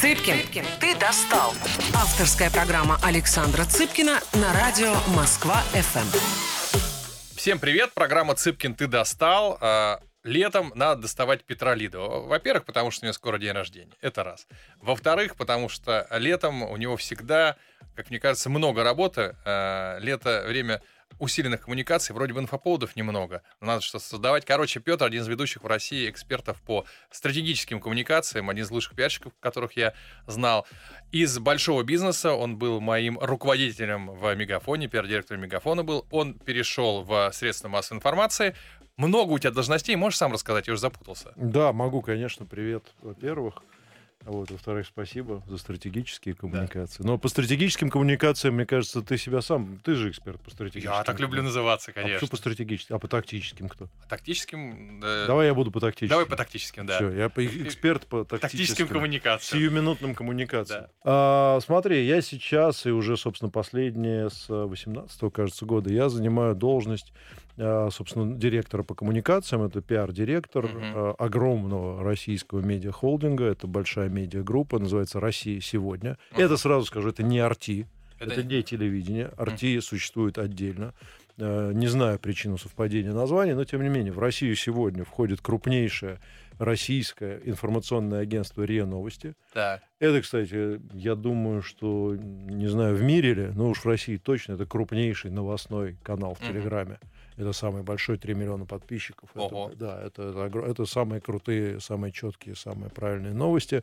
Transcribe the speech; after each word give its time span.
Цыпкин, 0.00 0.64
ты 0.80 0.98
достал. 0.98 1.50
Авторская 1.94 2.50
программа 2.50 2.98
Александра 3.04 3.66
Цыпкина 3.66 4.18
на 4.32 4.50
радио 4.54 4.94
Москва-ФМ. 5.14 7.36
Всем 7.36 7.58
привет, 7.58 7.92
программа 7.92 8.34
«Цыпкин, 8.34 8.76
ты 8.76 8.86
достал». 8.86 9.58
А, 9.60 10.00
летом 10.24 10.72
надо 10.74 11.02
доставать 11.02 11.44
Петра 11.44 11.74
Лидова. 11.74 12.26
Во-первых, 12.26 12.64
потому 12.64 12.90
что 12.90 13.04
у 13.04 13.08
него 13.08 13.12
скоро 13.12 13.36
день 13.36 13.52
рождения. 13.52 13.92
Это 14.00 14.24
раз. 14.24 14.46
Во-вторых, 14.80 15.36
потому 15.36 15.68
что 15.68 16.06
летом 16.12 16.62
у 16.62 16.78
него 16.78 16.96
всегда, 16.96 17.56
как 17.94 18.08
мне 18.08 18.18
кажется, 18.18 18.48
много 18.48 18.82
работы. 18.82 19.36
А, 19.44 19.98
лето— 19.98 20.44
время 20.46 20.80
усиленных 21.18 21.62
коммуникаций, 21.62 22.14
вроде 22.14 22.32
бы 22.32 22.40
инфоповодов 22.40 22.96
немного, 22.96 23.42
но 23.60 23.68
надо 23.68 23.82
что-то 23.82 24.04
создавать. 24.04 24.44
Короче, 24.44 24.80
Петр 24.80 25.04
один 25.04 25.22
из 25.22 25.28
ведущих 25.28 25.62
в 25.62 25.66
России 25.66 26.08
экспертов 26.08 26.60
по 26.62 26.86
стратегическим 27.10 27.80
коммуникациям, 27.80 28.48
один 28.48 28.64
из 28.64 28.70
лучших 28.70 28.94
пиарщиков, 28.94 29.32
которых 29.40 29.76
я 29.76 29.94
знал. 30.26 30.66
Из 31.12 31.38
большого 31.38 31.82
бизнеса 31.82 32.32
он 32.32 32.56
был 32.56 32.80
моим 32.80 33.18
руководителем 33.18 34.10
в 34.10 34.34
Мегафоне, 34.34 34.88
пиар-директором 34.88 35.42
Мегафона 35.42 35.84
был. 35.84 36.06
Он 36.10 36.34
перешел 36.34 37.02
в 37.02 37.30
средства 37.32 37.68
массовой 37.68 37.98
информации. 37.98 38.54
Много 38.96 39.32
у 39.32 39.38
тебя 39.38 39.50
должностей, 39.50 39.96
можешь 39.96 40.18
сам 40.18 40.32
рассказать, 40.32 40.66
я 40.66 40.74
уже 40.74 40.80
запутался. 40.80 41.32
Да, 41.36 41.72
могу, 41.72 42.02
конечно. 42.02 42.44
Привет, 42.46 42.84
во-первых. 43.00 43.62
Вот, 44.24 44.50
во-вторых, 44.50 44.86
спасибо 44.86 45.42
за 45.46 45.56
стратегические 45.56 46.34
коммуникации. 46.34 47.02
Да. 47.02 47.08
Но 47.08 47.18
по 47.18 47.28
стратегическим 47.28 47.88
коммуникациям, 47.88 48.54
мне 48.54 48.66
кажется, 48.66 49.00
ты 49.00 49.16
себя 49.16 49.40
сам, 49.40 49.80
ты 49.82 49.94
же 49.94 50.10
эксперт 50.10 50.38
по 50.42 50.50
стратегическим. 50.50 50.92
Я 50.92 51.04
так 51.04 51.18
люблю 51.20 51.42
называться, 51.42 51.92
конечно. 51.92 52.16
А 52.16 52.18
что 52.18 52.28
по 52.28 52.36
стратегическим? 52.36 52.96
А 52.96 52.98
по 52.98 53.08
тактическим 53.08 53.68
кто? 53.68 53.86
По 54.02 54.08
тактическим... 54.08 55.00
Да... 55.00 55.26
Давай 55.26 55.46
я 55.46 55.54
буду 55.54 55.70
по 55.70 55.80
тактическим. 55.80 56.10
Давай 56.10 56.26
по 56.26 56.36
тактическим, 56.36 56.86
да. 56.86 56.96
Все, 56.96 57.10
я 57.10 57.26
эксперт 57.28 58.06
по 58.06 58.24
тактическим. 58.24 58.58
Тактическим 58.58 58.88
коммуникациям. 58.88 59.60
Сиюминутным 59.60 60.14
коммуникациям. 60.14 60.82
Да. 60.82 60.90
А, 61.04 61.58
смотри, 61.64 62.04
я 62.04 62.20
сейчас, 62.20 62.84
и 62.84 62.90
уже, 62.90 63.16
собственно, 63.16 63.50
последние 63.50 64.28
с 64.28 64.48
18 64.48 65.32
кажется, 65.32 65.64
года, 65.64 65.90
я 65.90 66.10
занимаю 66.10 66.54
должность 66.54 67.12
а, 67.12 67.49
собственно, 67.90 68.34
директора 68.36 68.82
по 68.82 68.94
коммуникациям, 68.94 69.62
это 69.62 69.82
пиар-директор 69.82 70.64
uh-huh. 70.64 71.16
огромного 71.16 72.02
российского 72.02 72.60
медиахолдинга, 72.60 73.44
это 73.44 73.66
большая 73.66 74.08
медиагруппа, 74.08 74.78
называется 74.78 75.20
«Россия 75.20 75.60
сегодня». 75.60 76.16
Uh-huh. 76.32 76.44
Это, 76.44 76.56
сразу 76.56 76.86
скажу, 76.86 77.10
это 77.10 77.22
не 77.22 77.38
RT, 77.38 77.86
это, 78.18 78.32
это 78.32 78.42
не 78.42 78.62
телевидение, 78.62 79.30
RT 79.36 79.58
uh-huh. 79.58 79.80
существует 79.80 80.38
отдельно. 80.38 80.94
А, 81.38 81.72
не 81.72 81.86
знаю 81.88 82.18
причину 82.18 82.58
совпадения 82.58 83.12
названий, 83.12 83.54
но 83.54 83.64
тем 83.64 83.82
не 83.82 83.88
менее 83.88 84.12
в 84.12 84.18
Россию 84.18 84.56
сегодня 84.56 85.04
входит 85.04 85.40
крупнейшее 85.40 86.18
российское 86.58 87.40
информационное 87.44 88.20
агентство 88.20 88.62
РИА 88.62 88.84
Новости. 88.84 89.34
Так. 89.54 89.82
Это, 89.98 90.20
кстати, 90.20 90.80
я 90.92 91.14
думаю, 91.14 91.62
что, 91.62 92.14
не 92.16 92.68
знаю, 92.68 92.94
в 92.94 93.02
мире 93.02 93.34
ли, 93.34 93.46
но 93.54 93.70
уж 93.70 93.78
в 93.78 93.86
России 93.86 94.18
точно, 94.18 94.54
это 94.54 94.66
крупнейший 94.66 95.30
новостной 95.30 95.96
канал 96.02 96.34
в 96.34 96.46
Телеграме. 96.46 96.98
Uh-huh. 97.00 97.19
Это 97.36 97.52
самый 97.52 97.82
большой, 97.82 98.18
3 98.18 98.34
миллиона 98.34 98.64
подписчиков. 98.66 99.30
Ого. 99.34 99.68
Это, 99.68 99.78
да, 99.78 100.02
это, 100.02 100.22
это, 100.46 100.58
это 100.58 100.84
самые 100.84 101.20
крутые, 101.20 101.80
самые 101.80 102.12
четкие, 102.12 102.54
самые 102.54 102.90
правильные 102.90 103.32
новости. 103.32 103.82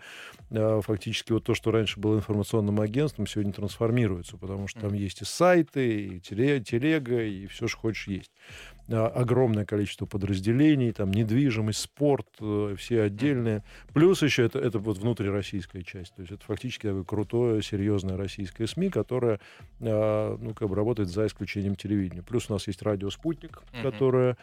А, 0.51 0.81
фактически 0.81 1.31
вот 1.31 1.43
то, 1.43 1.55
что 1.55 1.71
раньше 1.71 1.99
было 1.99 2.17
информационным 2.17 2.79
агентством, 2.79 3.27
сегодня 3.27 3.53
трансформируется, 3.53 4.37
потому 4.37 4.67
что 4.67 4.81
там 4.81 4.93
есть 4.93 5.21
и 5.21 5.25
сайты, 5.25 6.05
и 6.05 6.19
телега, 6.19 7.23
и 7.23 7.47
все, 7.47 7.67
что 7.67 7.77
хочешь, 7.79 8.07
есть. 8.07 8.31
Огромное 8.89 9.65
количество 9.65 10.05
подразделений, 10.05 10.93
там 10.93 11.11
недвижимость, 11.11 11.79
спорт, 11.79 12.27
э, 12.39 12.75
все 12.77 13.01
отдельные. 13.01 13.63
Плюс 13.93 14.21
еще 14.21 14.45
это, 14.45 14.59
это 14.59 14.79
вот 14.79 14.97
внутрироссийская 14.97 15.81
часть. 15.81 16.15
То 16.15 16.21
есть 16.21 16.31
это 16.31 16.45
фактически 16.45 16.87
такое 16.87 17.03
крутое, 17.03 17.61
серьезное 17.61 18.15
российское 18.15 18.65
СМИ, 18.65 18.89
которое 18.89 19.41
а, 19.81 20.37
ну, 20.39 20.53
как 20.53 20.69
бы 20.69 20.75
работает 20.75 21.09
за 21.09 21.27
исключением 21.27 21.75
телевидения. 21.75 22.23
Плюс 22.23 22.49
у 22.49 22.53
нас 22.53 22.67
есть 22.67 22.81
радио 22.81 23.09
«Спутник», 23.09 23.61
mm-hmm. 23.73 23.81
которое 23.81 24.37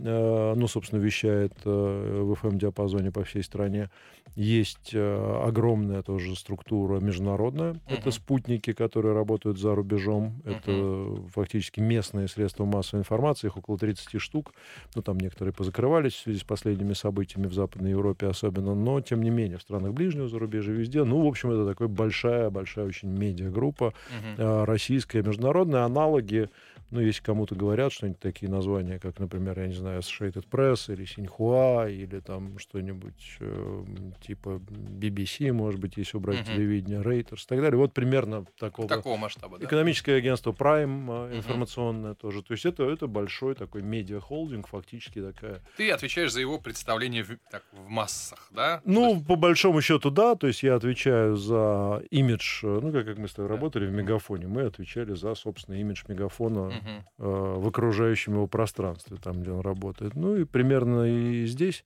ну, 0.00 0.66
собственно, 0.66 1.00
вещает 1.00 1.52
э, 1.64 1.68
в 1.68 2.32
FM-диапазоне 2.32 3.12
по 3.12 3.22
всей 3.22 3.42
стране. 3.42 3.90
Есть 4.34 4.90
э, 4.92 5.42
огромная 5.46 6.02
тоже 6.02 6.34
структура 6.34 6.98
международная. 6.98 7.74
Uh-huh. 7.74 7.98
Это 7.98 8.10
спутники, 8.10 8.72
которые 8.72 9.14
работают 9.14 9.58
за 9.60 9.74
рубежом. 9.76 10.42
Uh-huh. 10.44 10.56
Это 10.56 11.30
фактически 11.30 11.78
местные 11.78 12.26
средства 12.26 12.64
массовой 12.64 13.02
информации. 13.02 13.46
Их 13.46 13.56
около 13.56 13.78
30 13.78 14.20
штук. 14.20 14.52
Ну, 14.96 15.02
там 15.02 15.18
некоторые 15.18 15.52
позакрывались 15.54 16.14
в 16.14 16.22
связи 16.22 16.40
с 16.40 16.44
последними 16.44 16.94
событиями 16.94 17.46
в 17.46 17.54
Западной 17.54 17.90
Европе 17.90 18.26
особенно. 18.26 18.74
Но, 18.74 19.00
тем 19.00 19.22
не 19.22 19.30
менее, 19.30 19.58
в 19.58 19.62
странах 19.62 19.92
ближнего 19.92 20.26
зарубежья 20.26 20.72
везде. 20.72 21.04
Ну, 21.04 21.22
в 21.22 21.28
общем, 21.28 21.52
это 21.52 21.68
такая 21.68 21.86
большая-большая 21.86 22.86
очень 22.86 23.10
медиагруппа. 23.10 23.94
Uh-huh. 24.38 24.64
Российская, 24.64 25.22
международная. 25.22 25.84
Аналоги 25.84 26.48
ну, 26.94 27.00
если 27.00 27.22
кому-то 27.22 27.56
говорят 27.56 27.92
что-нибудь 27.92 28.20
такие 28.20 28.48
названия, 28.48 29.00
как, 29.00 29.18
например, 29.18 29.58
я 29.58 29.66
не 29.66 29.74
знаю, 29.74 29.83
Associated 29.86 30.48
Press 30.48 30.92
или 30.92 31.04
Синьхуа, 31.04 31.88
или 31.88 32.20
там 32.20 32.58
что-нибудь 32.58 33.36
э, 33.40 33.84
типа 34.20 34.60
BBC, 34.68 35.52
может 35.52 35.80
быть, 35.80 35.96
если 35.96 36.16
убрать 36.16 36.40
uh-huh. 36.40 36.54
телевидение, 36.54 37.00
Reuters 37.00 37.44
и 37.44 37.46
так 37.48 37.60
далее. 37.60 37.78
Вот 37.78 37.92
примерно 37.92 38.44
такого... 38.58 38.88
Такого 38.88 39.16
масштаба, 39.16 39.58
да. 39.58 39.66
Экономическое 39.66 40.16
агентство 40.16 40.52
Prime 40.52 41.30
э, 41.30 41.36
информационное 41.36 42.12
uh-huh. 42.12 42.20
тоже. 42.20 42.42
То 42.42 42.52
есть 42.52 42.66
это, 42.66 42.84
это 42.84 43.06
большой 43.06 43.54
такой 43.54 43.82
медиа-холдинг, 43.82 44.68
фактически 44.68 45.20
такая... 45.20 45.62
Ты 45.76 45.90
отвечаешь 45.90 46.32
за 46.32 46.40
его 46.40 46.58
представление 46.58 47.24
в, 47.24 47.36
так, 47.50 47.64
в 47.72 47.88
массах, 47.88 48.48
да? 48.50 48.80
Ну, 48.84 49.14
есть... 49.14 49.26
по 49.26 49.36
большому 49.36 49.80
счету, 49.80 50.10
да. 50.10 50.34
То 50.34 50.46
есть 50.46 50.62
я 50.62 50.74
отвечаю 50.74 51.36
за 51.36 52.02
имидж, 52.10 52.64
э, 52.64 52.80
ну, 52.82 52.92
как, 52.92 53.06
как 53.06 53.18
мы 53.18 53.28
с 53.28 53.32
тобой 53.32 53.48
да. 53.48 53.54
работали 53.56 53.86
в 53.86 53.92
Мегафоне, 53.92 54.46
мы 54.46 54.62
отвечали 54.62 55.14
за, 55.14 55.34
собственно, 55.34 55.76
имидж 55.76 56.04
Мегафона 56.08 56.70
uh-huh 56.70 57.04
Э, 57.18 57.54
в 57.58 57.68
окружающем 57.68 58.34
его 58.34 58.46
пространстве, 58.46 59.16
там, 59.22 59.40
где 59.40 59.50
он 59.50 59.60
работает. 59.60 59.73
Ну 60.14 60.36
и 60.36 60.44
примерно 60.44 61.04
и 61.04 61.46
здесь 61.46 61.84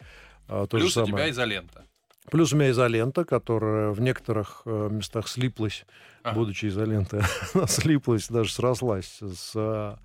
а, 0.49 0.67
то 0.67 0.77
Плюс 0.79 0.89
же 0.89 0.95
самое. 0.95 1.13
у 1.13 1.17
тебя 1.17 1.31
изолента. 1.31 1.85
Плюс 2.31 2.53
у 2.53 2.57
меня 2.57 2.71
изолента, 2.71 3.25
которая 3.25 3.91
в 3.91 4.01
некоторых 4.01 4.63
э, 4.67 4.89
местах 4.91 5.29
слиплась, 5.29 5.87
ага. 6.23 6.35
будучи 6.39 6.67
изолентой, 6.67 7.21
она 7.55 7.67
слиплась, 7.67 8.29
даже 8.29 8.53
срослась 8.53 9.19
с, 9.21 9.99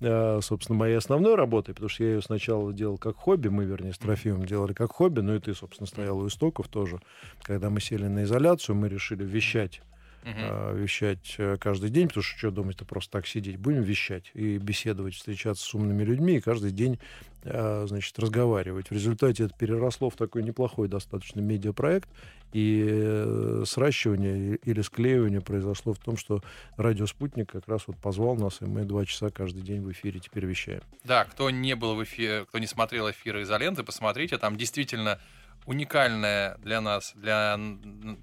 э, 0.00 0.40
собственно, 0.42 0.78
моей 0.78 0.96
основной 0.96 1.36
работой, 1.36 1.74
потому 1.74 1.88
что 1.88 2.04
я 2.04 2.10
ее 2.10 2.22
сначала 2.22 2.72
делал 2.74 2.98
как 2.98 3.16
хобби, 3.16 3.48
мы, 3.48 3.64
вернее, 3.64 3.94
с 3.94 3.98
Трофимом 3.98 4.44
делали 4.44 4.74
как 4.74 4.92
хобби, 4.92 5.20
но 5.20 5.34
и 5.34 5.38
ты, 5.38 5.54
собственно, 5.54 5.86
стоял 5.86 6.18
у 6.18 6.28
истоков 6.28 6.68
тоже. 6.68 7.00
Когда 7.42 7.70
мы 7.70 7.80
сели 7.80 8.08
на 8.08 8.24
изоляцию, 8.24 8.76
мы 8.76 8.88
решили 8.90 9.24
вещать 9.24 9.80
uh-huh. 10.22 10.78
вещать 10.78 11.34
э, 11.38 11.56
каждый 11.58 11.90
день, 11.90 12.08
потому 12.08 12.22
что 12.22 12.38
что 12.38 12.50
думать-то 12.50 12.84
просто 12.84 13.12
так 13.12 13.26
сидеть. 13.26 13.58
Будем 13.58 13.82
вещать 13.82 14.30
и 14.34 14.58
беседовать, 14.58 15.14
встречаться 15.14 15.64
с 15.64 15.74
умными 15.74 16.02
людьми 16.02 16.36
и 16.36 16.40
каждый 16.40 16.70
день 16.70 16.98
а, 17.42 17.86
значит, 17.86 18.18
разговаривать. 18.18 18.90
В 18.90 18.92
результате 18.92 19.44
это 19.44 19.54
переросло 19.54 20.10
в 20.10 20.16
такой 20.16 20.42
неплохой 20.42 20.88
достаточно 20.88 21.40
медиапроект, 21.40 22.08
и 22.52 22.84
э, 22.86 23.62
сращивание 23.64 24.56
или 24.56 24.82
склеивание 24.82 25.40
произошло 25.40 25.94
в 25.94 25.98
том, 25.98 26.16
что 26.16 26.42
радио 26.76 27.06
«Спутник» 27.06 27.50
как 27.50 27.66
раз 27.68 27.84
вот 27.86 27.96
позвал 27.96 28.36
нас, 28.36 28.60
и 28.60 28.66
мы 28.66 28.84
два 28.84 29.06
часа 29.06 29.30
каждый 29.30 29.62
день 29.62 29.80
в 29.80 29.90
эфире 29.92 30.20
теперь 30.20 30.44
вещаем. 30.44 30.82
Да, 31.04 31.24
кто 31.24 31.48
не 31.48 31.76
был 31.76 31.94
в 31.94 32.04
эфире, 32.04 32.44
кто 32.46 32.58
не 32.58 32.66
смотрел 32.66 33.10
эфиры 33.10 33.42
«Изоленты», 33.42 33.84
посмотрите, 33.84 34.36
там 34.36 34.56
действительно 34.56 35.18
уникальная 35.66 36.56
для 36.58 36.80
нас, 36.80 37.12
для, 37.14 37.58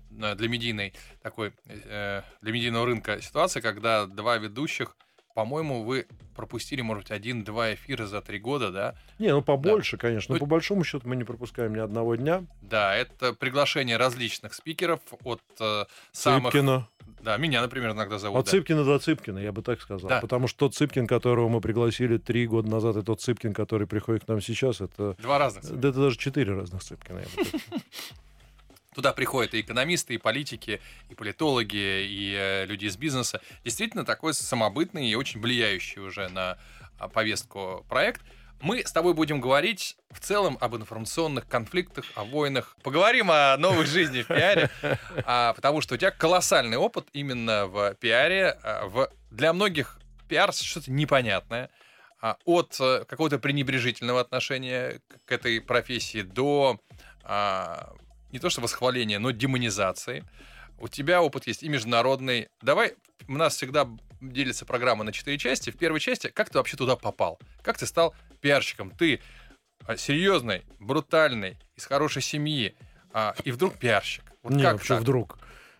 для 0.09 0.47
медийной 0.47 0.93
такой, 1.21 1.53
э, 1.65 2.21
для 2.41 2.51
медийного 2.51 2.85
рынка 2.85 3.21
ситуация, 3.21 3.61
когда 3.61 4.05
два 4.05 4.37
ведущих, 4.37 4.95
по-моему, 5.33 5.83
вы 5.83 6.07
пропустили, 6.35 6.81
может 6.81 7.03
быть, 7.03 7.11
один-два 7.11 7.73
эфира 7.73 8.05
за 8.05 8.21
три 8.21 8.39
года, 8.39 8.71
да? 8.71 8.95
Не, 9.19 9.33
ну 9.33 9.41
побольше, 9.41 9.97
да. 9.97 10.01
конечно. 10.01 10.33
Но 10.33 10.35
ну, 10.35 10.39
по 10.39 10.45
большому 10.45 10.83
счету 10.83 11.07
мы 11.07 11.15
не 11.15 11.23
пропускаем 11.23 11.75
ни 11.75 11.79
одного 11.79 12.15
дня. 12.15 12.45
Да, 12.61 12.95
это 12.95 13.33
приглашение 13.33 13.97
различных 13.97 14.53
спикеров 14.53 14.99
от 15.23 15.41
э, 15.59 15.85
самых... 16.11 16.53
Цыпкина. 16.53 16.87
Да, 17.21 17.37
меня, 17.37 17.61
например, 17.61 17.91
иногда 17.91 18.19
зовут. 18.19 18.39
От 18.39 18.45
да. 18.45 18.51
Цыпкина 18.51 18.83
до 18.83 18.99
Цыпкина, 18.99 19.39
я 19.39 19.51
бы 19.51 19.61
так 19.61 19.81
сказал. 19.81 20.09
Да. 20.09 20.21
Потому 20.21 20.47
что 20.47 20.59
тот 20.59 20.75
Цыпкин, 20.75 21.07
которого 21.07 21.49
мы 21.49 21.61
пригласили 21.61 22.17
три 22.17 22.47
года 22.47 22.69
назад, 22.69 22.97
и 22.97 23.01
тот 23.01 23.21
Цыпкин, 23.21 23.53
который 23.53 23.87
приходит 23.87 24.25
к 24.25 24.27
нам 24.27 24.41
сейчас, 24.41 24.81
это... 24.81 25.15
Два 25.19 25.39
разных 25.39 25.63
Цыпкина. 25.63 25.81
Да, 25.81 25.89
это 25.89 25.99
даже 25.99 26.17
четыре 26.17 26.53
разных 26.53 26.83
Цыпкина, 26.83 27.19
я 27.19 27.25
бы 27.25 27.49
так 27.51 27.61
Туда 28.97 29.13
приходят 29.13 29.53
и 29.53 29.61
экономисты, 29.61 30.15
и 30.15 30.17
политики, 30.17 30.81
и 31.09 31.13
политологи, 31.13 31.75
и 31.75 32.33
э, 32.35 32.65
люди 32.65 32.85
из 32.85 32.97
бизнеса. 32.97 33.41
Действительно, 33.63 34.05
такой 34.05 34.33
самобытный 34.33 35.07
и 35.07 35.13
очень 35.13 35.39
влияющий 35.39 36.01
уже 36.01 36.29
на 36.29 36.57
а, 36.97 37.07
повестку 37.07 37.85
проект. 37.89 38.21
Мы 38.59 38.83
с 38.85 38.91
тобой 38.91 39.13
будем 39.13 39.39
говорить 39.39 39.97
в 40.09 40.19
целом 40.19 40.57
об 40.59 40.75
информационных 40.75 41.47
конфликтах, 41.47 42.05
о 42.15 42.23
войнах. 42.23 42.75
Поговорим 42.83 43.29
о 43.29 43.55
новой 43.57 43.85
жизни 43.85 44.23
в 44.23 44.27
пиаре, 44.27 44.69
а, 45.25 45.53
потому 45.53 45.81
что 45.81 45.95
у 45.95 45.97
тебя 45.97 46.11
колоссальный 46.11 46.77
опыт 46.77 47.07
именно 47.13 47.67
в 47.67 47.93
пиаре. 47.95 48.57
А, 48.63 48.87
в, 48.87 49.09
для 49.29 49.53
многих 49.53 49.99
пиар 50.27 50.53
что-то 50.53 50.91
непонятное. 50.91 51.69
А, 52.19 52.37
от 52.45 52.75
а, 52.79 53.05
какого-то 53.05 53.37
пренебрежительного 53.37 54.21
отношения 54.21 55.01
к 55.25 55.31
этой 55.31 55.61
профессии 55.61 56.21
до 56.21 56.79
не 58.31 58.39
то 58.39 58.49
что 58.49 58.61
восхваления, 58.61 59.19
но 59.19 59.31
демонизации. 59.31 60.23
У 60.79 60.87
тебя 60.87 61.21
опыт 61.21 61.47
есть 61.47 61.63
и 61.63 61.69
международный. 61.69 62.49
Давай, 62.61 62.95
у 63.27 63.33
нас 63.33 63.55
всегда 63.55 63.87
делится 64.21 64.65
программа 64.65 65.03
на 65.03 65.11
четыре 65.11 65.37
части. 65.37 65.69
В 65.69 65.77
первой 65.77 65.99
части, 65.99 66.27
как 66.27 66.49
ты 66.49 66.57
вообще 66.57 66.77
туда 66.77 66.95
попал? 66.95 67.39
Как 67.61 67.77
ты 67.77 67.85
стал 67.85 68.15
пиарщиком? 68.41 68.91
Ты 68.91 69.21
а, 69.85 69.97
серьезный, 69.97 70.63
брутальный, 70.79 71.57
из 71.75 71.85
хорошей 71.85 72.21
семьи, 72.21 72.75
а, 73.13 73.35
и 73.43 73.51
вдруг 73.51 73.77
пиарщик. 73.77 74.23
Вот 74.43 74.53
Нет, 74.53 74.61
как 74.61 74.73
вообще 74.73 74.93
так? 74.95 75.01
вдруг? 75.01 75.39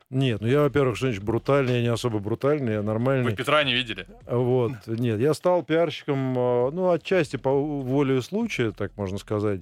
Нет, 0.10 0.39
ну 0.39 0.48
я, 0.48 0.62
во-первых, 0.62 0.95
женщина 0.95 1.25
брутальный, 1.25 1.75
я 1.75 1.81
не 1.81 1.88
особо 1.89 2.19
брутальный, 2.19 2.74
я 2.74 2.81
нормальный. 2.81 3.31
Вы 3.31 3.36
Петра 3.36 3.63
не 3.63 3.74
видели? 3.74 4.07
Вот, 4.25 4.72
нет, 4.88 5.19
я 5.19 5.34
стал 5.34 5.63
пиарщиком, 5.63 6.34
а, 6.38 6.72
ну, 6.72 6.92
отчасти 6.92 7.36
по 7.36 7.51
воле 7.51 8.22
случая, 8.22 8.72
так 8.72 8.95
можно 8.95 9.18
сказать. 9.18 9.62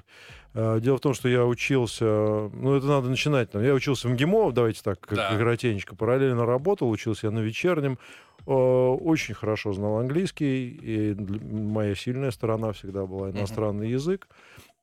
А, 0.58 0.80
дело 0.80 0.98
в 0.98 1.02
том, 1.02 1.14
что 1.14 1.28
я 1.28 1.46
учился, 1.46 2.06
ну, 2.06 2.76
это 2.76 2.88
надо 2.88 3.10
начинать, 3.10 3.50
я 3.54 3.74
учился 3.74 4.08
в 4.08 4.12
МГИМО, 4.12 4.54
давайте 4.54 4.82
так, 4.82 5.02
как 5.02 5.18
да. 5.18 5.38
коротенько, 5.38 5.96
параллельно 5.96 6.46
работал, 6.46 6.90
учился 6.90 7.28
я 7.28 7.32
на 7.32 7.40
вечернем, 7.40 8.00
очень 8.46 9.34
хорошо 9.34 9.74
знал 9.74 9.98
английский, 10.00 10.70
и 10.70 11.14
моя 11.14 11.94
сильная 11.94 12.32
сторона 12.32 12.72
всегда 12.72 13.06
была 13.06 13.32
иностранный 13.32 13.88
uh-huh. 13.88 13.94
язык. 13.94 14.28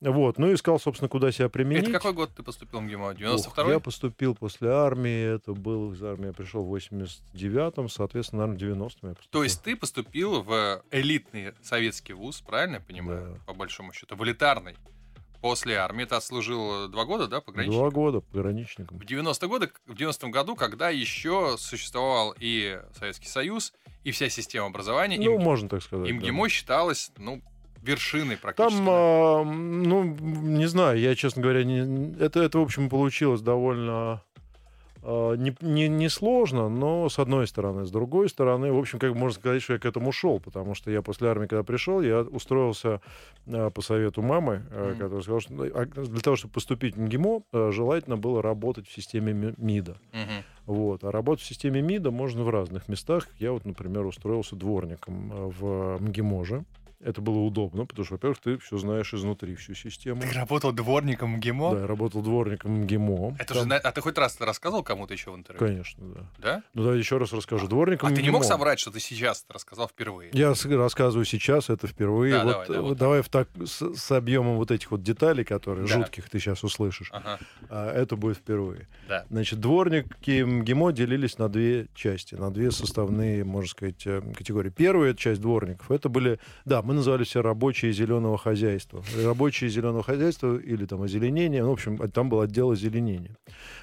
Вот, 0.00 0.36
ну 0.36 0.52
искал, 0.52 0.80
собственно, 0.80 1.08
куда 1.08 1.30
себя 1.30 1.48
применить. 1.48 1.84
Это 1.84 1.92
какой 1.92 2.12
год 2.12 2.30
ты 2.34 2.42
поступил 2.42 2.80
в 2.80 2.82
МГИМО? 2.82 3.14
92 3.14 3.70
Я 3.70 3.78
поступил 3.78 4.34
после 4.34 4.68
армии, 4.68 5.36
это 5.36 5.52
был 5.52 5.92
из 5.92 6.02
армии, 6.02 6.26
я 6.26 6.32
пришел 6.32 6.64
в 6.64 6.74
89-м, 6.74 7.88
соответственно, 7.88 8.46
наверное, 8.48 8.74
в 8.74 8.78
90-м 8.78 9.08
я 9.10 9.14
поступил. 9.14 9.30
То 9.30 9.44
есть 9.44 9.62
ты 9.62 9.76
поступил 9.76 10.42
в 10.42 10.82
элитный 10.90 11.54
советский 11.62 12.14
вуз, 12.14 12.40
правильно 12.40 12.74
я 12.74 12.80
понимаю, 12.80 13.34
да. 13.34 13.40
по 13.46 13.54
большому 13.54 13.92
счету, 13.92 14.16
в 14.16 14.24
элитарный? 14.24 14.74
После 15.42 15.74
армии 15.74 16.04
ты 16.04 16.14
отслужил 16.14 16.88
два 16.88 17.04
года, 17.04 17.26
да, 17.26 17.40
пограничником? 17.40 17.80
Два 17.80 17.90
года 17.90 18.20
пограничником. 18.20 18.96
В 18.96 19.04
90 19.04 19.48
годы, 19.48 19.70
в 19.86 19.92
90-м 19.94 20.30
году, 20.30 20.54
когда 20.54 20.88
еще 20.88 21.56
существовал 21.58 22.32
и 22.38 22.80
Советский 22.96 23.26
Союз, 23.26 23.72
и 24.04 24.12
вся 24.12 24.28
система 24.28 24.68
образования. 24.68 25.18
Ну, 25.18 25.34
и, 25.34 25.38
можно 25.42 25.68
так 25.68 25.82
сказать. 25.82 26.10
МГИМО 26.12 26.44
да. 26.44 26.48
считалось, 26.48 27.10
ну, 27.18 27.42
вершины 27.82 28.36
практически. 28.36 28.76
Там, 28.76 28.86
а, 28.88 29.44
ну, 29.44 30.04
не 30.04 30.66
знаю, 30.66 31.00
я, 31.00 31.14
честно 31.16 31.42
говоря, 31.42 31.64
не, 31.64 32.14
это, 32.20 32.40
это, 32.40 32.60
в 32.60 32.62
общем, 32.62 32.88
получилось 32.88 33.40
довольно 33.40 34.22
не, 35.02 35.54
не, 35.60 35.88
не 35.88 36.08
сложно, 36.08 36.68
но 36.68 37.08
с 37.08 37.18
одной 37.18 37.46
стороны. 37.46 37.84
С 37.84 37.90
другой 37.90 38.28
стороны, 38.28 38.72
в 38.72 38.78
общем, 38.78 38.98
как 38.98 39.14
можно 39.14 39.38
сказать, 39.38 39.62
что 39.62 39.72
я 39.72 39.78
к 39.78 39.84
этому 39.84 40.12
шел, 40.12 40.38
потому 40.38 40.74
что 40.74 40.90
я 40.90 41.02
после 41.02 41.28
армии, 41.28 41.46
когда 41.46 41.64
пришел, 41.64 42.00
я 42.00 42.20
устроился 42.20 43.00
а, 43.46 43.70
по 43.70 43.82
совету 43.82 44.22
мамы, 44.22 44.62
mm-hmm. 44.70 44.92
которая 44.98 45.22
сказала, 45.22 45.40
что 45.40 45.52
ну, 45.54 45.64
для 45.64 46.20
того, 46.20 46.36
чтобы 46.36 46.54
поступить 46.54 46.96
в 46.96 47.00
МГИМО, 47.00 47.42
желательно 47.72 48.16
было 48.16 48.42
работать 48.42 48.86
в 48.86 48.92
системе 48.92 49.54
МИДа. 49.56 49.96
Mm-hmm. 50.12 50.42
Вот. 50.66 51.04
А 51.04 51.10
работать 51.10 51.44
в 51.44 51.48
системе 51.48 51.82
МИДа 51.82 52.10
можно 52.10 52.44
в 52.44 52.50
разных 52.50 52.88
местах. 52.88 53.26
Я 53.38 53.52
вот, 53.52 53.64
например, 53.64 54.06
устроился 54.06 54.54
дворником 54.54 55.50
в 55.50 55.98
МГИМОЖе. 56.00 56.64
Это 57.02 57.20
было 57.20 57.38
удобно, 57.38 57.84
потому 57.84 58.04
что, 58.04 58.14
во-первых, 58.14 58.38
ты 58.38 58.58
все 58.58 58.78
знаешь 58.78 59.12
изнутри, 59.12 59.56
всю 59.56 59.74
систему. 59.74 60.20
Ты 60.20 60.30
работал 60.30 60.70
дворником 60.70 61.36
МГИМО? 61.36 61.74
Да, 61.74 61.80
я 61.80 61.86
работал 61.88 62.22
дворником 62.22 62.82
МГИМО. 62.82 63.36
Это 63.40 63.54
Там... 63.54 63.68
же, 63.68 63.74
а 63.74 63.92
ты 63.92 64.00
хоть 64.00 64.16
раз 64.16 64.40
рассказывал 64.40 64.84
кому-то 64.84 65.12
еще 65.12 65.32
в 65.32 65.36
интервью? 65.36 65.58
Конечно, 65.58 66.06
да. 66.14 66.20
Да? 66.38 66.62
Ну 66.74 66.84
да, 66.84 66.94
еще 66.94 67.18
раз 67.18 67.32
расскажу. 67.32 67.66
Дворником 67.66 68.06
А 68.06 68.10
МГИМО. 68.10 68.20
ты 68.20 68.22
не 68.22 68.30
мог 68.30 68.44
соврать, 68.44 68.78
что 68.78 68.92
ты 68.92 69.00
сейчас 69.00 69.42
это 69.44 69.54
рассказал 69.54 69.88
впервые? 69.88 70.30
Я 70.32 70.54
рассказываю 70.76 71.24
сейчас 71.24 71.70
это 71.70 71.88
впервые. 71.88 72.34
Да, 72.34 72.44
вот, 72.44 72.52
давай, 72.52 72.68
да, 72.68 72.82
вот 72.82 72.98
давай 72.98 73.22
в 73.22 73.28
так, 73.28 73.48
с, 73.64 73.94
с 73.96 74.12
объемом 74.12 74.56
вот 74.56 74.70
этих 74.70 74.92
вот 74.92 75.02
деталей, 75.02 75.44
которые 75.44 75.88
да. 75.88 75.94
жутких 75.94 76.30
ты 76.30 76.38
сейчас 76.38 76.62
услышишь. 76.62 77.08
Ага. 77.10 77.40
А, 77.68 77.92
это 77.92 78.14
будет 78.14 78.36
впервые. 78.36 78.86
Да. 79.08 79.26
Значит, 79.28 79.58
дворники 79.58 80.42
МГИМО 80.42 80.92
делились 80.92 81.38
на 81.38 81.48
две 81.48 81.88
части, 81.94 82.36
на 82.36 82.52
две 82.52 82.70
составные, 82.70 83.44
можно 83.44 83.70
сказать, 83.70 84.06
э, 84.06 84.22
категории. 84.36 84.70
Первая 84.70 85.14
часть 85.14 85.40
дворников, 85.40 85.90
это 85.90 86.08
были, 86.08 86.38
да, 86.64 86.82
мы 86.82 86.91
называли 86.92 87.24
все 87.24 87.42
рабочие 87.42 87.62
рабочие 87.62 87.92
зеленого 87.92 88.38
хозяйства. 88.38 89.02
Рабочие 89.24 89.70
зеленого 89.70 90.02
хозяйства 90.02 90.58
или 90.58 90.84
там 90.86 91.02
озеленение, 91.02 91.62
ну, 91.62 91.70
в 91.70 91.72
общем, 91.72 91.96
там 92.10 92.28
был 92.28 92.40
отдел 92.40 92.70
озеленения. 92.70 93.36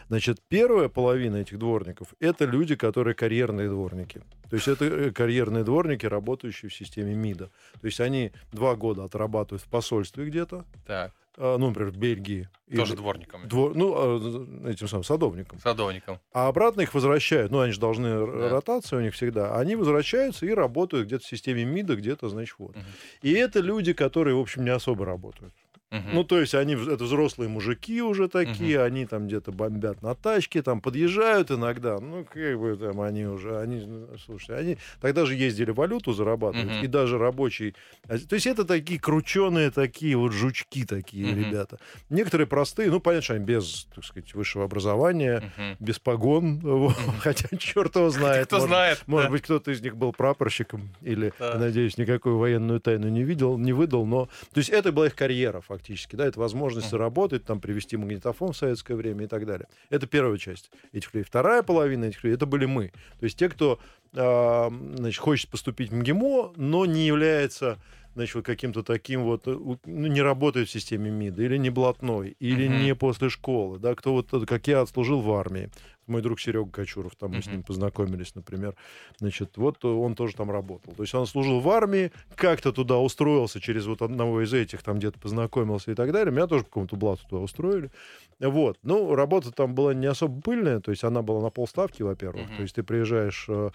Значит, 0.10 0.38
первая 0.50 0.90
половина 0.90 1.38
этих 1.38 1.58
дворников— 1.58 2.14
это 2.20 2.46
люди, 2.46 2.76
которые 2.76 3.14
карьерные 3.14 3.70
дворники. 3.70 4.22
То 4.50 4.56
есть 4.56 4.68
это 4.68 4.86
э, 4.86 5.12
карьерные 5.12 5.64
дворники, 5.64 6.08
работающие 6.08 6.70
в 6.70 6.74
системе 6.74 7.16
МИДа. 7.16 7.50
То 7.82 7.88
есть 7.88 8.00
они 8.00 8.32
два 8.52 8.76
года 8.76 9.04
отрабатывают 9.04 9.62
в 9.62 9.70
посольстве 9.70 10.26
где-то. 10.26 10.66
Так. 10.86 11.12
А, 11.42 11.58
ну, 11.58 11.70
например, 11.70 11.92
в 11.92 11.98
Бельгии. 11.98 12.50
Тоже 12.76 12.94
или, 12.94 12.98
дворником. 12.98 13.48
Двор, 13.48 13.74
ну, 13.74 13.94
а, 13.96 14.70
этим 14.70 14.90
самым 14.90 15.06
садовником. 15.06 15.58
Садовником. 15.60 16.20
А 16.34 16.50
обратно 16.50 16.82
их 16.82 16.94
возвращают. 16.94 17.50
Ну, 17.50 17.62
они 17.62 17.72
же 17.72 17.80
должны 17.80 18.10
да. 18.10 18.50
ротация 18.50 19.00
у 19.00 19.02
них 19.02 19.14
всегда. 19.14 19.56
Они 19.56 19.78
возвращаются 19.78 20.46
и 20.46 20.50
работают 20.54 21.08
где-то 21.08 21.24
в 21.24 21.28
системе 21.28 21.64
МИДа, 21.64 21.96
где-то, 21.96 22.28
значит, 22.28 22.56
вот. 22.60 22.76
Угу. 22.76 22.86
И 23.22 23.32
это 23.32 23.62
люди, 23.62 23.94
которые, 23.94 24.36
в 24.36 24.40
общем, 24.40 24.66
не 24.66 24.70
особо 24.70 25.06
работают. 25.06 25.54
Угу. 25.92 26.10
Ну, 26.14 26.24
то 26.24 26.40
есть 26.40 26.54
они, 26.54 26.74
это 26.76 27.04
взрослые 27.04 27.50
мужики 27.50 28.00
уже 28.02 28.28
такие, 28.28 28.78
угу. 28.78 28.86
они 28.86 29.06
там 29.08 29.26
где-то 29.26 29.52
бомбят 29.52 30.04
на 30.04 30.14
тачке, 30.14 30.62
там 30.62 30.82
подъезжают 30.82 31.50
иногда, 31.50 32.00
ну, 32.00 32.26
как 32.32 32.60
бы 32.60 32.78
там 32.78 33.02
они 33.02 33.26
уже, 33.26 33.60
они, 33.60 33.84
ну, 33.86 34.08
слушайте, 34.24 34.54
они 34.54 34.78
тогда 35.02 35.26
же 35.26 35.34
ездили 35.34 35.72
валюту 35.72 36.14
зарабатывать, 36.14 36.78
угу. 36.78 36.86
и 36.86 36.88
даже 36.88 37.18
рабочий, 37.18 37.76
а, 38.08 38.20
то 38.20 38.36
есть 38.36 38.46
это 38.46 38.66
такие 38.66 39.00
крученые 39.00 39.72
такие 39.72 40.16
вот 40.16 40.32
жучки 40.32 40.86
такие 40.86 41.34
угу. 41.34 41.40
ребята. 41.40 41.80
Некоторые 42.12 42.46
простые, 42.46 42.92
ну, 42.92 43.00
понятно, 43.00 43.24
что 43.24 43.34
они 43.34 43.46
без, 43.46 43.88
так 43.96 44.06
сказать, 44.06 44.32
высшего 44.36 44.66
образования, 44.66 45.38
угу. 45.38 45.78
без 45.80 45.98
погон, 45.98 46.64
угу. 46.64 46.94
хотя 47.22 47.48
черт 47.58 47.96
его 47.96 48.12
знает. 48.12 48.46
Кто 48.46 48.58
может, 48.58 48.70
знает. 48.70 49.04
Может 49.08 49.28
да. 49.30 49.32
быть, 49.32 49.42
кто-то 49.42 49.72
из 49.72 49.82
них 49.82 49.98
был 49.98 50.14
прапорщиком, 50.14 50.92
или, 51.02 51.34
да. 51.40 51.56
надеюсь, 51.58 51.98
никакую 51.98 52.38
военную 52.38 52.80
тайну 52.80 53.10
не 53.10 53.24
видел, 53.24 53.58
не 53.58 53.74
выдал, 53.74 54.06
но, 54.06 54.28
то 54.54 54.60
есть 54.60 54.70
это 54.70 54.92
была 54.92 55.08
их 55.08 55.16
карьера, 55.16 55.62
фактически 55.62 55.79
фактически, 55.80 56.16
да, 56.16 56.26
это 56.26 56.40
возможность 56.40 56.92
работать, 56.92 57.46
там, 57.46 57.62
привести 57.62 57.96
магнитофон 57.96 58.52
в 58.52 58.58
советское 58.58 58.96
время 58.96 59.26
и 59.26 59.28
так 59.28 59.46
далее. 59.46 59.68
Это 59.90 60.08
первая 60.08 60.38
часть 60.38 60.72
этих 60.92 61.14
людей. 61.14 61.26
Вторая 61.26 61.64
половина 61.64 62.06
этих 62.06 62.24
людей, 62.24 62.36
это 62.36 62.46
были 62.46 62.66
мы. 62.66 62.92
То 63.20 63.24
есть 63.24 63.38
те, 63.38 63.48
кто 63.48 63.80
э, 64.14 64.70
значит, 64.96 65.20
хочет 65.20 65.50
поступить 65.50 65.92
в 65.92 65.96
МГИМО, 65.96 66.54
но 66.58 66.86
не 66.86 67.08
является 67.08 67.80
значит, 68.16 68.36
вот 68.36 68.46
каким-то 68.46 68.84
таким 68.84 69.24
вот, 69.24 69.48
э, 69.48 69.52
ну, 69.52 69.78
не 69.86 70.22
работает 70.22 70.68
в 70.68 70.72
системе 70.72 71.10
МИДа, 71.10 71.44
или 71.44 71.58
не 71.58 71.70
блатной, 71.70 72.36
или 72.40 72.68
uh-huh. 72.68 72.84
не 72.84 72.96
после 72.96 73.30
школы, 73.30 73.80
да, 73.80 73.96
кто 73.96 74.14
вот, 74.14 74.30
как 74.48 74.68
я, 74.68 74.82
отслужил 74.82 75.22
в 75.22 75.32
армии. 75.32 75.70
Мой 76.10 76.22
друг 76.22 76.40
Серега 76.40 76.70
Кочуров, 76.70 77.16
там 77.16 77.32
мы 77.32 77.38
uh-huh. 77.38 77.44
с 77.44 77.48
ним 77.48 77.64
познакомились, 77.64 78.36
например. 78.36 78.76
Значит, 79.20 79.58
вот 79.58 79.84
он 79.86 80.16
тоже 80.16 80.36
там 80.36 80.52
работал. 80.52 80.94
То 80.94 81.04
есть 81.04 81.14
он 81.14 81.28
служил 81.28 81.60
в 81.60 81.70
армии, 81.70 82.12
как-то 82.36 82.72
туда 82.72 82.98
устроился 82.98 83.62
через 83.62 83.86
вот 83.86 84.02
одного 84.02 84.42
из 84.44 84.54
этих, 84.54 84.84
там 84.84 84.98
где-то 84.98 85.20
познакомился 85.20 85.92
и 85.92 85.96
так 85.96 86.12
далее. 86.12 86.34
Меня 86.34 86.48
тоже 86.48 86.64
по 86.64 86.70
какому-то 86.70 86.96
блату 86.96 87.22
туда 87.30 87.42
устроили. 87.42 87.92
Вот. 88.40 88.78
Ну, 88.84 89.16
работа 89.16 89.52
там 89.52 89.76
была 89.76 89.94
не 89.94 90.08
особо 90.08 90.42
пыльная, 90.42 90.80
то 90.80 90.92
есть 90.92 91.04
она 91.04 91.22
была 91.22 91.42
на 91.42 91.50
полставки, 91.50 92.04
во-первых. 92.04 92.50
Uh-huh. 92.50 92.56
То 92.58 92.62
есть 92.64 92.76
ты 92.76 92.84
приезжаешь 92.84 93.46
э, 93.48 93.70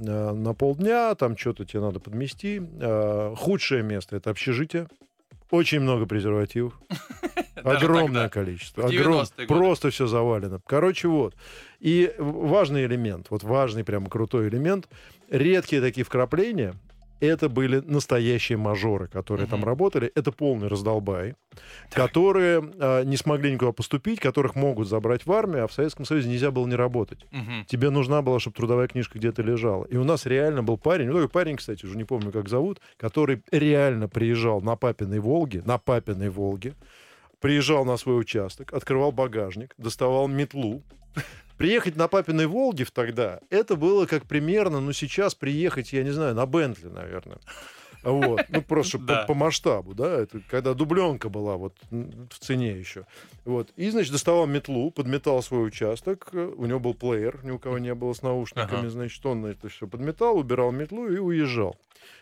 э, 0.00 0.32
на 0.32 0.54
полдня, 0.54 1.14
там 1.14 1.36
что-то 1.36 1.64
тебе 1.64 1.80
надо 1.80 2.00
подмести. 2.00 2.62
Э, 2.80 3.34
худшее 3.36 3.82
место— 3.82 4.16
это 4.16 4.30
общежитие. 4.30 4.88
Очень 5.50 5.80
много 5.80 6.06
презервативов. 6.06 6.78
Огромное 7.62 8.28
количество. 8.28 8.86
Огром... 8.86 9.24
Просто 9.48 9.90
все 9.90 10.06
завалено. 10.06 10.60
Короче, 10.66 11.08
вот. 11.08 11.34
И 11.80 12.12
важный 12.18 12.84
элемент, 12.86 13.26
вот 13.30 13.42
важный 13.42 13.84
прямо 13.84 14.08
крутой 14.08 14.48
элемент, 14.48 14.88
редкие 15.30 15.80
такие 15.80 16.04
вкрапления, 16.04 16.74
это 17.20 17.48
были 17.48 17.80
настоящие 17.80 18.58
мажоры, 18.58 19.08
которые 19.08 19.46
uh-huh. 19.46 19.50
там 19.50 19.64
работали. 19.64 20.10
Это 20.14 20.32
полный 20.32 20.68
раздолбай, 20.68 21.34
так. 21.90 22.06
которые 22.06 22.58
а, 22.78 23.02
не 23.04 23.16
смогли 23.16 23.52
никуда 23.52 23.72
поступить, 23.72 24.20
которых 24.20 24.54
могут 24.54 24.88
забрать 24.88 25.26
в 25.26 25.32
армию, 25.32 25.64
а 25.64 25.66
в 25.66 25.72
Советском 25.72 26.04
Союзе 26.04 26.28
нельзя 26.28 26.50
было 26.50 26.66
не 26.66 26.74
работать. 26.74 27.24
Uh-huh. 27.32 27.64
Тебе 27.66 27.90
нужна 27.90 28.22
была, 28.22 28.40
чтобы 28.40 28.56
трудовая 28.56 28.88
книжка 28.88 29.18
где-то 29.18 29.42
лежала. 29.42 29.84
И 29.86 29.96
у 29.96 30.04
нас 30.04 30.26
реально 30.26 30.62
был 30.62 30.76
парень, 30.76 31.06
ну 31.06 31.14
такой 31.14 31.28
парень, 31.28 31.56
кстати, 31.56 31.84
уже 31.86 31.96
не 31.96 32.04
помню, 32.04 32.32
как 32.32 32.48
зовут, 32.48 32.80
который 32.96 33.42
реально 33.50 34.08
приезжал 34.08 34.60
на 34.60 34.76
папиной 34.76 35.20
Волге, 35.20 35.62
на 35.64 35.78
папиной 35.78 36.28
Волге, 36.28 36.74
приезжал 37.40 37.84
на 37.84 37.96
свой 37.96 38.20
участок, 38.20 38.72
открывал 38.72 39.12
багажник, 39.12 39.74
доставал 39.78 40.28
метлу, 40.28 40.82
Приехать 41.56 41.96
на 41.96 42.08
папиной 42.08 42.46
Волге 42.46 42.84
в 42.84 42.90
тогда, 42.90 43.40
это 43.50 43.76
было 43.76 44.06
как 44.06 44.26
примерно, 44.26 44.80
ну, 44.80 44.92
сейчас 44.92 45.34
приехать, 45.34 45.92
я 45.92 46.02
не 46.04 46.10
знаю, 46.10 46.34
на 46.34 46.46
Бентли, 46.46 46.88
наверное. 46.88 47.38
Вот. 48.02 48.44
Ну, 48.48 48.62
просто 48.62 48.98
да. 48.98 49.22
по, 49.22 49.28
по 49.28 49.34
масштабу, 49.34 49.94
да, 49.94 50.20
это 50.20 50.40
когда 50.48 50.74
дубленка 50.74 51.28
была 51.28 51.56
вот 51.56 51.76
в 51.90 52.38
цене 52.38 52.78
еще. 52.78 53.04
Вот. 53.44 53.70
И, 53.76 53.90
значит, 53.90 54.12
доставал 54.12 54.46
метлу, 54.46 54.90
подметал 54.90 55.42
свой 55.42 55.66
участок, 55.66 56.28
у 56.32 56.66
него 56.66 56.78
был 56.78 56.94
плеер, 56.94 57.40
ни 57.42 57.50
у 57.50 57.58
кого 57.58 57.78
не 57.78 57.94
было 57.94 58.12
с 58.12 58.22
наушниками, 58.22 58.80
ага. 58.80 58.90
значит, 58.90 59.24
он 59.26 59.44
это 59.46 59.68
все 59.68 59.88
подметал, 59.88 60.38
убирал 60.38 60.70
метлу 60.70 61.08
и 61.08 61.18
уезжал. 61.18 61.76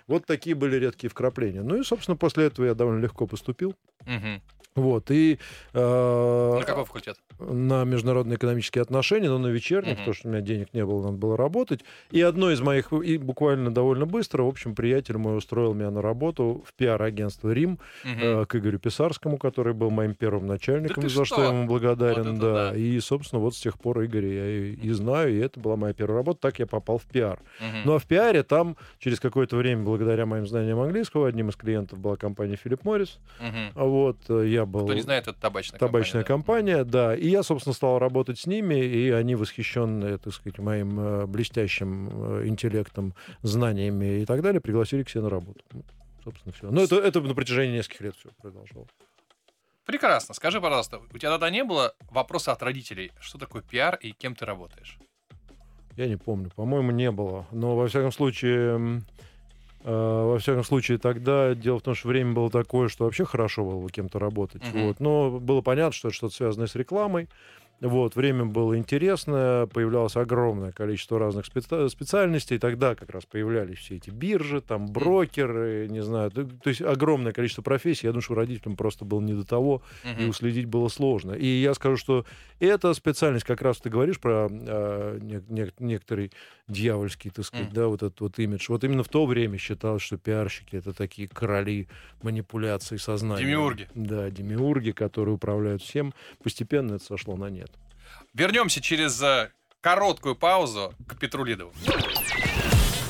Вот 0.07 0.27
такие 0.27 0.55
были 0.55 0.77
редкие 0.77 1.11
вкрапления. 1.11 1.63
Ну 1.63 1.77
и, 1.81 1.85
собственно, 1.85 2.17
после 2.17 2.47
этого 2.47 2.67
я 2.67 2.75
довольно 2.75 3.03
легко 3.03 3.27
поступил. 3.27 3.75
Угу. 4.03 4.41
Вот, 4.77 5.11
и... 5.13 5.39
Э, 5.73 6.59
на 6.59 6.65
какой 6.65 6.85
факультет? 6.85 7.17
На 7.39 7.85
международные 7.85 8.37
экономические 8.37 8.83
отношения, 8.83 9.29
но 9.29 9.39
на 9.39 9.47
вечерних, 9.47 9.93
uh-huh. 9.93 9.99
потому 9.99 10.15
что 10.15 10.29
у 10.29 10.31
меня 10.33 10.41
денег 10.41 10.75
не 10.75 10.85
было, 10.85 11.05
надо 11.05 11.17
было 11.17 11.37
работать. 11.37 11.85
И 12.11 12.21
одно 12.21 12.51
из 12.51 12.61
моих, 12.61 12.93
и 12.93 13.17
буквально 13.19 13.73
довольно 13.73 14.05
быстро, 14.05 14.43
в 14.43 14.49
общем, 14.49 14.75
приятель 14.75 15.17
мой 15.17 15.37
устроил 15.37 15.75
меня 15.75 15.91
на 15.93 16.03
работу 16.03 16.65
в 16.67 16.75
пиар-агентство 16.75 17.53
«Рим» 17.53 17.79
uh-huh. 18.05 18.43
э, 18.43 18.47
к 18.47 18.57
Игорю 18.57 18.81
Писарскому, 18.81 19.39
который 19.39 19.75
был 19.75 19.91
моим 19.91 20.15
первым 20.15 20.47
начальником, 20.49 21.05
да 21.05 21.09
за 21.09 21.25
что? 21.25 21.35
что 21.37 21.43
я 21.45 21.51
ему 21.51 21.67
благодарен. 21.67 22.33
Вот 22.33 22.41
да. 22.41 22.71
да. 22.71 22.77
И, 22.77 22.99
собственно, 22.99 23.41
вот 23.41 23.55
с 23.55 23.61
тех 23.61 23.79
пор 23.79 24.05
Игоря 24.05 24.29
я 24.29 24.49
и, 24.49 24.73
и 24.73 24.91
знаю, 24.91 25.33
и 25.33 25.39
это 25.39 25.61
была 25.61 25.77
моя 25.77 25.95
первая 25.95 26.19
работа. 26.19 26.41
Так 26.41 26.59
я 26.59 26.67
попал 26.67 26.99
в 26.99 27.05
пиар. 27.05 27.39
Uh-huh. 27.61 27.83
Ну 27.85 27.95
а 27.95 27.99
в 28.01 28.07
пиаре 28.07 28.43
там 28.43 28.77
через 28.99 29.21
какое-то 29.21 29.57
время, 29.57 29.85
благодаря 29.85 30.27
моим 30.27 30.49
знаниям 30.49 30.81
английского, 30.81 31.29
одним 31.29 31.51
из 31.51 31.57
клиентов 31.57 32.01
была 32.01 32.17
компания 32.17 32.57
Филипп 32.57 32.85
Моррис. 32.85 33.19
Uh-huh. 33.41 33.71
Вот, 33.75 34.19
э, 34.29 34.64
я 34.65 34.71
был... 34.71 34.85
Кто 34.85 34.95
не 34.95 35.01
знает, 35.01 35.29
это 35.29 35.39
табачная, 35.39 35.79
табачная 35.79 36.25
компания. 36.25 36.75
компания 36.75 36.85
да. 36.85 37.09
да. 37.09 37.17
И 37.17 37.29
я, 37.29 37.43
собственно, 37.43 37.75
стал 37.75 37.99
работать 37.99 38.39
с 38.39 38.47
ними, 38.47 38.75
и 38.75 39.11
они, 39.11 39.35
восхищенные, 39.35 40.19
так 40.19 40.33
сказать, 40.33 40.59
моим 40.59 40.99
э, 40.99 41.27
блестящим 41.27 42.09
э, 42.11 42.47
интеллектом, 42.47 43.15
знаниями 43.43 44.23
и 44.23 44.25
так 44.27 44.43
далее, 44.43 44.61
пригласили 44.61 45.03
к 45.03 45.11
себе 45.11 45.23
на 45.23 45.31
работу. 45.31 45.61
Ну, 45.73 45.85
собственно, 46.23 46.53
все. 46.53 46.71
Но 46.71 46.83
это, 46.83 46.97
это 46.97 47.21
на 47.21 47.35
протяжении 47.35 47.77
нескольких 47.77 48.01
лет 48.01 48.17
все 48.17 48.31
продолжалось. 48.41 48.91
Прекрасно. 49.85 50.35
Скажи, 50.35 50.61
пожалуйста, 50.61 50.99
у 50.99 51.19
тебя 51.19 51.31
тогда 51.31 51.51
не 51.51 51.63
было 51.63 51.95
вопроса 52.11 52.53
от 52.53 52.63
родителей, 52.63 53.13
что 53.21 53.39
такое 53.39 53.63
пиар 53.63 53.97
и 53.97 54.13
кем 54.13 54.35
ты 54.35 54.47
работаешь? 54.47 54.99
Я 55.97 56.09
не 56.09 56.17
помню. 56.17 56.51
По-моему, 56.57 56.91
не 56.91 57.11
было. 57.11 57.47
Но, 57.53 57.77
во 57.77 57.87
всяком 57.87 58.11
случае, 58.11 59.03
во 59.85 60.39
всяком 60.39 60.65
случае, 60.65 60.99
тогда 60.99 61.55
дело 61.55 61.79
в 61.79 61.83
том, 61.83 61.95
что 61.95 62.09
время 62.09 62.33
было 62.33 62.51
такое, 62.51 62.89
что 62.89 63.05
вообще 63.05 63.25
хорошо 63.25 63.65
было 63.65 63.91
кем-то 63.91 64.19
работать. 64.19 64.63
Uh-huh. 64.63 64.87
Вот. 64.87 65.01
Но 65.01 65.39
было 65.39 65.61
понятно, 65.61 65.93
что 65.93 66.09
это 66.09 66.17
что-то 66.17 66.35
связанное 66.35 66.67
с 66.67 66.75
рекламой. 66.75 67.29
Вот, 67.81 68.17
время 68.17 68.45
было 68.47 68.79
интересное, 68.79 69.67
появлялось 69.67 70.17
огромное 70.17 70.73
количество 70.73 71.19
разных 71.19 71.47
специ- 71.47 71.89
специальностей. 71.89 72.59
Тогда 72.59 72.95
как 72.95 73.11
раз 73.11 73.27
появлялись 73.27 73.79
все 73.79 73.97
эти 73.97 74.11
биржи, 74.11 74.61
там 74.61 74.87
брокеры, 74.87 75.89
не 75.91 76.03
знаю, 76.03 76.31
то, 76.31 76.45
то 76.45 76.71
есть 76.71 76.81
огромное 76.81 77.33
количество 77.33 77.63
профессий. 77.63 78.07
Я 78.07 78.13
думаю, 78.13 78.23
что 78.23 78.35
родителям 78.35 78.77
просто 78.77 79.05
было 79.05 79.21
не 79.21 79.35
до 79.35 79.45
того, 79.45 79.83
uh-huh. 80.05 80.25
и 80.25 80.29
уследить 80.29 80.67
было 80.67 80.89
сложно. 80.89 81.33
И 81.33 81.47
я 81.47 81.75
скажу, 81.75 81.97
что 81.97 82.25
эта 82.59 82.95
специальность, 82.95 83.45
как 83.45 83.61
раз 83.61 83.79
ты 83.79 83.91
говоришь 83.91 84.21
про 84.21 84.49
э, 84.51 85.19
не, 85.21 85.43
не, 85.49 85.71
некоторый 85.79 86.33
дьявольский, 86.69 87.31
так 87.31 87.45
сказать, 87.45 87.69
uh-huh. 87.69 87.75
да, 87.75 87.89
вот 87.89 88.03
этот 88.03 88.21
вот 88.21 88.39
имидж. 88.39 88.67
Вот 88.69 88.85
именно 88.85 89.03
в 89.03 89.09
то 89.09 89.27
время 89.27 89.59
считалось, 89.59 90.03
что 90.03 90.17
пиарщики 90.17 90.77
это 90.77 90.93
такие 90.93 91.29
короли 91.29 91.89
манипуляций 92.23 92.99
сознанием. 92.99 93.49
Демиурги. 93.49 93.89
Да, 93.95 94.31
демиурги, 94.31 94.93
которые 94.93 95.35
управляют 95.35 95.83
всем. 95.83 96.15
Постепенно 96.43 96.95
это 96.95 97.05
сошло 97.05 97.37
на 97.37 97.51
нет. 97.51 97.64
Вернемся 98.35 98.81
через 98.81 99.23
э, 99.23 99.53
короткую 99.81 100.35
паузу 100.35 100.93
к 101.07 101.17
Петру 101.21 101.45
Лидову. 101.45 101.73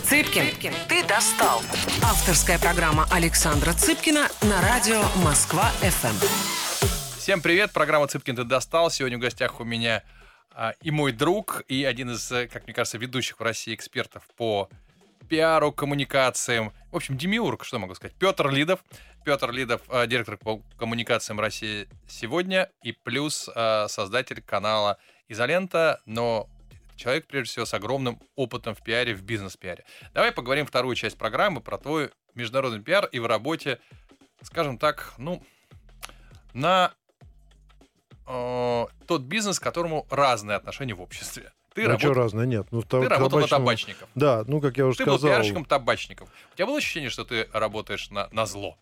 Цыпкин, 0.02 0.50
Цыпкин, 0.50 0.74
ты 0.86 1.02
достал. 1.06 1.62
Авторская 2.02 2.58
программа 2.58 3.06
Александра 3.10 3.72
Цыпкина 3.72 4.28
на 4.42 4.60
радио 4.60 5.00
Москва-ФМ. 5.24 7.16
Всем 7.16 7.40
привет, 7.40 7.72
программа 7.72 8.06
Цыпкин 8.06 8.36
ты 8.36 8.44
достал. 8.44 8.90
Сегодня 8.90 9.16
в 9.16 9.22
гостях 9.22 9.60
у 9.60 9.64
меня 9.64 10.02
а, 10.50 10.74
и 10.82 10.90
мой 10.90 11.12
друг, 11.12 11.62
и 11.68 11.84
один 11.84 12.10
из, 12.10 12.30
э, 12.30 12.46
как 12.46 12.64
мне 12.64 12.74
кажется, 12.74 12.98
ведущих 12.98 13.40
в 13.40 13.42
России 13.42 13.74
экспертов 13.74 14.24
по 14.36 14.68
пиару, 15.26 15.72
коммуникациям. 15.72 16.74
В 16.92 16.96
общем, 16.96 17.16
демиург, 17.16 17.64
что 17.64 17.78
могу 17.78 17.94
сказать. 17.94 18.14
Петр 18.18 18.50
Лидов. 18.50 18.84
Петр 19.24 19.50
Лидов, 19.52 19.80
э, 19.88 20.06
директор 20.06 20.36
по 20.36 20.58
коммуникациям 20.76 21.40
России 21.40 21.88
сегодня, 22.06 22.70
и 22.82 22.92
плюс 22.92 23.48
создатель 23.86 24.42
канала 24.42 24.98
Изолента, 25.28 26.00
но 26.06 26.48
человек, 26.96 27.26
прежде 27.26 27.50
всего, 27.50 27.64
с 27.64 27.74
огромным 27.74 28.20
опытом 28.36 28.74
в 28.74 28.82
пиаре, 28.82 29.14
в 29.14 29.22
бизнес-пиаре. 29.22 29.84
Давай 30.12 30.32
поговорим 30.32 30.66
вторую 30.66 30.96
часть 30.96 31.18
программы 31.18 31.60
про 31.60 31.78
твой 31.78 32.10
международный 32.34 32.82
пиар 32.82 33.06
и 33.06 33.18
в 33.18 33.26
работе, 33.26 33.78
скажем 34.42 34.78
так, 34.78 35.14
ну, 35.18 35.42
на 36.52 36.92
э, 38.26 38.86
тот 39.06 39.22
бизнес, 39.22 39.58
к 39.58 39.62
которому 39.62 40.06
разные 40.10 40.56
отношения 40.56 40.94
в 40.94 41.00
обществе. 41.00 41.52
Ты 41.74 41.82
ну, 41.82 41.88
работал... 41.88 42.12
что 42.12 42.20
разное? 42.20 42.46
Нет. 42.46 42.68
Ну, 42.70 42.82
ты 42.82 43.08
работал 43.08 43.40
на 43.40 43.48
табачников. 43.48 44.08
Да, 44.14 44.44
ну, 44.46 44.60
как 44.60 44.76
я 44.78 44.86
уже 44.86 44.98
ты 44.98 45.02
сказал... 45.02 45.18
Ты 45.18 45.24
был 45.24 45.28
пиарщиком 45.30 45.64
табачников. 45.64 46.28
У 46.52 46.56
тебя 46.56 46.66
было 46.66 46.78
ощущение, 46.78 47.10
что 47.10 47.24
ты 47.24 47.48
работаешь 47.52 48.10
на, 48.10 48.28
на 48.30 48.46
зло? 48.46 48.78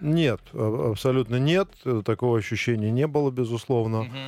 Нет, 0.00 0.40
абсолютно 0.52 1.36
нет. 1.36 1.68
Такого 2.04 2.36
ощущения 2.36 2.90
не 2.90 3.06
было, 3.06 3.30
безусловно. 3.30 4.00
Угу. 4.00 4.18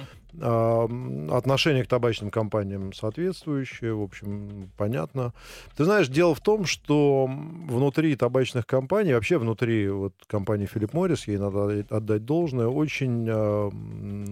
Отношение 0.41 1.85
к 1.85 1.87
табачным 1.87 2.31
компаниям 2.31 2.93
соответствующее, 2.93 3.95
в 3.95 4.03
общем, 4.03 4.71
понятно. 4.77 5.33
Ты 5.77 5.85
знаешь, 5.85 6.09
дело 6.09 6.35
в 6.35 6.41
том, 6.41 6.65
что 6.65 7.27
внутри 7.27 8.17
табачных 8.17 8.67
компаний, 8.67 9.15
вообще 9.15 9.39
внутри 9.39 9.89
вот 9.89 10.15
компании 10.27 10.69
Philip 10.73 10.91
Morris, 10.91 11.23
ей 11.27 11.39
надо 11.39 11.85
отдать 11.89 12.25
должное, 12.25 12.67
очень 12.67 13.25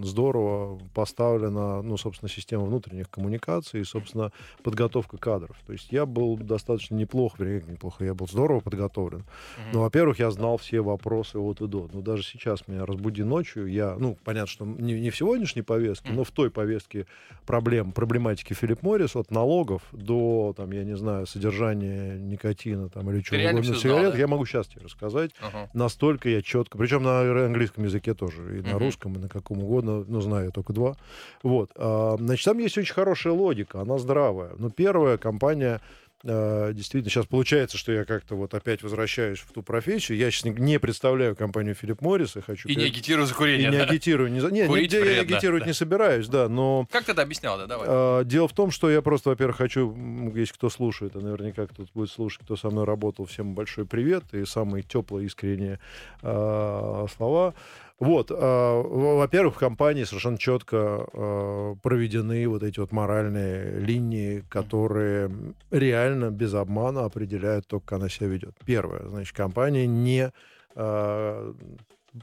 здорово 0.05 0.81
поставлена, 0.93 1.83
ну, 1.83 1.97
собственно, 1.97 2.29
система 2.29 2.65
внутренних 2.65 3.09
коммуникаций 3.09 3.81
и, 3.81 3.85
собственно, 3.85 4.33
подготовка 4.63 5.19
кадров. 5.19 5.57
То 5.67 5.73
есть 5.73 5.93
я 5.93 6.05
был 6.05 6.37
достаточно 6.37 6.97
неплохо, 6.97 7.37
вернее, 7.39 7.63
неплохо, 7.71 8.05
я 8.05 8.15
был 8.15 8.27
здорово 8.27 8.61
подготовлен. 8.61 9.21
Mm-hmm. 9.21 9.71
Ну, 9.73 9.81
во-первых, 9.83 10.19
я 10.19 10.31
знал 10.31 10.57
все 10.57 10.81
вопросы 10.81 11.39
от 11.39 11.61
и 11.61 11.69
до. 11.69 11.89
Ну, 11.93 12.03
даже 12.03 12.25
сейчас 12.25 12.67
меня 12.67 12.87
разбуди 12.87 13.23
ночью, 13.23 13.67
я, 13.67 13.95
ну, 13.99 14.17
понятно, 14.25 14.49
что 14.49 14.65
не, 14.65 15.01
не 15.01 15.11
в 15.11 15.17
сегодняшней 15.17 15.63
повестке, 15.63 15.92
повестке, 16.01 16.13
но 16.13 16.25
в 16.25 16.31
той 16.31 16.51
повестке 16.51 17.07
проблем, 17.47 17.93
проблематики 17.93 18.55
Филипп 18.55 18.83
Моррис, 18.83 19.17
от 19.17 19.31
налогов 19.31 19.83
до, 19.93 20.55
там, 20.57 20.71
я 20.73 20.85
не 20.85 20.97
знаю, 20.97 21.27
содержания 21.27 22.17
никотина 22.19 22.89
там, 22.89 23.11
или 23.11 23.21
чего 23.21 23.51
угодно 23.51 23.75
сигарет, 23.75 24.13
да? 24.13 24.19
я 24.19 24.27
могу 24.27 24.47
сейчас 24.47 24.69
тебе 24.69 24.83
рассказать. 24.83 25.33
Uh-huh. 25.41 25.69
Настолько 25.75 26.29
я 26.29 26.43
четко, 26.43 26.79
причем 26.79 27.03
на 27.03 27.21
английском 27.21 27.85
языке 27.85 28.15
тоже, 28.15 28.59
и 28.59 28.63
на 28.63 28.69
uh-huh. 28.69 28.79
русском, 28.79 29.15
и 29.15 29.19
на 29.19 29.29
каком 29.29 29.63
угодно, 29.63 30.05
ну, 30.07 30.21
знаю 30.21 30.47
я 30.47 30.51
только 30.51 30.73
два. 30.73 30.97
Вот. 31.43 31.71
А, 31.77 32.17
значит, 32.19 32.45
там 32.45 32.59
есть 32.59 32.79
очень 32.79 32.95
хорошая 32.95 33.33
логика, 33.33 33.81
она 33.81 33.99
здравая. 33.99 34.53
Ну, 34.59 34.71
первая 34.71 35.19
компания 35.19 35.81
действительно, 36.23 37.11
сейчас 37.11 37.27
получается, 37.27 37.77
что 37.77 37.93
я 37.93 38.05
как-то 38.05 38.37
вот 38.37 38.55
опять 38.55 38.83
возвращаюсь 38.83 39.41
в 39.41 39.53
ту 39.53 39.63
профессию. 39.63 40.19
Я 40.19 40.31
сейчас 40.31 40.45
не 40.45 40.79
представляю 40.79 41.35
компанию 41.35 41.75
Филипп 41.75 42.01
Моррис 42.01 42.37
и 42.37 42.41
хочу... 42.41 42.69
И 42.69 42.77
не 42.77 42.85
агитирую 42.85 43.27
за 43.27 43.35
курение, 43.35 43.69
И 43.69 43.71
не 43.71 43.79
агитирую. 43.79 44.31
Не, 44.31 44.41
не, 44.51 44.67
Курить 44.67 44.93
нигде 44.93 45.17
я 45.17 45.21
агитировать 45.23 45.63
да. 45.63 45.69
не 45.69 45.75
собираюсь, 45.75 46.29
да, 46.29 46.49
но... 46.49 46.87
Как 46.91 47.05
ты 47.05 47.13
это 47.13 47.23
объяснял, 47.23 47.59
да? 47.59 47.67
Давай. 47.67 47.87
А, 47.89 48.25
дело 48.25 48.49
в 48.49 48.53
том, 48.53 48.71
что 48.71 48.91
я 48.91 49.03
просто, 49.03 49.31
во-первых, 49.31 49.57
хочу, 49.57 50.33
если 50.35 50.55
кто 50.55 50.71
слушает, 50.71 51.17
а 51.17 51.21
наверняка 51.21 51.67
кто-то 51.67 51.91
будет 51.95 52.11
слушать, 52.11 52.43
кто 52.45 52.57
со 52.57 52.71
мной 52.71 52.85
работал, 52.85 53.25
всем 53.25 53.55
большой 53.55 53.87
привет 53.87 54.25
и 54.33 54.45
самые 54.45 54.83
теплые, 54.83 55.27
искренние 55.27 55.81
а, 56.23 57.07
слова. 57.17 57.55
Вот, 58.03 58.33
э, 58.33 58.35
во-первых, 58.35 59.55
в 59.55 59.59
компании 59.59 60.03
совершенно 60.03 60.37
четко 60.37 61.07
э, 61.13 61.75
проведены 61.83 62.49
вот 62.49 62.65
эти 62.65 62.81
вот 62.81 62.91
моральные 62.91 63.79
линии, 63.79 64.43
которые 64.49 65.31
реально 65.71 66.33
без 66.33 66.53
обмана 66.53 67.05
определяют 67.05 67.69
то, 67.69 67.79
как 67.79 68.01
она 68.01 68.09
себя 68.09 68.27
ведет. 68.27 68.57
Первое, 68.67 69.07
значит, 69.09 69.37
компания 69.37 69.87
не 69.87 70.33
э, 70.75 71.53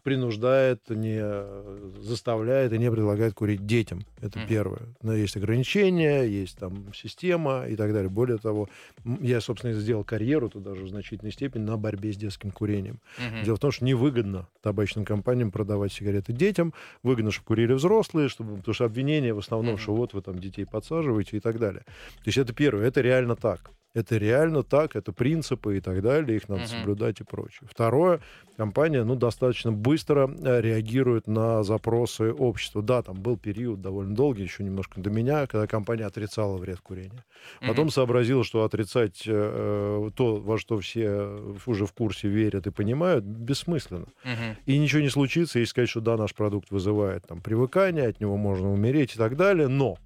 принуждает, 0.03 0.89
не 0.89 1.21
заставляет 2.01 2.73
и 2.73 2.77
не 2.77 2.91
предлагает 2.91 3.33
курить 3.33 3.65
детям. 3.65 4.05
Это 4.21 4.39
mm-hmm. 4.39 4.47
первое. 4.47 4.81
Но 5.01 5.13
есть 5.13 5.35
ограничения, 5.35 6.23
есть 6.23 6.57
там 6.57 6.93
система 6.93 7.65
и 7.67 7.75
так 7.75 7.93
далее. 7.93 8.09
Более 8.09 8.37
того, 8.37 8.69
я, 9.19 9.41
собственно, 9.41 9.73
сделал 9.73 10.03
карьеру 10.03 10.49
туда 10.49 10.75
же 10.75 10.83
в 10.83 10.89
значительной 10.89 11.31
степени 11.31 11.63
на 11.63 11.77
борьбе 11.77 12.13
с 12.13 12.17
детским 12.17 12.51
курением. 12.51 12.99
Mm-hmm. 13.17 13.43
Дело 13.45 13.55
в 13.55 13.59
том, 13.59 13.71
что 13.71 13.85
невыгодно 13.85 14.47
табачным 14.61 15.05
компаниям 15.05 15.51
продавать 15.51 15.91
сигареты 15.91 16.33
детям, 16.33 16.73
выгодно, 17.03 17.31
чтобы 17.31 17.47
курили 17.47 17.73
взрослые, 17.73 18.29
чтобы, 18.29 18.57
потому 18.57 18.73
что 18.73 18.85
обвинения 18.85 19.33
в 19.33 19.39
основном, 19.39 19.75
mm-hmm. 19.75 19.79
что 19.79 19.95
вот 19.95 20.13
вы 20.13 20.21
там 20.21 20.39
детей 20.39 20.65
подсаживаете 20.65 21.37
и 21.37 21.39
так 21.39 21.57
далее. 21.59 21.81
То 21.83 22.27
есть 22.27 22.37
это 22.37 22.53
первое, 22.53 22.87
это 22.87 23.01
реально 23.01 23.35
так. 23.35 23.71
Это 23.95 24.17
реально 24.17 24.61
так, 24.61 24.95
это 24.95 25.11
принципы 25.11 25.77
и 25.77 25.81
так 25.81 26.03
далее, 26.03 26.37
их 26.37 26.47
надо 26.47 26.63
uh-huh. 26.63 26.79
соблюдать 26.79 27.21
и 27.21 27.23
прочее. 27.23 27.67
Второе, 27.71 28.19
компания, 28.55 29.03
ну, 29.03 29.15
достаточно 29.15 29.71
быстро 29.71 30.29
э, 30.29 30.61
реагирует 30.61 31.25
на 31.25 31.63
запросы 31.63 32.31
общества. 32.31 32.83
Да, 32.83 33.01
там 33.01 33.15
был 33.15 33.35
период 33.35 33.81
довольно 33.81 34.13
долгий, 34.13 34.43
еще 34.43 34.63
немножко 34.63 35.01
до 35.01 35.09
меня, 35.09 35.47
когда 35.47 35.65
компания 35.65 36.05
отрицала 36.05 36.57
вред 36.57 36.81
курения. 36.81 37.25
Потом 37.61 37.87
uh-huh. 37.87 37.93
сообразила, 37.93 38.43
что 38.43 38.63
отрицать 38.63 39.23
э, 39.25 40.09
то, 40.15 40.35
во 40.35 40.59
что 40.59 40.79
все 40.79 41.39
уже 41.65 41.87
в 41.87 41.93
курсе 41.93 42.27
верят 42.27 42.67
и 42.67 42.71
понимают, 42.71 43.25
бессмысленно. 43.25 44.05
Uh-huh. 44.23 44.55
И 44.67 44.77
ничего 44.77 45.01
не 45.01 45.09
случится, 45.09 45.57
если 45.57 45.71
сказать, 45.71 45.89
что 45.89 46.01
да, 46.01 46.15
наш 46.15 46.35
продукт 46.35 46.69
вызывает 46.69 47.25
там 47.27 47.41
привыкание, 47.41 48.07
от 48.07 48.19
него 48.19 48.37
можно 48.37 48.71
умереть 48.71 49.15
и 49.15 49.17
так 49.17 49.35
далее, 49.35 49.67
но 49.67 49.97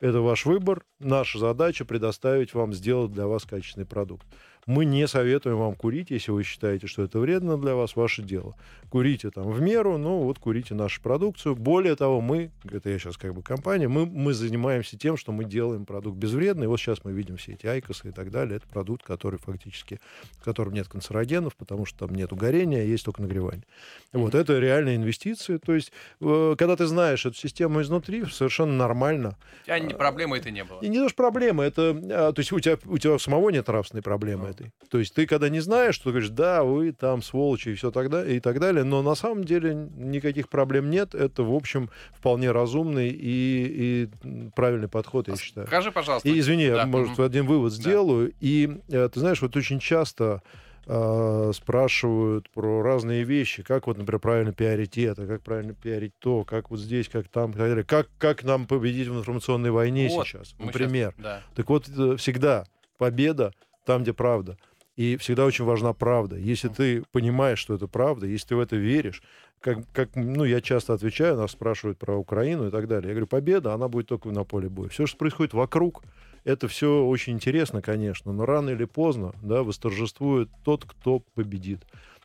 это 0.00 0.20
ваш 0.20 0.44
выбор. 0.44 0.84
Наша 0.98 1.38
задача 1.38 1.84
предоставить 1.84 2.54
вам, 2.54 2.72
сделать 2.72 3.12
для 3.12 3.26
вас 3.26 3.44
качественный 3.44 3.86
продукт. 3.86 4.26
Мы 4.66 4.84
не 4.84 5.06
советуем 5.06 5.58
вам 5.58 5.74
курить, 5.74 6.10
если 6.10 6.30
вы 6.30 6.42
считаете, 6.42 6.86
что 6.86 7.02
это 7.02 7.18
вредно 7.18 7.60
для 7.60 7.74
вас, 7.74 7.96
ваше 7.96 8.22
дело. 8.22 8.54
Курите 8.88 9.30
там 9.30 9.50
в 9.50 9.60
меру, 9.60 9.98
ну 9.98 10.20
вот 10.20 10.38
курите 10.38 10.74
нашу 10.74 11.02
продукцию. 11.02 11.56
Более 11.56 11.96
того, 11.96 12.20
мы, 12.20 12.50
это 12.70 12.90
я 12.90 12.98
сейчас 12.98 13.16
как 13.16 13.34
бы 13.34 13.42
компания, 13.42 13.88
мы, 13.88 14.06
мы 14.06 14.32
занимаемся 14.32 14.96
тем, 14.96 15.16
что 15.16 15.32
мы 15.32 15.44
делаем 15.44 15.84
продукт 15.84 16.16
безвредный. 16.16 16.66
Вот 16.66 16.78
сейчас 16.78 17.04
мы 17.04 17.12
видим 17.12 17.36
все 17.36 17.52
эти 17.52 17.66
айкосы 17.66 18.08
и 18.08 18.12
так 18.12 18.30
далее. 18.30 18.56
Это 18.56 18.68
продукт, 18.68 19.02
который 19.02 19.38
фактически, 19.38 20.00
в 20.38 20.44
котором 20.44 20.72
нет 20.72 20.88
канцерогенов, 20.88 21.56
потому 21.56 21.84
что 21.86 22.06
там 22.06 22.14
нет 22.14 22.32
горения, 22.32 22.80
а 22.80 22.84
есть 22.84 23.04
только 23.04 23.20
нагревание. 23.20 23.64
Вот 24.12 24.34
это 24.34 24.58
реальные 24.58 24.96
инвестиции. 24.96 25.58
То 25.58 25.74
есть, 25.74 25.92
э, 26.20 26.54
когда 26.56 26.76
ты 26.76 26.86
знаешь 26.86 27.26
эту 27.26 27.36
систему 27.36 27.82
изнутри, 27.82 28.24
совершенно 28.26 28.72
нормально. 28.72 29.36
У 29.62 29.64
тебя 29.64 29.96
проблемы 29.96 30.38
это 30.38 30.50
не 30.50 30.64
было. 30.64 30.80
И 30.80 30.88
не 30.88 30.98
то, 30.98 31.08
что 31.08 31.16
проблема, 31.16 31.64
это, 31.64 32.00
а, 32.10 32.32
то 32.32 32.40
есть 32.40 32.52
у 32.52 32.60
тебя, 32.60 32.78
у 32.86 32.98
тебя 32.98 33.18
самого 33.18 33.50
нет 33.50 33.66
нравственной 33.66 34.02
проблемы 34.02 34.53
этой. 34.54 34.72
То 34.88 34.98
есть 34.98 35.14
ты 35.14 35.26
когда 35.26 35.48
не 35.48 35.60
знаешь, 35.60 35.94
что 35.94 36.04
ты 36.04 36.10
говоришь, 36.10 36.30
да, 36.30 36.62
вы 36.64 36.92
там 36.92 37.22
сволочи 37.22 37.70
и 37.70 37.74
все 37.74 37.90
тогда 37.90 38.24
и 38.24 38.40
так 38.40 38.60
далее, 38.60 38.84
но 38.84 39.02
на 39.02 39.14
самом 39.14 39.44
деле 39.44 39.74
никаких 39.96 40.48
проблем 40.48 40.90
нет. 40.90 41.14
Это, 41.14 41.42
в 41.42 41.52
общем, 41.52 41.90
вполне 42.12 42.50
разумный 42.50 43.08
и, 43.08 44.08
и 44.22 44.50
правильный 44.54 44.88
подход, 44.88 45.28
я 45.28 45.36
считаю. 45.36 45.66
Скажи, 45.66 45.90
пожалуйста. 45.92 46.28
И 46.28 46.38
извини, 46.38 46.68
да. 46.68 46.76
я, 46.82 46.86
может, 46.86 47.18
один 47.18 47.46
вывод 47.46 47.72
да. 47.72 47.76
сделаю. 47.76 48.32
И 48.40 48.78
э, 48.88 49.08
ты 49.12 49.20
знаешь, 49.20 49.42
вот 49.42 49.56
очень 49.56 49.80
часто 49.80 50.42
э, 50.86 51.52
спрашивают 51.54 52.50
про 52.50 52.82
разные 52.82 53.24
вещи, 53.24 53.62
как 53.62 53.86
вот, 53.86 53.98
например, 53.98 54.20
правильно 54.20 54.52
пиарить 54.52 54.98
это, 54.98 55.26
как 55.26 55.42
правильно 55.42 55.74
пиарить 55.74 56.12
то, 56.18 56.44
как 56.44 56.70
вот 56.70 56.80
здесь, 56.80 57.08
как 57.08 57.28
там, 57.28 57.52
так 57.52 57.60
далее. 57.60 57.84
Как, 57.84 58.08
как 58.18 58.44
нам 58.44 58.66
победить 58.66 59.08
в 59.08 59.18
информационной 59.18 59.70
войне 59.70 60.08
вот, 60.10 60.26
сейчас, 60.26 60.54
например. 60.58 61.12
Сейчас, 61.12 61.22
да. 61.22 61.42
Так 61.54 61.68
вот, 61.68 61.88
э, 61.88 62.16
всегда 62.16 62.64
победа 62.98 63.52
там, 63.84 64.02
где 64.02 64.12
правда. 64.12 64.56
И 64.96 65.16
всегда 65.16 65.44
очень 65.44 65.64
важна 65.64 65.92
правда. 65.92 66.36
Если 66.36 66.68
ты 66.68 67.02
понимаешь, 67.10 67.58
что 67.58 67.74
это 67.74 67.88
правда, 67.88 68.26
если 68.26 68.48
ты 68.48 68.56
в 68.56 68.60
это 68.60 68.76
веришь, 68.76 69.22
как, 69.60 69.78
как 69.92 70.14
ну, 70.14 70.44
я 70.44 70.60
часто 70.60 70.92
отвечаю, 70.92 71.36
нас 71.36 71.52
спрашивают 71.52 71.98
про 71.98 72.16
Украину 72.16 72.68
и 72.68 72.70
так 72.70 72.86
далее. 72.86 73.08
Я 73.08 73.14
говорю, 73.14 73.26
победа, 73.26 73.72
она 73.72 73.88
будет 73.88 74.08
только 74.08 74.28
на 74.28 74.44
поле 74.44 74.68
боя. 74.68 74.88
Все, 74.88 75.06
что 75.06 75.16
происходит 75.16 75.54
вокруг, 75.54 76.02
это 76.44 76.68
все 76.68 77.04
очень 77.04 77.32
интересно, 77.32 77.80
конечно, 77.80 78.32
но 78.32 78.44
рано 78.44 78.70
или 78.70 78.84
поздно 78.84 79.32
да, 79.42 79.62
восторжествует 79.62 80.50
тот, 80.64 80.84
кто 80.84 81.20
победит. 81.34 81.80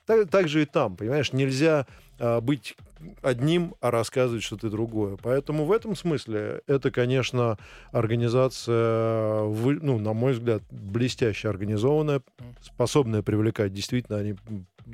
Так, 0.10 0.28
так 0.28 0.48
же 0.48 0.64
и 0.64 0.66
там, 0.66 0.96
понимаешь, 0.96 1.34
нельзя 1.34 1.86
а, 2.18 2.42
быть 2.42 2.76
одним, 3.22 3.76
а 3.80 3.92
рассказывать 3.92 4.42
что-то 4.42 4.72
другое. 4.72 5.18
Поэтому 5.22 5.66
в 5.66 5.72
этом 5.72 5.96
смысле 5.96 6.64
это, 6.66 6.90
конечно, 6.90 7.60
организация, 7.92 9.44
ну, 9.44 10.00
на 10.00 10.14
мой 10.14 10.34
взгляд, 10.34 10.64
блестяще 10.72 11.48
организованная, 11.48 12.24
способная 12.60 13.22
привлекать. 13.22 13.72
Действительно, 13.72 14.18
они 14.18 14.36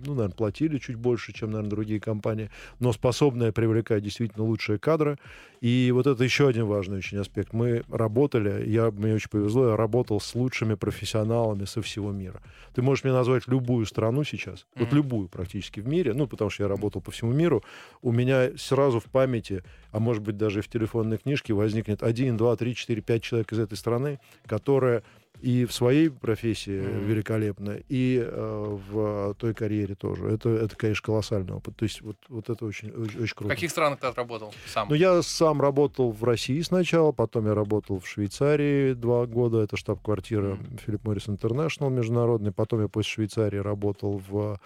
ну, 0.06 0.14
наверное, 0.14 0.36
платили 0.36 0.78
чуть 0.78 0.96
больше, 0.96 1.34
чем, 1.34 1.52
наверное, 1.52 1.70
другие 1.70 2.00
компании, 2.00 2.50
но 2.80 2.94
способная 2.94 3.52
привлекать 3.52 4.04
действительно 4.04 4.46
лучшие 4.46 4.80
кадры. 4.80 5.18
И 5.62 5.92
вот 5.94 6.06
это 6.06 6.24
еще 6.24 6.48
один 6.48 6.66
важный 6.66 6.98
очень 6.98 7.18
аспект. 7.18 7.54
Мы 7.54 7.84
работали, 7.90 8.70
я, 8.70 8.92
мне 8.92 9.16
очень 9.16 9.30
повезло, 9.30 9.70
я 9.70 9.78
работал 9.78 10.20
с 10.20 10.36
лучшими 10.36 10.76
профессионалами 10.76 11.66
со 11.66 11.82
всего 11.82 12.12
мира. 12.12 12.42
Ты 12.74 12.82
можешь 12.82 13.04
мне 13.04 13.14
назвать 13.14 13.48
любую 13.48 13.86
страну 13.86 14.24
сейчас, 14.24 14.60
mm-hmm. 14.60 14.80
вот 14.80 14.94
любую 14.94 15.28
практически 15.30 15.80
в 15.80 15.88
мире, 15.88 16.14
ну, 16.14 16.28
потому 16.28 16.50
что 16.50 16.64
я 16.64 16.70
работал 16.70 17.02
по 17.02 17.12
всему 17.12 17.32
миру, 17.32 17.64
у 18.02 18.12
меня 18.12 18.52
сразу 18.58 19.00
в 19.00 19.06
памяти, 19.06 19.64
а 19.92 20.00
может 20.00 20.22
быть 20.22 20.38
даже 20.38 20.60
и 20.60 20.62
в 20.62 20.68
телефонной 20.68 21.18
книжке 21.18 21.54
возникнет 21.54 22.04
один, 22.04 22.38
два, 22.38 22.56
три, 22.56 22.76
четыре, 22.76 23.02
пять 23.02 23.24
человек 23.24 23.52
из 23.52 23.60
этой 23.60 23.78
страны, 23.78 24.20
которые 24.46 25.04
и 25.42 25.66
в 25.66 25.74
своей 25.74 26.10
профессии 26.10 26.74
mm-hmm. 26.74 27.06
великолепно, 27.06 27.78
и 27.90 28.22
э, 28.26 28.78
в 28.92 29.36
той 29.36 29.54
карьере 29.54 29.96
тоже. 29.96 30.28
Это, 30.28 30.50
это, 30.50 30.76
конечно, 30.76 31.06
колоссальный 31.06 31.54
опыт. 31.54 31.76
То 31.76 31.84
есть 31.84 32.02
вот, 32.02 32.18
вот 32.30 32.50
это 32.50 32.66
очень, 32.66 32.90
очень, 32.92 33.22
очень 33.22 33.36
круто. 33.36 33.54
В 33.54 33.56
каких 33.56 33.72
странах 33.72 34.00
ты 34.00 34.08
отработал 34.08 34.54
сам? 34.68 34.90
Ну, 34.90 34.96
я 34.96 35.22
сам 35.22 35.62
работал 35.62 36.12
в 36.12 36.24
России 36.24 36.62
сначала, 36.62 37.12
потом 37.12 37.48
я 37.48 37.54
работал 37.54 38.00
в 38.00 38.08
Швейцарии 38.08 38.94
два 38.94 39.26
года, 39.26 39.62
это 39.62 39.78
штаб-квартира 39.78 40.58
Филипп 40.86 41.06
Моррис 41.06 41.30
Интернешнл 41.30 41.90
международный, 41.90 42.52
потом 42.52 42.82
я 42.82 42.88
после 42.88 43.12
Швейцарии 43.12 43.58
работал 43.58 44.22
в 44.28 44.60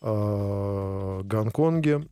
э, 0.00 1.20
Гонконге, 1.24 2.06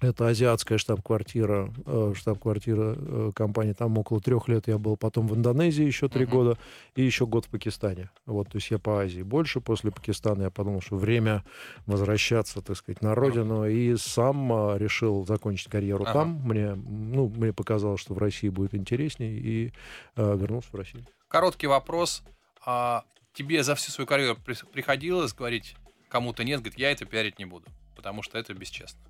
это 0.00 0.28
азиатская 0.28 0.78
штаб-квартира, 0.78 1.72
э, 1.86 2.12
штаб-квартира 2.14 2.94
э, 2.96 3.32
компании. 3.34 3.72
Там 3.72 3.96
около 3.98 4.20
трех 4.20 4.48
лет 4.48 4.68
я 4.68 4.78
был. 4.78 4.96
Потом 4.96 5.26
в 5.26 5.34
Индонезии 5.34 5.84
еще 5.84 6.08
три 6.08 6.24
uh-huh. 6.24 6.30
года. 6.30 6.58
И 6.94 7.02
еще 7.02 7.26
год 7.26 7.46
в 7.46 7.48
Пакистане. 7.48 8.10
Вот, 8.26 8.48
то 8.48 8.56
есть 8.56 8.70
я 8.70 8.78
по 8.78 9.00
Азии 9.00 9.22
больше. 9.22 9.60
После 9.60 9.90
Пакистана 9.90 10.42
я 10.42 10.50
подумал, 10.50 10.80
что 10.80 10.96
время 10.96 11.44
возвращаться, 11.86 12.60
так 12.60 12.76
сказать, 12.76 13.02
на 13.02 13.14
родину. 13.14 13.66
Uh-huh. 13.66 13.72
И 13.72 13.96
сам 13.96 14.52
э, 14.52 14.78
решил 14.78 15.24
закончить 15.26 15.68
карьеру 15.68 16.04
uh-huh. 16.04 16.12
там. 16.12 16.40
Мне, 16.44 16.74
ну, 16.74 17.28
мне 17.28 17.52
показалось, 17.52 18.00
что 18.00 18.14
в 18.14 18.18
России 18.18 18.48
будет 18.48 18.74
интереснее. 18.74 19.38
И 19.38 19.72
э, 20.16 20.36
вернулся 20.36 20.68
в 20.72 20.74
Россию. 20.74 21.06
Короткий 21.28 21.66
вопрос. 21.66 22.22
А 22.64 23.04
тебе 23.32 23.62
за 23.62 23.74
всю 23.74 23.92
свою 23.92 24.06
карьеру 24.06 24.36
приходилось 24.72 25.32
говорить 25.32 25.76
кому-то 26.08 26.44
нет, 26.44 26.60
говорит, 26.60 26.78
я 26.78 26.90
это 26.90 27.04
пиарить 27.04 27.38
не 27.38 27.44
буду, 27.44 27.66
потому 27.94 28.22
что 28.22 28.38
это 28.38 28.54
бесчестно? 28.54 29.00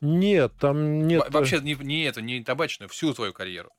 Нет, 0.00 0.52
там 0.58 1.06
нет... 1.06 1.30
Вообще 1.30 1.60
не, 1.60 1.74
не 1.74 2.02
это, 2.04 2.22
не 2.22 2.42
табачную, 2.42 2.88
всю 2.88 3.12
твою 3.12 3.32
карьеру. 3.32 3.70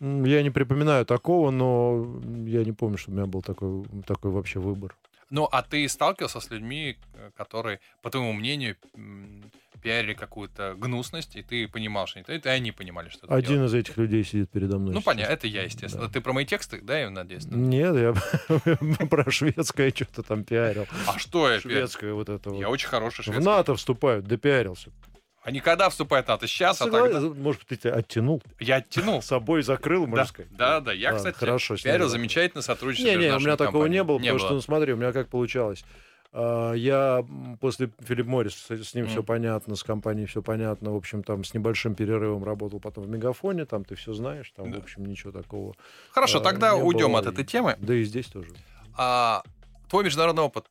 Я 0.00 0.42
не 0.42 0.50
припоминаю 0.50 1.06
такого, 1.06 1.50
но 1.50 2.20
я 2.46 2.64
не 2.64 2.72
помню, 2.72 2.98
что 2.98 3.10
у 3.10 3.14
меня 3.14 3.26
был 3.26 3.42
такой, 3.42 3.84
такой 4.06 4.30
вообще 4.30 4.58
выбор. 4.58 4.96
Ну, 5.30 5.48
а 5.50 5.62
ты 5.62 5.88
сталкивался 5.88 6.40
с 6.40 6.50
людьми, 6.50 6.96
э, 7.14 7.30
которые, 7.36 7.80
по 8.02 8.10
твоему 8.10 8.32
мнению, 8.34 8.76
пиарили 9.82 10.14
какую-то 10.14 10.74
гнусность, 10.76 11.36
и 11.36 11.42
ты 11.42 11.68
понимал, 11.68 12.06
что 12.06 12.20
это, 12.20 12.32
и 12.32 12.52
они 12.52 12.72
понимали, 12.72 13.08
что 13.08 13.26
это 13.26 13.34
Один 13.34 13.56
делать. 13.56 13.70
из 13.70 13.74
этих 13.74 13.96
людей 13.96 14.24
сидит 14.24 14.50
передо 14.50 14.78
мной. 14.78 14.94
Ну, 14.94 15.02
понятно, 15.02 15.32
это 15.32 15.46
я, 15.46 15.62
естественно. 15.62 16.06
Да. 16.06 16.12
Ты 16.12 16.20
про 16.20 16.32
мои 16.32 16.46
тексты, 16.46 16.80
да, 16.82 16.98
я 16.98 17.10
надеюсь? 17.10 17.46
Нет, 17.46 17.96
я 17.96 19.06
про 19.06 19.30
шведское 19.30 19.90
что-то 19.90 20.22
там 20.22 20.44
пиарил. 20.44 20.86
А 21.06 21.18
что 21.18 21.50
я 21.50 21.60
Шведское 21.60 22.14
вот 22.14 22.28
это 22.28 22.50
Я 22.54 22.68
очень 22.68 22.88
хороший 22.88 23.24
шведский. 23.24 23.42
В 23.42 23.44
НАТО 23.44 23.74
вступают, 23.74 24.26
допиарился. 24.26 24.90
А 25.44 25.50
никогда 25.50 25.90
вступает 25.90 26.26
НАТО. 26.26 26.46
Сейчас, 26.46 26.80
а 26.80 26.90
тогда... 26.90 27.20
Может, 27.20 27.66
ты 27.66 27.76
тебя 27.76 27.94
оттянул? 27.94 28.42
Я 28.58 28.76
оттянул. 28.76 29.20
С 29.22 29.26
собой 29.26 29.62
закрыл, 29.62 30.06
можно 30.06 30.24
да, 30.24 30.26
сказать. 30.26 30.56
Да, 30.56 30.80
да. 30.80 30.92
Я, 30.92 31.12
кстати, 31.12 31.36
хорошо, 31.36 31.76
пиарил 31.76 32.08
замечательно 32.08 32.62
сотрудничество 32.62 33.10
Не, 33.10 33.26
не, 33.26 33.32
у 33.32 33.38
меня 33.38 33.56
такого 33.56 33.84
не 33.84 34.02
было, 34.02 34.18
не 34.18 34.28
потому 34.28 34.38
было. 34.38 34.46
что, 34.46 34.54
ну, 34.54 34.60
смотри, 34.62 34.94
у 34.94 34.96
меня 34.96 35.12
как 35.12 35.28
получалось. 35.28 35.84
А, 36.32 36.72
я 36.72 37.22
после 37.60 37.90
Филипп 38.00 38.26
Моррис, 38.26 38.54
с 38.70 38.94
ним 38.94 39.04
mm. 39.04 39.08
все 39.08 39.22
понятно, 39.22 39.76
с 39.76 39.84
компанией 39.84 40.26
все 40.26 40.40
понятно. 40.40 40.92
В 40.92 40.96
общем, 40.96 41.22
там 41.22 41.44
с 41.44 41.52
небольшим 41.52 41.94
перерывом 41.94 42.42
работал 42.42 42.80
потом 42.80 43.04
в 43.04 43.08
Мегафоне, 43.10 43.66
там 43.66 43.84
ты 43.84 43.96
все 43.96 44.14
знаешь, 44.14 44.50
там, 44.56 44.72
да. 44.72 44.80
в 44.80 44.82
общем, 44.82 45.04
ничего 45.04 45.30
такого. 45.30 45.74
Хорошо, 46.10 46.38
а, 46.38 46.40
тогда 46.40 46.74
уйдем 46.74 47.12
было. 47.12 47.20
от 47.20 47.26
этой 47.26 47.44
темы. 47.44 47.76
Да 47.78 47.94
и 47.94 48.02
здесь 48.04 48.26
тоже. 48.26 48.48
А, 48.96 49.42
твой 49.90 50.04
международный 50.04 50.42
опыт 50.42 50.64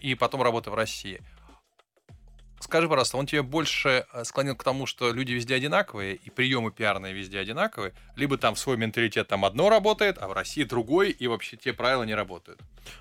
и 0.00 0.16
потом 0.16 0.42
работа 0.42 0.72
в 0.72 0.74
России. 0.74 1.22
Скажи, 2.60 2.88
пожалуйста, 2.88 3.16
он 3.16 3.26
тебе 3.26 3.42
больше 3.42 4.06
э, 4.12 4.24
склонил 4.24 4.56
к 4.56 4.64
тому, 4.64 4.86
что 4.86 5.12
люди 5.12 5.32
везде 5.32 5.54
одинаковые, 5.54 6.16
и 6.16 6.30
приемы 6.30 6.72
пиарные 6.72 7.14
везде 7.14 7.38
одинаковые, 7.38 7.92
либо 8.16 8.36
там 8.36 8.56
свой 8.56 8.76
менталитет 8.76 9.28
там 9.28 9.44
одно 9.44 9.68
работает, 9.70 10.18
а 10.18 10.28
в 10.28 10.32
России 10.32 10.64
другой, 10.64 11.10
и 11.10 11.26
вообще 11.28 11.56
те 11.56 11.72
правила 11.72 12.02
не 12.02 12.14
работают? 12.14 12.60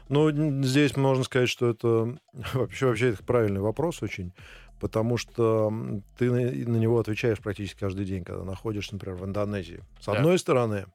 Ну, 0.10 0.32
здесь 0.64 0.96
можно 0.96 1.24
сказать, 1.24 1.50
что 1.50 1.70
это 1.70 2.18
вообще, 2.54 2.86
вообще 2.86 3.10
это 3.10 3.24
правильный 3.24 3.62
вопрос 3.62 4.04
очень, 4.04 4.32
потому 4.80 5.18
что 5.18 5.74
ты 6.18 6.32
на, 6.32 6.78
него 6.78 7.00
отвечаешь 7.00 7.40
практически 7.40 7.80
каждый 7.80 8.06
день, 8.06 8.24
когда 8.24 8.44
находишься, 8.44 8.94
например, 8.94 9.18
в 9.18 9.26
Индонезии. 9.26 9.84
С 10.00 10.06
да. 10.06 10.14
одной 10.14 10.38
стороны, 10.38 10.86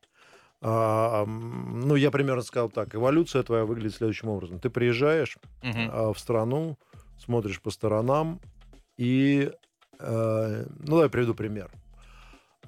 а, 0.61 1.27
ну, 1.27 1.96
я 1.96 2.12
примерно 2.12 2.42
сказал 2.42 2.70
так, 2.70 2.94
эволюция 2.94 3.42
твоя 3.42 3.64
выглядит 3.64 3.96
следующим 3.96 4.29
образом. 4.29 4.61
Ты 4.61 4.70
приезжаешь 4.70 5.37
угу. 5.62 6.12
в 6.12 6.18
страну, 6.18 6.79
смотришь 7.18 7.61
по 7.61 7.70
сторонам, 7.70 8.40
и, 9.02 9.50
э, 9.98 10.64
ну, 10.78 10.86
давай 10.86 11.08
приведу 11.08 11.34
пример. 11.34 11.72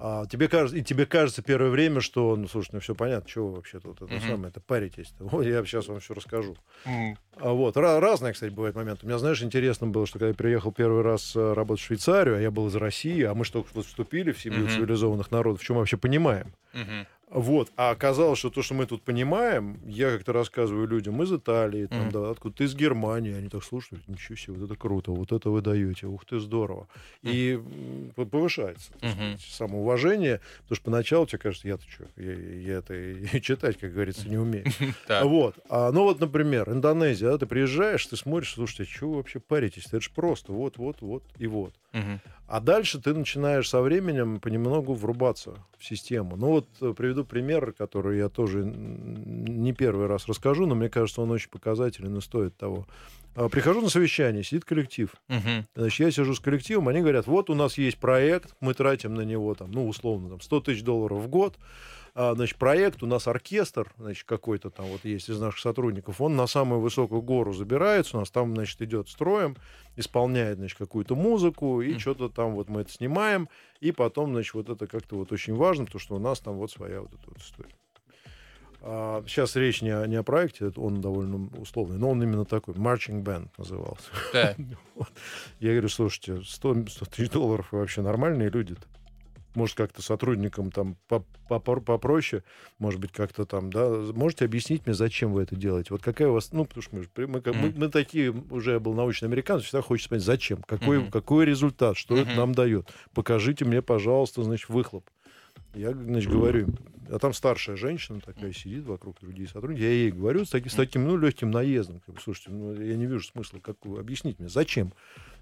А, 0.01 0.27
тебе 0.27 0.49
кажется, 0.49 0.77
и 0.77 0.83
тебе 0.83 1.07
кажется 1.07 1.41
первое 1.43 1.71
время, 1.71 2.01
что, 2.01 2.35
ну, 2.35 2.49
слушай, 2.49 2.71
ну, 2.73 2.81
все 2.81 2.97
понятно, 2.97 3.31
чего 3.31 3.51
вы 3.51 3.55
вообще 3.57 3.79
тут, 3.79 4.03
это 4.03 4.13
mm-hmm. 4.13 4.29
самое, 4.29 4.49
это 4.49 4.61
паритесь. 4.61 5.15
Вот 5.21 5.43
я 5.47 5.65
сейчас 5.65 5.87
вам 5.87 6.01
все 6.01 6.15
расскажу. 6.15 6.57
Mm-hmm. 6.87 7.17
А, 7.37 7.53
вот, 7.53 7.77
Ra- 7.77 8.01
разные, 8.01 8.33
кстати, 8.33 8.51
бывают 8.51 8.75
моменты. 8.75 9.07
У 9.07 9.09
меня, 9.09 9.19
знаешь, 9.19 9.41
интересно 9.45 9.87
было, 9.87 10.07
что 10.07 10.19
когда 10.19 10.31
я 10.31 10.35
приехал 10.35 10.73
первый 10.73 11.03
раз 11.03 11.37
э, 11.37 11.53
работать 11.53 11.85
в 11.85 11.87
Швейцарию, 11.87 12.37
а 12.37 12.41
я 12.41 12.51
был 12.51 12.67
из 12.67 12.75
России, 12.75 13.23
а 13.23 13.35
мы 13.35 13.45
что 13.45 13.61
только 13.61 13.71
что 13.71 13.83
вступили 13.83 14.33
в 14.33 14.41
семью 14.41 14.67
mm-hmm. 14.67 14.75
цивилизованных 14.75 15.31
народов, 15.31 15.61
в 15.61 15.65
чем 15.65 15.77
мы 15.77 15.83
вообще 15.83 15.97
понимаем. 15.97 16.53
Mm-hmm. 16.73 17.07
Вот. 17.31 17.73
А 17.77 17.91
оказалось, 17.91 18.39
что 18.39 18.51
то, 18.51 18.63
что 18.63 18.75
мы 18.75 18.87
тут 18.87 19.03
понимаем, 19.03 19.81
я 19.87 20.11
как-то 20.13 20.33
рассказываю 20.33 20.87
людям 20.87 21.21
из 21.23 21.33
Италии, 21.33 21.87
там, 21.87 22.03
Мгм. 22.03 22.11
да, 22.11 22.31
откуда 22.31 22.55
ты 22.57 22.65
из 22.65 22.75
Германии, 22.77 23.33
они 23.35 23.49
так 23.49 23.65
слушают, 23.65 24.07
ничего 24.07 24.37
себе, 24.37 24.55
вот 24.55 24.65
это 24.71 24.77
круто, 24.79 25.11
вот 25.11 25.33
это 25.33 25.51
вы 25.51 25.61
даете, 25.63 26.07
ух 26.07 26.25
ты, 26.27 26.39
здорово. 26.39 26.87
И 27.23 27.53
м, 27.55 28.13
п- 28.15 28.27
повышается 28.27 28.93
Мгм. 29.01 29.11
сказать, 29.11 29.41
самоуважение, 29.41 30.41
потому 30.63 30.77
что 30.77 30.85
поначалу 30.85 31.27
тебе 31.27 31.39
кажется, 31.39 31.67
я-то 31.67 31.85
что, 31.89 32.05
я, 32.17 32.33
я 32.35 32.75
это 32.79 32.95
и 33.39 33.41
читать, 33.41 33.79
как 33.79 33.93
говорится, 33.93 34.29
не 34.29 34.37
умею. 34.39 34.67
Вот. 35.23 35.57
А, 35.69 35.91
ну 35.93 36.05
вот, 36.05 36.21
например, 36.21 36.71
Индонезия, 36.71 37.31
да, 37.31 37.39
ты 37.39 37.47
приезжаешь, 37.47 38.07
ты 38.07 38.17
смотришь, 38.17 38.53
слушайте, 38.55 38.83
а 38.85 38.87
чего 38.87 39.11
вы 39.13 39.17
вообще 39.19 39.41
паритесь? 39.41 39.87
Это 39.87 40.01
же 40.01 40.11
просто 40.15 40.53
вот, 40.53 40.77
вот, 40.79 41.01
вот 41.01 41.25
и 41.39 41.47
вот. 41.47 41.75
А 42.47 42.61
дальше 42.61 43.01
ты 43.01 43.15
начинаешь 43.15 43.69
со 43.69 43.81
временем 43.81 44.39
понемногу 44.39 44.93
врубаться 44.95 45.65
в 45.79 45.85
систему. 45.85 46.37
Ну 46.37 46.49
вот 46.49 46.69
э, 46.83 46.93
приведу 47.25 47.45
пример, 47.45 47.73
который 47.73 48.19
я 48.19 48.29
тоже 48.29 48.65
не 48.65 49.73
первый 49.73 50.07
раз 50.07 50.27
расскажу, 50.27 50.67
но 50.67 50.75
мне 50.75 50.89
кажется, 50.89 51.21
он 51.21 51.31
очень 51.31 51.51
показателен 51.51 52.17
и 52.17 52.21
стоит 52.21 52.57
того. 52.57 52.87
А, 53.35 53.49
Прихожу 53.49 53.81
на 53.81 53.89
совещание, 53.89 54.45
сидит 54.45 54.65
коллектив. 54.65 55.11
Мгм. 55.29 55.67
Значит, 55.75 56.01
я 56.01 56.11
сижу 56.11 56.35
с 56.35 56.41
коллективом, 56.41 56.89
они 56.89 57.01
говорят, 57.01 57.27
вот 57.27 57.51
у 57.51 57.55
нас 57.55 57.79
есть 57.79 57.99
проект, 57.99 58.55
мы 58.61 58.75
тратим 58.75 59.15
на 59.15 59.23
него, 59.23 59.55
там, 59.55 59.71
ну, 59.73 59.89
условно, 59.89 60.31
там, 60.31 60.41
100 60.41 60.61
тысяч 60.61 60.83
долларов 60.83 61.23
в 61.23 61.29
год. 61.29 61.59
А, 62.17 62.35
значит, 62.37 62.57
проект, 62.59 63.03
у 63.03 63.07
нас 63.07 63.27
оркестр, 63.27 63.93
значит, 63.99 64.25
какой-то 64.25 64.71
там 64.71 64.87
вот 64.87 65.05
есть 65.05 65.29
из 65.29 65.41
наших 65.41 65.59
сотрудников, 65.61 66.21
он 66.21 66.37
на 66.37 66.47
самую 66.47 66.81
высокую 66.81 67.23
гору 67.23 67.53
забирается, 67.53 68.17
у 68.17 68.21
нас 68.21 68.31
там, 68.31 68.55
значит, 68.55 68.81
идет 68.83 69.09
строем, 69.09 69.57
исполняет, 69.97 70.59
значит, 70.59 70.79
какую-то 70.79 71.17
музыку, 71.17 71.81
и 71.83 71.91
Мгм. 71.91 71.99
что-то 71.99 72.29
там 72.29 72.53
вот 72.55 72.69
мы 72.69 72.83
это 72.83 72.93
снимаем, 72.93 73.49
и 73.81 73.91
потом, 73.91 74.33
значит, 74.33 74.55
вот 74.55 74.69
это 74.69 74.87
как-то 74.87 75.17
вот 75.17 75.33
очень 75.33 75.55
важно, 75.57 75.87
потому 75.87 76.01
что 76.01 76.15
у 76.15 76.21
нас 76.21 76.39
там 76.39 76.55
вот 76.55 76.71
своя 76.71 77.01
вот 77.01 77.13
эта 77.13 77.23
вот 77.27 77.39
история. 77.39 77.75
А, 78.81 79.25
сейчас 79.27 79.57
речь 79.57 79.83
не 79.83 79.91
о, 79.91 80.07
не 80.07 80.15
о 80.15 80.23
проекте, 80.23 80.71
он 80.77 81.01
довольно 81.01 81.49
условный, 81.59 81.99
но 81.99 82.11
он 82.11 82.23
именно 82.23 82.45
такой, 82.45 82.75
Marching 82.75 83.25
Band 83.25 83.49
назывался. 83.59 84.11
Так. 84.33 84.57
Вот. 84.95 85.09
Я 85.59 85.73
говорю, 85.73 85.89
слушайте, 85.89 86.43
100, 86.45 86.87
100 86.87 87.07
тысяч 87.07 87.31
долларов 87.31 87.67
вы 87.73 87.81
вообще 87.81 88.03
нормальные 88.03 88.51
люди-то? 88.51 88.83
Может, 89.55 89.77
как-то 89.77 90.03
сотрудникам 90.03 90.71
там 90.73 90.97
попроще, 91.49 92.43
может 92.79 93.01
быть, 93.01 93.13
как-то 93.13 93.45
там, 93.45 93.71
да, 93.73 93.89
можете 93.89 94.45
объяснить 94.45 94.85
мне, 94.85 94.95
зачем 94.95 95.33
вы 95.33 95.43
это 95.43 95.55
делаете? 95.55 95.89
Вот 95.91 96.03
какая 96.03 96.29
у 96.29 96.33
вас, 96.33 96.53
ну, 96.53 96.65
потому 96.65 96.83
что 96.83 96.97
мы, 96.97 97.07
мы, 97.27 97.43
мы- 97.47 97.73
мы 97.77 97.89
такие, 97.89 98.31
уже 98.33 98.73
я 98.73 98.81
был 98.81 98.95
научный 98.95 99.27
американец, 99.27 99.63
всегда 99.65 99.81
хочется 99.83 100.09
понять, 100.11 100.25
зачем, 100.25 100.63
какой, 100.63 101.01
Мгм. 101.01 101.11
какой 101.11 101.45
результат, 101.45 101.97
что 101.97 102.17
это 102.17 102.31
Мгм. 102.31 102.37
нам 102.37 102.53
дает. 102.55 102.89
Покажите 103.15 103.65
мне, 103.65 103.81
пожалуйста, 103.81 104.43
значит, 104.43 104.69
выхлоп. 104.69 105.09
Я, 105.75 105.93
значит, 105.93 106.31
говорю, 106.31 106.69
а 107.11 107.19
там 107.19 107.33
старшая 107.33 107.77
женщина 107.77 108.21
такая 108.21 108.53
сидит 108.53 108.85
вокруг 108.85 109.19
другие 109.21 109.49
сотрудники, 109.49 109.83
я 109.83 109.91
ей 109.91 110.11
говорю 110.11 110.45
с 110.45 110.51
таким, 110.51 110.71
с 110.71 110.75
таким 110.75 111.05
ну, 111.07 111.17
легким 111.17 111.51
наездом, 111.51 112.01
как 112.07 112.15
бы, 112.15 112.21
слушайте, 112.21 112.51
ну, 112.51 112.75
я 112.81 112.97
не 112.97 113.07
вижу 113.07 113.25
смысла, 113.25 113.59
как 113.61 113.77
объяснить 113.85 114.39
мне, 114.41 114.49
зачем? 114.49 114.93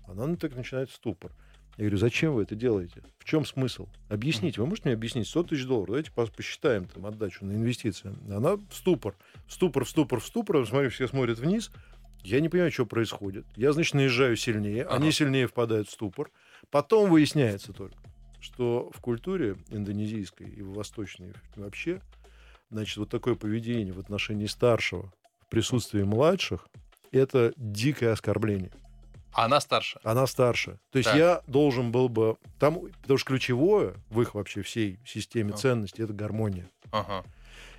Она 0.07 0.27
ну, 0.27 0.37
так 0.37 0.55
начинает 0.57 0.91
ступор. 0.91 1.31
Я 1.77 1.85
говорю, 1.85 1.97
зачем 1.97 2.35
вы 2.35 2.43
это 2.43 2.55
делаете? 2.55 3.03
В 3.19 3.25
чем 3.25 3.47
смысл? 3.47 3.89
Объясните. 4.09 4.61
Вы 4.61 4.67
можете 4.67 4.89
мне 4.89 4.95
объяснить? 4.95 5.27
100 5.27 5.45
тысяч 5.45 5.65
долларов. 5.65 5.87
Давайте 5.89 6.11
пос- 6.15 6.35
посчитаем 6.35 6.87
там 6.87 7.07
отдачу 7.07 7.47
на 7.47 7.53
инвестиции. 7.53 8.15
Она 8.31 8.57
в 8.57 8.73
ступор. 8.73 9.17
В 9.47 9.53
ступор, 9.53 9.85
в 9.85 9.89
ступор, 9.89 10.21
в 10.21 10.27
ступор. 10.27 10.67
Смотрю, 10.67 10.91
все 10.91 11.09
смотрят 11.09 11.39
вниз. 11.39 11.71
Я 12.23 12.41
не 12.41 12.49
понимаю, 12.49 12.71
что 12.71 12.85
происходит. 12.87 13.47
Я, 13.57 13.73
значит, 13.73 13.95
наезжаю 13.95 14.37
сильнее. 14.37 14.85
Ага. 14.85 14.97
Они 14.97 15.13
сильнее 15.13 15.47
впадают 15.47 15.89
в 15.89 15.93
ступор. 15.93 16.31
Потом 16.71 17.11
выясняется 17.11 17.73
только, 17.73 17.99
что 18.39 18.91
в 18.95 19.01
культуре 19.01 19.57
индонезийской 19.71 20.49
и 20.49 20.63
в 20.63 20.75
восточной 20.75 21.33
вообще, 21.57 22.01
значит, 22.71 22.99
вот 22.99 23.09
такое 23.09 23.35
поведение 23.35 23.93
в 23.93 23.99
отношении 23.99 24.47
старшего 24.47 25.13
в 25.41 25.49
присутствии 25.49 26.03
младших– 26.03 26.69
это 27.13 27.53
дикое 27.57 28.13
оскорбление. 28.13 28.71
Она 29.33 29.61
старше. 29.61 29.99
Она 30.05 30.27
старше. 30.27 30.79
То 30.91 30.99
есть 30.99 31.09
Так. 31.11 31.19
я 31.19 31.43
должен 31.47 31.91
был 31.93 32.09
бы... 32.09 32.37
Там, 32.59 32.81
потому 33.03 33.19
что 33.19 33.27
ключевое 33.29 33.95
в 34.11 34.21
их 34.21 34.35
вообще 34.35 34.63
всей 34.63 34.99
системе 35.07 35.53
А. 35.55 35.57
ценностей— 35.57 36.03
это 36.05 36.13
гармония. 36.13 36.69
Ага. 36.91 37.25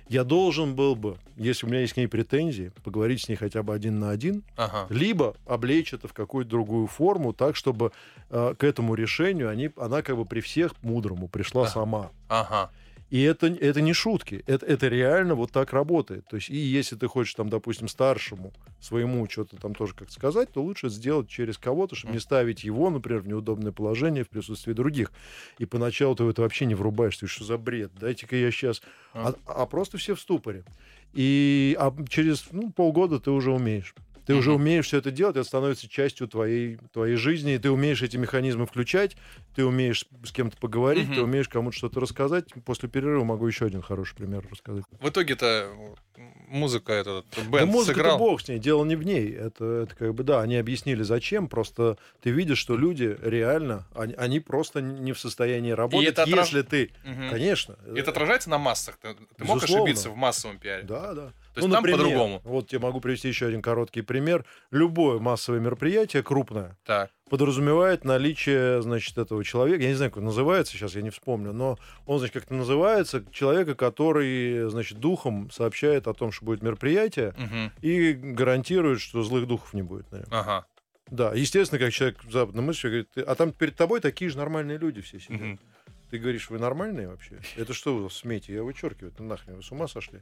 Я 0.08 0.22
должен 0.24 0.74
был 0.74 0.96
бы, 0.96 1.16
если 1.36 1.64
у 1.66 1.70
меня 1.70 1.80
есть 1.80 1.94
к 1.94 1.96
ней 1.96 2.08
претензии, 2.08 2.72
поговорить 2.82 3.22
с 3.22 3.28
ней 3.28 3.36
хотя 3.36 3.62
бы 3.62 3.72
один 3.74 3.98
на 4.00 4.10
один, 4.10 4.42
Ага. 4.56 4.86
либо 4.90 5.34
облечь 5.46 5.94
это 5.94 6.08
в 6.08 6.12
какую-то 6.12 6.50
другую 6.50 6.88
форму, 6.88 7.32
так, 7.32 7.56
чтобы 7.56 7.90
э, 8.28 8.54
к 8.58 8.64
этому 8.64 8.94
решению 8.96 9.48
они, 9.48 9.70
она 9.78 10.02
как 10.02 10.16
бы 10.16 10.26
при 10.26 10.40
всех 10.40 10.74
мудрому 10.82 11.28
пришла 11.28 11.64
Да. 11.64 11.70
сама. 11.70 12.10
Ага. 12.28 12.70
И 13.10 13.22
это, 13.22 13.46
это 13.46 13.80
не 13.80 13.92
шутки, 13.92 14.42
это, 14.46 14.66
это 14.66 14.88
реально 14.88 15.34
вот 15.34 15.52
так 15.52 15.72
работает. 15.72 16.26
То 16.26 16.36
есть, 16.36 16.50
и 16.50 16.56
если 16.56 16.96
ты 16.96 17.06
хочешь, 17.06 17.34
там, 17.34 17.48
допустим, 17.48 17.86
старшему 17.86 18.52
своему 18.80 19.28
что-то 19.28 19.56
там 19.56 19.74
тоже 19.74 19.94
как 19.94 20.10
сказать, 20.10 20.52
то 20.52 20.62
лучше 20.62 20.88
сделать 20.88 21.28
через 21.28 21.58
кого-то, 21.58 21.94
чтобы 21.94 22.14
не 22.14 22.20
ставить 22.20 22.64
его, 22.64 22.90
например, 22.90 23.20
в 23.20 23.28
неудобное 23.28 23.72
положение 23.72 24.24
в 24.24 24.30
присутствии 24.30 24.72
других. 24.72 25.12
И 25.58 25.64
поначалу 25.64 26.16
ты 26.16 26.24
в 26.24 26.28
это 26.28 26.42
вообще 26.42 26.66
не 26.66 26.74
врубаешься, 26.74 27.26
что 27.26 27.44
за 27.44 27.58
бред, 27.58 27.92
дайте-ка 28.00 28.36
я 28.36 28.50
сейчас... 28.50 28.82
А, 29.12 29.34
а 29.46 29.66
просто 29.66 29.96
все 29.98 30.14
в 30.14 30.20
ступоре. 30.20 30.64
И 31.12 31.76
а 31.78 31.94
через 32.08 32.46
ну, 32.50 32.70
полгода 32.70 33.20
ты 33.20 33.30
уже 33.30 33.52
умеешь. 33.52 33.94
Ты 34.26 34.34
уже 34.34 34.52
умеешь 34.52 34.86
все 34.86 34.98
это 34.98 35.10
делать, 35.10 35.36
это 35.36 35.44
становится 35.46 35.88
частью 35.88 36.28
твоей, 36.28 36.78
твоей 36.92 37.16
жизни, 37.16 37.54
и 37.54 37.58
ты 37.58 37.70
умеешь 37.70 38.02
эти 38.02 38.16
механизмы 38.16 38.66
включать, 38.66 39.16
ты 39.54 39.64
умеешь 39.64 40.04
с 40.24 40.32
кем-то 40.32 40.56
поговорить, 40.56 41.12
ты 41.14 41.20
умеешь 41.20 41.48
кому-то 41.48 41.76
что-то 41.76 42.00
рассказать. 42.00 42.46
После 42.64 42.88
перерыва 42.88 43.24
могу 43.24 43.46
еще 43.46 43.66
один 43.66 43.82
хороший 43.82 44.14
пример 44.16 44.46
рассказать. 44.50 44.84
В 45.00 45.08
итоге-то 45.08 45.70
музыка 46.48 46.92
этот 46.92 47.26
Да 47.36 47.42
бенд 47.58 47.72
музыка 47.72 47.96
сыграл. 47.98 48.18
бог 48.18 48.40
с 48.40 48.48
ней, 48.48 48.58
дело 48.58 48.84
не 48.84 48.96
в 48.96 49.04
ней. 49.04 49.30
Это, 49.32 49.64
это 49.84 49.94
как 49.96 50.14
бы, 50.14 50.22
да, 50.24 50.40
они 50.40 50.56
объяснили 50.56 51.02
зачем, 51.02 51.48
просто 51.48 51.98
ты 52.22 52.30
видишь, 52.30 52.58
что 52.58 52.76
люди 52.76 53.16
реально, 53.22 53.86
они, 53.94 54.14
они 54.14 54.40
просто 54.40 54.80
не 54.80 55.12
в 55.12 55.18
состоянии 55.18 55.72
работать, 55.72 56.08
это 56.10 56.24
отраж- 56.24 56.46
если 56.46 56.62
ты, 56.62 56.90
Мгм. 57.04 57.30
конечно. 57.30 57.76
И 57.94 57.98
Это 57.98 58.10
отражается 58.10 58.50
на 58.50 58.58
массах. 58.58 58.96
Ты, 58.98 59.14
ты 59.36 59.44
мог 59.44 59.62
ошибиться 59.62 60.10
в 60.10 60.16
массовом 60.16 60.58
пиаре? 60.58 60.84
Да, 60.84 61.12
да. 61.14 61.32
То 61.54 61.60
есть 61.60 61.72
там 61.72 61.82
по-другому. 61.84 62.40
Вот 62.44 62.72
я 62.72 62.80
могу 62.80 63.00
привести 63.00 63.28
еще 63.28 63.46
один 63.46 63.62
короткий 63.62 64.02
пример. 64.02 64.44
Любое 64.70 65.18
массовое 65.20 65.60
мероприятие 65.60 66.22
крупное 66.22 66.76
Так. 66.84 67.10
подразумевает 67.30 68.04
наличие, 68.04 68.82
значит, 68.82 69.16
этого 69.18 69.44
человека. 69.44 69.82
Я 69.82 69.88
не 69.90 69.94
знаю, 69.94 70.10
как 70.10 70.18
он 70.18 70.24
называется 70.24 70.72
сейчас, 70.72 70.94
я 70.96 71.02
не 71.02 71.10
вспомню, 71.10 71.52
но 71.52 71.78
он, 72.06 72.18
значит, 72.18 72.34
как-то 72.34 72.54
называется 72.54 73.24
человека, 73.32 73.74
который, 73.74 74.68
значит, 74.70 74.98
духом 74.98 75.50
сообщает 75.50 76.06
о 76.08 76.14
том, 76.14 76.32
что 76.32 76.44
будет 76.44 76.62
мероприятие 76.62 77.34
Мгм. 77.38 77.72
и 77.82 78.12
гарантирует, 78.12 79.00
что 79.00 79.22
злых 79.22 79.46
духов 79.46 79.74
не 79.74 79.82
будет. 79.82 80.10
на 80.10 80.16
нем. 80.16 80.26
Ага. 80.30 80.66
Да, 81.10 81.32
естественно, 81.34 81.78
как 81.78 81.92
человек 81.92 82.18
западной 82.30 82.62
мысли 82.64 82.88
говорит, 82.88 83.08
«Ты- 83.14 83.20
а 83.20 83.34
там 83.34 83.52
перед 83.52 83.76
тобой 83.76 84.00
такие 84.00 84.30
же 84.30 84.38
нормальные 84.38 84.78
люди 84.78 85.00
все 85.02 85.20
сидят. 85.20 85.40
Мгм. 85.40 85.60
Ты 86.10 86.18
говоришь, 86.18 86.48
вы 86.50 86.58
нормальные 86.58 87.08
вообще? 87.08 87.38
Это 87.56 87.74
что 87.74 87.96
вы 87.96 88.10
смеете? 88.10 88.54
Я 88.54 88.62
вычеркиваю. 88.62 89.12
Ну 89.18 89.26
нахрен, 89.26 89.56
вы 89.56 89.62
с 89.62 89.70
ума 89.72 89.86
сошли? 89.88 90.20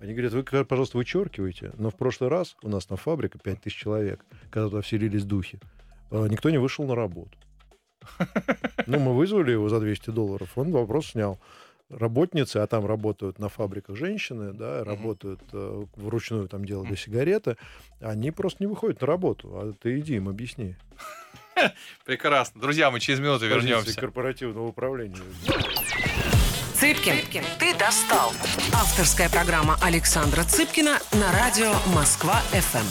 Они 0.00 0.12
говорят, 0.12 0.32
вы, 0.32 0.64
пожалуйста, 0.64 0.96
вычеркивайте. 0.96 1.72
Но 1.76 1.90
в 1.90 1.96
прошлый 1.96 2.30
раз 2.30 2.56
у 2.62 2.68
нас 2.68 2.88
на 2.90 2.96
фабрике 2.96 3.38
5000 3.42 3.74
человек, 3.74 4.24
когда 4.50 4.68
туда 4.68 4.82
вселились 4.82 5.24
духи, 5.24 5.58
э, 6.10 6.26
никто 6.30 6.50
не 6.50 6.58
вышел 6.58 6.84
на 6.86 6.94
работу. 6.94 7.36
Ну, 8.86 8.98
мы 8.98 9.14
вызвали 9.14 9.52
его 9.52 9.68
за 9.68 9.80
200 9.80 10.10
долларов, 10.10 10.56
он 10.56 10.70
вопрос 10.70 11.08
снял. 11.08 11.38
Работницы, 11.90 12.58
а 12.58 12.66
там 12.66 12.84
работают 12.84 13.38
на 13.38 13.48
фабриках 13.48 13.96
женщины, 13.96 14.52
да, 14.52 14.84
работают 14.84 15.40
э, 15.52 15.84
вручную 15.96 16.46
там 16.46 16.64
делали 16.66 16.94
сигареты, 16.94 17.56
они 18.00 18.30
просто 18.30 18.62
не 18.62 18.66
выходят 18.66 19.00
на 19.00 19.06
работу. 19.06 19.48
А 19.54 19.72
ты 19.72 19.98
иди 19.98 20.16
им 20.16 20.28
объясни. 20.28 20.76
Прекрасно. 22.04 22.60
Друзья, 22.60 22.90
мы 22.90 23.00
через 23.00 23.20
минуту 23.20 23.48
Позиции 23.48 23.68
вернемся. 23.68 24.00
корпоративного 24.00 24.66
управления. 24.68 25.16
Цыпкин, 26.78 27.42
ты 27.58 27.74
достал. 27.74 28.30
Авторская 28.72 29.28
программа 29.28 29.76
Александра 29.82 30.44
Цыпкина 30.44 31.00
на 31.14 31.32
радио 31.32 31.72
Москва-ФМ. 31.92 32.86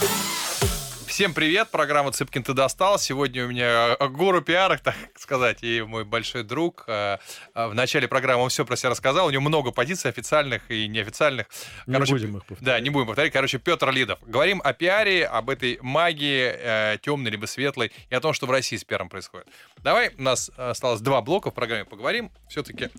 Всем 1.06 1.34
привет, 1.34 1.70
программа 1.70 2.12
«Цыпкин, 2.12 2.44
ты 2.44 2.54
достал». 2.54 3.00
Сегодня 3.00 3.46
у 3.46 3.48
меня 3.48 3.96
э, 3.98 4.08
гуру 4.10 4.42
пиарок, 4.42 4.80
так 4.82 4.96
сказать, 5.18 5.64
и 5.64 5.82
мой 5.84 6.04
большой 6.04 6.44
друг. 6.44 6.84
Э, 6.88 7.18
э, 7.56 7.68
В 7.68 7.74
начале 7.74 8.10
программы 8.10 8.44
он 8.44 8.50
все 8.50 8.66
про 8.66 8.76
себя 8.76 8.90
рассказал. 8.90 9.28
У 9.28 9.30
него 9.30 9.42
много 9.42 9.72
позиций 9.72 10.12
официальных 10.12 10.70
и 10.70 10.86
неофициальных. 10.90 11.48
Не 11.88 11.98
будем 11.98 12.38
их 12.38 12.46
повторять. 12.46 12.64
Да, 12.66 12.80
не 12.82 12.90
будем 12.90 13.08
повторять. 13.08 13.32
Короче, 13.32 13.58
Петр 13.58 13.90
Лидов. 13.90 14.20
Говорим 14.24 14.62
о 14.66 14.74
пиаре, 14.74 15.26
об 15.26 15.50
этой 15.50 15.80
магии, 15.82 16.98
темной 16.98 17.32
либо 17.32 17.46
светлой, 17.46 17.94
и 18.10 18.16
о 18.16 18.20
том, 18.20 18.34
что 18.34 18.48
в 18.48 18.52
России 18.52 18.76
с 18.76 18.84
пиаром 18.84 19.08
происходит. 19.08 19.48
Давай, 19.78 20.12
у 20.18 20.22
нас 20.22 20.52
осталось 20.58 21.00
два 21.00 21.22
блока 21.22 21.52
в 21.52 21.54
программе, 21.54 21.86
поговорим. 21.86 22.32
Все-таки 22.50 22.90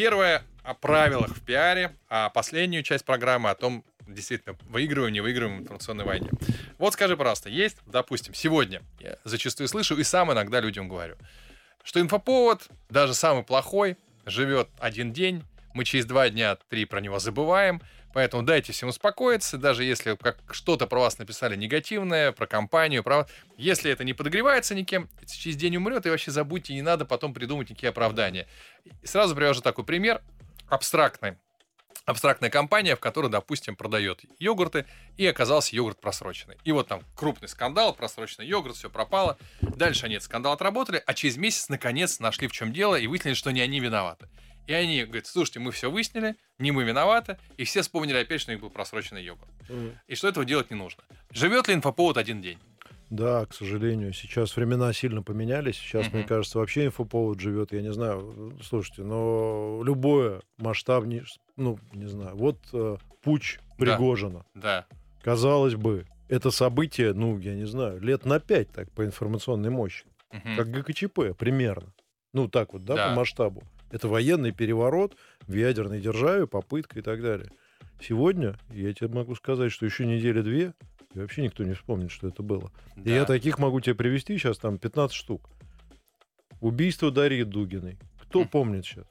первое 0.00 0.44
о 0.62 0.72
правилах 0.72 1.36
в 1.36 1.42
пиаре, 1.42 1.94
а 2.08 2.30
последнюю 2.30 2.82
часть 2.82 3.04
программы 3.04 3.50
о 3.50 3.54
том, 3.54 3.84
действительно, 4.06 4.56
выигрываем, 4.70 5.12
не 5.12 5.20
выигрываем 5.20 5.58
в 5.58 5.60
информационной 5.60 6.06
войне. 6.06 6.30
Вот 6.78 6.94
скажи, 6.94 7.18
пожалуйста, 7.18 7.50
есть, 7.50 7.76
допустим, 7.84 8.32
сегодня, 8.32 8.80
я 8.98 9.18
зачастую 9.24 9.68
слышу 9.68 9.98
и 9.98 10.02
сам 10.02 10.32
иногда 10.32 10.58
людям 10.60 10.88
говорю, 10.88 11.16
что 11.84 12.00
инфоповод, 12.00 12.66
даже 12.88 13.12
самый 13.12 13.42
плохой, 13.42 13.98
живет 14.24 14.70
один 14.78 15.12
день, 15.12 15.44
мы 15.74 15.84
через 15.84 16.06
два 16.06 16.30
дня, 16.30 16.56
три 16.70 16.86
про 16.86 17.02
него 17.02 17.18
забываем. 17.18 17.82
Поэтому 18.12 18.42
дайте 18.42 18.72
всем 18.72 18.88
успокоиться, 18.88 19.56
даже 19.56 19.84
если 19.84 20.16
как 20.16 20.38
что-то 20.50 20.86
про 20.86 21.00
вас 21.00 21.18
написали 21.18 21.56
негативное, 21.56 22.32
про 22.32 22.46
компанию, 22.46 23.04
про... 23.04 23.26
Если 23.56 23.90
это 23.90 24.02
не 24.04 24.14
подогревается 24.14 24.74
никем, 24.74 25.08
через 25.26 25.56
день 25.56 25.76
умрет, 25.76 26.06
и 26.06 26.10
вообще 26.10 26.30
забудьте, 26.30 26.74
не 26.74 26.82
надо 26.82 27.04
потом 27.04 27.32
придумать 27.32 27.70
никакие 27.70 27.90
оправдания. 27.90 28.48
И 29.02 29.06
сразу 29.06 29.36
привожу 29.36 29.60
такой 29.60 29.84
пример, 29.84 30.22
абстрактный. 30.68 31.36
Абстрактная 32.06 32.50
компания, 32.50 32.96
в 32.96 33.00
которой, 33.00 33.30
допустим, 33.30 33.76
продает 33.76 34.22
йогурты, 34.40 34.86
и 35.16 35.26
оказался 35.26 35.76
йогурт 35.76 36.00
просроченный. 36.00 36.56
И 36.64 36.72
вот 36.72 36.88
там 36.88 37.02
крупный 37.14 37.46
скандал, 37.46 37.94
просроченный 37.94 38.48
йогурт, 38.48 38.74
все 38.74 38.90
пропало. 38.90 39.38
Дальше 39.60 40.06
они 40.06 40.16
этот 40.16 40.24
скандал 40.24 40.54
отработали, 40.54 41.00
а 41.06 41.14
через 41.14 41.36
месяц, 41.36 41.68
наконец, 41.68 42.18
нашли 42.18 42.48
в 42.48 42.52
чем 42.52 42.72
дело 42.72 42.96
и 42.96 43.06
выяснили, 43.06 43.34
что 43.34 43.52
не 43.52 43.60
они 43.60 43.78
виноваты. 43.78 44.28
И 44.70 44.72
они 44.72 45.02
говорят, 45.02 45.26
слушайте, 45.26 45.58
мы 45.58 45.72
все 45.72 45.90
выяснили, 45.90 46.36
не 46.60 46.70
мы 46.70 46.84
виноваты, 46.84 47.38
и 47.56 47.64
все 47.64 47.82
вспомнили 47.82 48.18
опять, 48.18 48.40
что 48.40 48.52
у 48.52 48.54
них 48.54 48.62
был 48.62 48.70
просроченный 48.70 49.20
йогурт. 49.20 49.50
Mm. 49.68 49.96
И 50.06 50.14
что 50.14 50.28
этого 50.28 50.46
делать 50.46 50.70
не 50.70 50.76
нужно. 50.76 51.02
Живет 51.32 51.66
ли 51.66 51.74
инфоповод 51.74 52.16
один 52.16 52.40
день? 52.40 52.56
Да, 53.10 53.46
к 53.46 53.52
сожалению, 53.52 54.12
сейчас 54.12 54.54
времена 54.54 54.92
сильно 54.92 55.24
поменялись. 55.24 55.74
Сейчас, 55.74 56.06
uh-huh. 56.06 56.18
мне 56.18 56.22
кажется, 56.22 56.58
вообще 56.58 56.86
инфоповод 56.86 57.40
живет, 57.40 57.72
я 57.72 57.82
не 57.82 57.92
знаю, 57.92 58.56
слушайте, 58.62 59.02
но 59.02 59.82
любое 59.84 60.40
масштабнее, 60.58 61.24
ну, 61.56 61.80
не 61.92 62.06
знаю, 62.06 62.36
вот 62.36 62.58
э, 62.72 62.96
путь 63.22 63.58
Пригожина. 63.76 64.46
Да. 64.54 64.86
да. 64.88 64.96
Казалось 65.20 65.74
бы, 65.74 66.06
это 66.28 66.52
событие, 66.52 67.12
ну, 67.12 67.40
я 67.40 67.56
не 67.56 67.66
знаю, 67.66 68.00
лет 68.00 68.24
на 68.24 68.38
пять 68.38 68.70
так 68.70 68.88
по 68.92 69.04
информационной 69.04 69.70
мощи. 69.70 70.04
Uh-huh. 70.32 70.54
Как 70.54 70.70
ГКЧП 70.70 71.36
примерно. 71.36 71.92
Ну, 72.32 72.46
так 72.46 72.72
вот, 72.72 72.84
да, 72.84 72.94
да, 72.94 73.08
по 73.08 73.14
масштабу. 73.16 73.64
Это 73.90 74.08
военный 74.08 74.52
переворот 74.52 75.16
в 75.46 75.54
ядерной 75.54 76.00
державе, 76.00 76.46
попытка 76.46 76.98
и 76.98 77.02
так 77.02 77.22
далее. 77.22 77.50
Сегодня, 78.00 78.56
я 78.70 78.94
тебе 78.94 79.08
могу 79.08 79.34
сказать, 79.34 79.72
что 79.72 79.84
еще 79.84 80.06
недели-две, 80.06 80.74
и 81.14 81.18
вообще 81.18 81.42
никто 81.42 81.64
не 81.64 81.74
вспомнит, 81.74 82.10
что 82.10 82.28
это 82.28 82.42
было. 82.42 82.72
Да. 82.96 83.10
И 83.10 83.12
я 83.12 83.24
таких 83.24 83.58
могу 83.58 83.80
тебе 83.80 83.94
привести 83.94 84.38
сейчас 84.38 84.58
там 84.58 84.78
15 84.78 85.14
штук. 85.14 85.50
Убийство 86.60 87.10
Дарьи 87.10 87.42
Дугиной. 87.42 87.98
Кто 88.22 88.44
хм. 88.44 88.48
помнит 88.48 88.84
сейчас? 88.86 89.06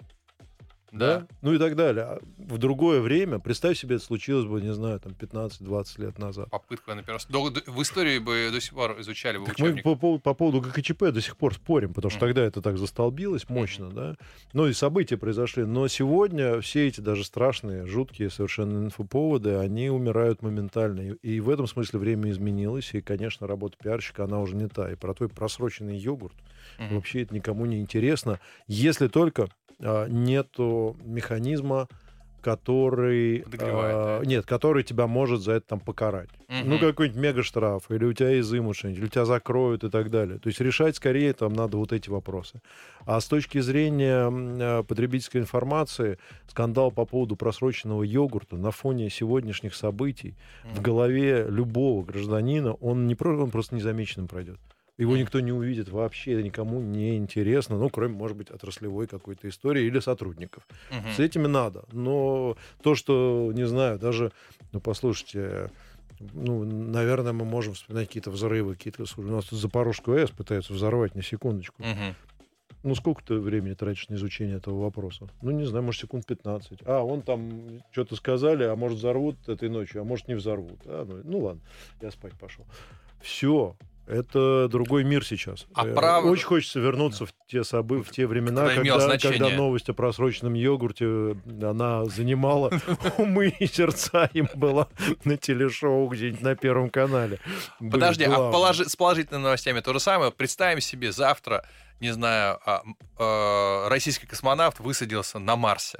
Да? 0.91 1.27
Ну 1.41 1.53
и 1.53 1.57
так 1.57 1.75
далее. 1.75 2.03
А 2.03 2.19
в 2.37 2.57
другое 2.57 3.01
время, 3.01 3.39
представь 3.39 3.77
себе, 3.77 3.95
это 3.95 4.05
случилось 4.05 4.45
бы, 4.45 4.61
не 4.61 4.73
знаю, 4.73 4.99
там 4.99 5.13
15-20 5.13 6.01
лет 6.01 6.19
назад. 6.19 6.49
Попытка, 6.49 6.95
например, 6.95 7.19
до, 7.29 7.49
до, 7.49 7.61
в 7.71 7.81
истории 7.81 8.19
бы 8.19 8.49
до 8.51 8.59
сих 8.61 8.73
пор 8.73 8.99
изучали 8.99 9.37
бы 9.37 9.45
так 9.45 9.59
Мы 9.59 9.81
по, 9.81 9.95
по, 9.95 10.17
по 10.19 10.33
поводу 10.33 10.61
ГКЧП 10.61 11.11
до 11.11 11.21
сих 11.21 11.37
пор 11.37 11.53
спорим, 11.53 11.93
потому 11.93 12.09
что 12.09 12.17
mm. 12.19 12.27
тогда 12.27 12.43
это 12.43 12.61
так 12.61 12.77
застолбилось 12.77 13.47
мощно, 13.49 13.85
mm. 13.85 13.93
да. 13.93 14.15
Ну 14.53 14.67
и 14.67 14.73
события 14.73 15.17
произошли. 15.17 15.65
Но 15.65 15.87
сегодня 15.87 16.61
все 16.61 16.87
эти 16.87 17.01
даже 17.01 17.23
страшные, 17.23 17.85
жуткие 17.85 18.29
совершенно 18.29 18.85
инфоповоды, 18.85 19.55
они 19.55 19.89
умирают 19.89 20.41
моментально. 20.41 21.01
И, 21.01 21.35
и 21.35 21.39
в 21.39 21.49
этом 21.49 21.67
смысле 21.67 21.99
время 21.99 22.31
изменилось, 22.31 22.93
и, 22.93 23.01
конечно, 23.01 23.47
работа 23.47 23.77
пиарщика, 23.81 24.23
она 24.23 24.39
уже 24.39 24.55
не 24.55 24.67
та. 24.67 24.91
И 24.91 24.95
про 24.95 25.13
твой 25.13 25.29
просроченный 25.29 25.97
йогурт, 25.97 26.35
mm-hmm. 26.77 26.95
вообще 26.95 27.23
это 27.23 27.35
никому 27.35 27.65
не 27.65 27.79
интересно, 27.79 28.39
если 28.67 29.07
только 29.07 29.49
нету 29.79 30.97
механизма, 31.03 31.87
который 32.41 33.43
а, 33.59 34.21
нет, 34.23 34.45
который 34.45 34.83
тебя 34.83 35.07
может 35.07 35.41
за 35.41 35.53
это 35.53 35.67
там 35.67 35.79
покарать. 35.79 36.29
Угу. 36.47 36.69
Ну, 36.69 36.79
какой-нибудь 36.79 37.19
мега 37.19 37.43
штраф, 37.43 37.89
или 37.89 38.05
у 38.05 38.13
тебя 38.13 38.39
изымут 38.39 38.77
что-нибудь, 38.77 39.01
или 39.01 39.09
тебя 39.09 39.25
закроют 39.25 39.83
и 39.83 39.89
так 39.89 40.09
далее. 40.09 40.39
То 40.39 40.47
есть 40.47 40.59
решать 40.59 40.95
скорее 40.95 41.33
там 41.33 41.53
надо 41.53 41.77
вот 41.77 41.91
эти 41.91 42.09
вопросы. 42.09 42.61
А 43.05 43.19
с 43.19 43.25
точки 43.25 43.59
зрения 43.59 44.29
а, 44.31 44.83
потребительской 44.83 45.41
информации, 45.41 46.17
скандал 46.47 46.91
по 46.91 47.05
поводу 47.05 47.35
просроченного 47.35 48.03
йогурта 48.03 48.57
на 48.57 48.71
фоне 48.71 49.09
сегодняшних 49.09 49.75
событий 49.75 50.35
угу. 50.63 50.75
в 50.75 50.81
голове 50.81 51.45
любого 51.49 52.03
гражданина, 52.03 52.73
он 52.73 53.07
не 53.07 53.17
он 53.19 53.51
просто 53.51 53.75
незамеченным 53.75 54.27
пройдет. 54.27 54.59
Его 54.99 55.15
никто 55.15 55.39
не 55.39 55.53
увидит 55.53 55.87
вообще, 55.87 56.33
это 56.33 56.43
никому 56.43 56.81
не 56.81 57.15
интересно, 57.15 57.77
ну, 57.77 57.89
кроме, 57.89 58.15
может 58.15 58.35
быть, 58.35 58.51
отраслевой 58.51 59.07
какой-то 59.07 59.47
истории 59.47 59.85
или 59.85 59.99
сотрудников. 59.99 60.67
Угу. 60.91 61.13
С 61.15 61.19
этими 61.19 61.47
надо. 61.47 61.85
Но 61.93 62.57
то, 62.83 62.95
что, 62.95 63.49
не 63.55 63.65
знаю, 63.65 63.97
даже, 63.97 64.33
ну, 64.73 64.81
послушайте, 64.81 65.71
ну, 66.19 66.65
наверное, 66.65 67.31
мы 67.31 67.45
можем 67.45 67.75
вспоминать 67.75 68.07
какие-то 68.07 68.29
взрывы, 68.29 68.75
какие-то... 68.75 69.05
У 69.15 69.21
нас 69.21 69.45
тут 69.45 69.59
Запорожскую 69.59 70.17
АЭС 70.17 70.31
пытаются 70.31 70.73
взорвать, 70.73 71.15
на 71.15 71.23
секундочку. 71.23 71.81
Угу. 71.81 72.15
Ну, 72.83 72.95
сколько 72.95 73.23
ты 73.23 73.35
времени 73.35 73.75
тратишь 73.75 74.09
на 74.09 74.15
изучение 74.15 74.57
этого 74.57 74.81
вопроса? 74.81 75.29
Ну, 75.41 75.51
не 75.51 75.63
знаю, 75.63 75.85
может, 75.85 76.01
секунд 76.01 76.25
15. 76.25 76.79
А, 76.85 77.03
он 77.03 77.21
там 77.21 77.81
что-то 77.91 78.17
сказали, 78.17 78.65
а 78.65 78.75
может, 78.75 78.97
взорвут 78.97 79.47
этой 79.47 79.69
ночью, 79.69 80.01
а 80.01 80.03
может, 80.03 80.27
не 80.27 80.33
взорвут. 80.33 80.81
А, 80.83 81.05
ну, 81.05 81.21
ну, 81.23 81.39
ладно, 81.39 81.61
я 82.01 82.11
спать 82.11 82.33
пошел. 82.37 82.65
Все, 83.21 83.77
это 84.09 84.67
другой 84.67 85.03
мир 85.03 85.23
сейчас. 85.23 85.67
А 85.73 85.87
э, 85.87 85.93
прав... 85.93 86.25
Очень 86.25 86.45
хочется 86.45 86.79
вернуться 86.79 87.25
в 87.25 87.33
те 87.47 87.63
события, 87.63 88.03
в 88.03 88.09
те 88.09 88.27
времена, 88.27 88.67
когда, 88.73 89.17
когда 89.17 89.49
новость 89.49 89.89
о 89.89 89.93
просроченном 89.93 90.55
йогурте, 90.55 91.37
она 91.61 92.05
занимала 92.05 92.71
умы 93.17 93.53
и 93.59 93.67
сердца 93.67 94.29
им 94.33 94.49
была 94.55 94.87
на 95.23 95.37
телешоу 95.37 96.07
где-нибудь 96.07 96.41
на 96.41 96.55
Первом 96.55 96.89
канале. 96.89 97.39
Подожди, 97.79 98.23
а 98.23 98.51
положи, 98.51 98.89
с 98.89 98.95
положительными 98.95 99.43
новостями 99.43 99.79
то 99.81 99.93
же 99.93 99.99
самое. 99.99 100.31
Представим 100.31 100.81
себе 100.81 101.11
завтра, 101.11 101.63
не 101.99 102.11
знаю, 102.11 102.59
а, 102.65 102.81
а, 103.17 103.89
российский 103.89 104.25
космонавт 104.25 104.79
высадился 104.79 105.37
на 105.37 105.55
Марсе 105.55 105.99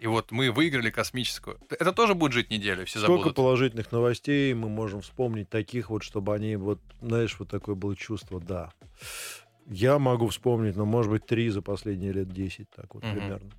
и 0.00 0.06
вот 0.06 0.30
мы 0.30 0.50
выиграли 0.50 0.90
космическую. 0.90 1.58
Это 1.68 1.92
тоже 1.92 2.14
будет 2.14 2.32
жить 2.32 2.50
неделю, 2.50 2.86
все 2.86 2.98
Сколько 2.98 3.18
забудут. 3.18 3.36
положительных 3.36 3.92
новостей 3.92 4.54
мы 4.54 4.70
можем 4.70 5.02
вспомнить 5.02 5.50
таких 5.50 5.90
вот, 5.90 6.02
чтобы 6.02 6.34
они 6.34 6.56
вот, 6.56 6.80
знаешь, 7.02 7.36
вот 7.38 7.50
такое 7.50 7.74
было 7.74 7.94
чувство, 7.94 8.40
да. 8.40 8.72
Я 9.66 9.98
могу 9.98 10.28
вспомнить, 10.28 10.74
но, 10.74 10.86
может 10.86 11.12
быть, 11.12 11.26
три 11.26 11.50
за 11.50 11.60
последние 11.60 12.12
лет 12.12 12.32
десять, 12.32 12.70
так 12.70 12.94
вот 12.94 13.04
угу. 13.04 13.12
примерно. 13.12 13.50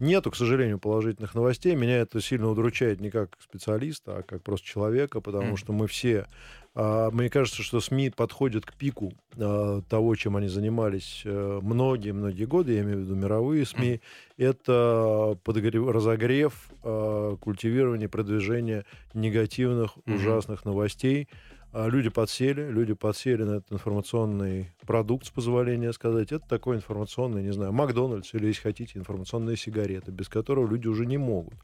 Нету, 0.00 0.30
к 0.30 0.36
сожалению, 0.36 0.78
положительных 0.78 1.34
новостей. 1.34 1.74
Меня 1.74 1.98
это 1.98 2.22
сильно 2.22 2.48
удручает 2.48 3.00
не 3.00 3.10
как 3.10 3.36
специалиста, 3.38 4.18
а 4.18 4.22
как 4.22 4.42
просто 4.42 4.66
человека, 4.66 5.20
потому 5.20 5.52
mm. 5.52 5.56
что 5.56 5.72
мы 5.74 5.86
все... 5.86 6.26
А, 6.74 7.10
мне 7.10 7.28
кажется, 7.28 7.62
что 7.62 7.80
СМИ 7.80 8.10
подходят 8.10 8.64
к 8.64 8.72
пику 8.74 9.12
а, 9.36 9.82
того, 9.82 10.14
чем 10.16 10.36
они 10.36 10.48
занимались 10.48 11.22
многие-многие 11.24 12.44
э, 12.44 12.46
годы, 12.46 12.72
я 12.74 12.80
имею 12.80 12.98
в 12.98 13.00
виду 13.02 13.14
мировые 13.14 13.66
СМИ. 13.66 13.94
Mm. 13.96 14.00
Это 14.38 15.38
подогрев, 15.44 15.88
разогрев, 15.88 16.70
а, 16.82 17.36
культивирование, 17.36 18.08
продвижение 18.08 18.86
негативных, 19.12 19.98
mm-hmm. 19.98 20.14
ужасных 20.14 20.64
новостей. 20.64 21.28
А 21.72 21.86
люди 21.86 22.08
подсели, 22.08 22.68
люди 22.68 22.94
подсели 22.94 23.44
на 23.44 23.56
этот 23.58 23.72
информационный 23.72 24.72
продукт, 24.86 25.26
с 25.26 25.30
позволения 25.30 25.92
сказать. 25.92 26.32
Это 26.32 26.44
такой 26.48 26.76
информационный, 26.76 27.44
не 27.44 27.52
знаю, 27.52 27.72
Макдональдс 27.72 28.34
или, 28.34 28.48
если 28.48 28.62
хотите, 28.62 28.98
информационные 28.98 29.56
сигареты, 29.56 30.10
без 30.10 30.28
которого 30.28 30.68
люди 30.68 30.88
уже 30.88 31.06
не 31.06 31.16
могут. 31.16 31.54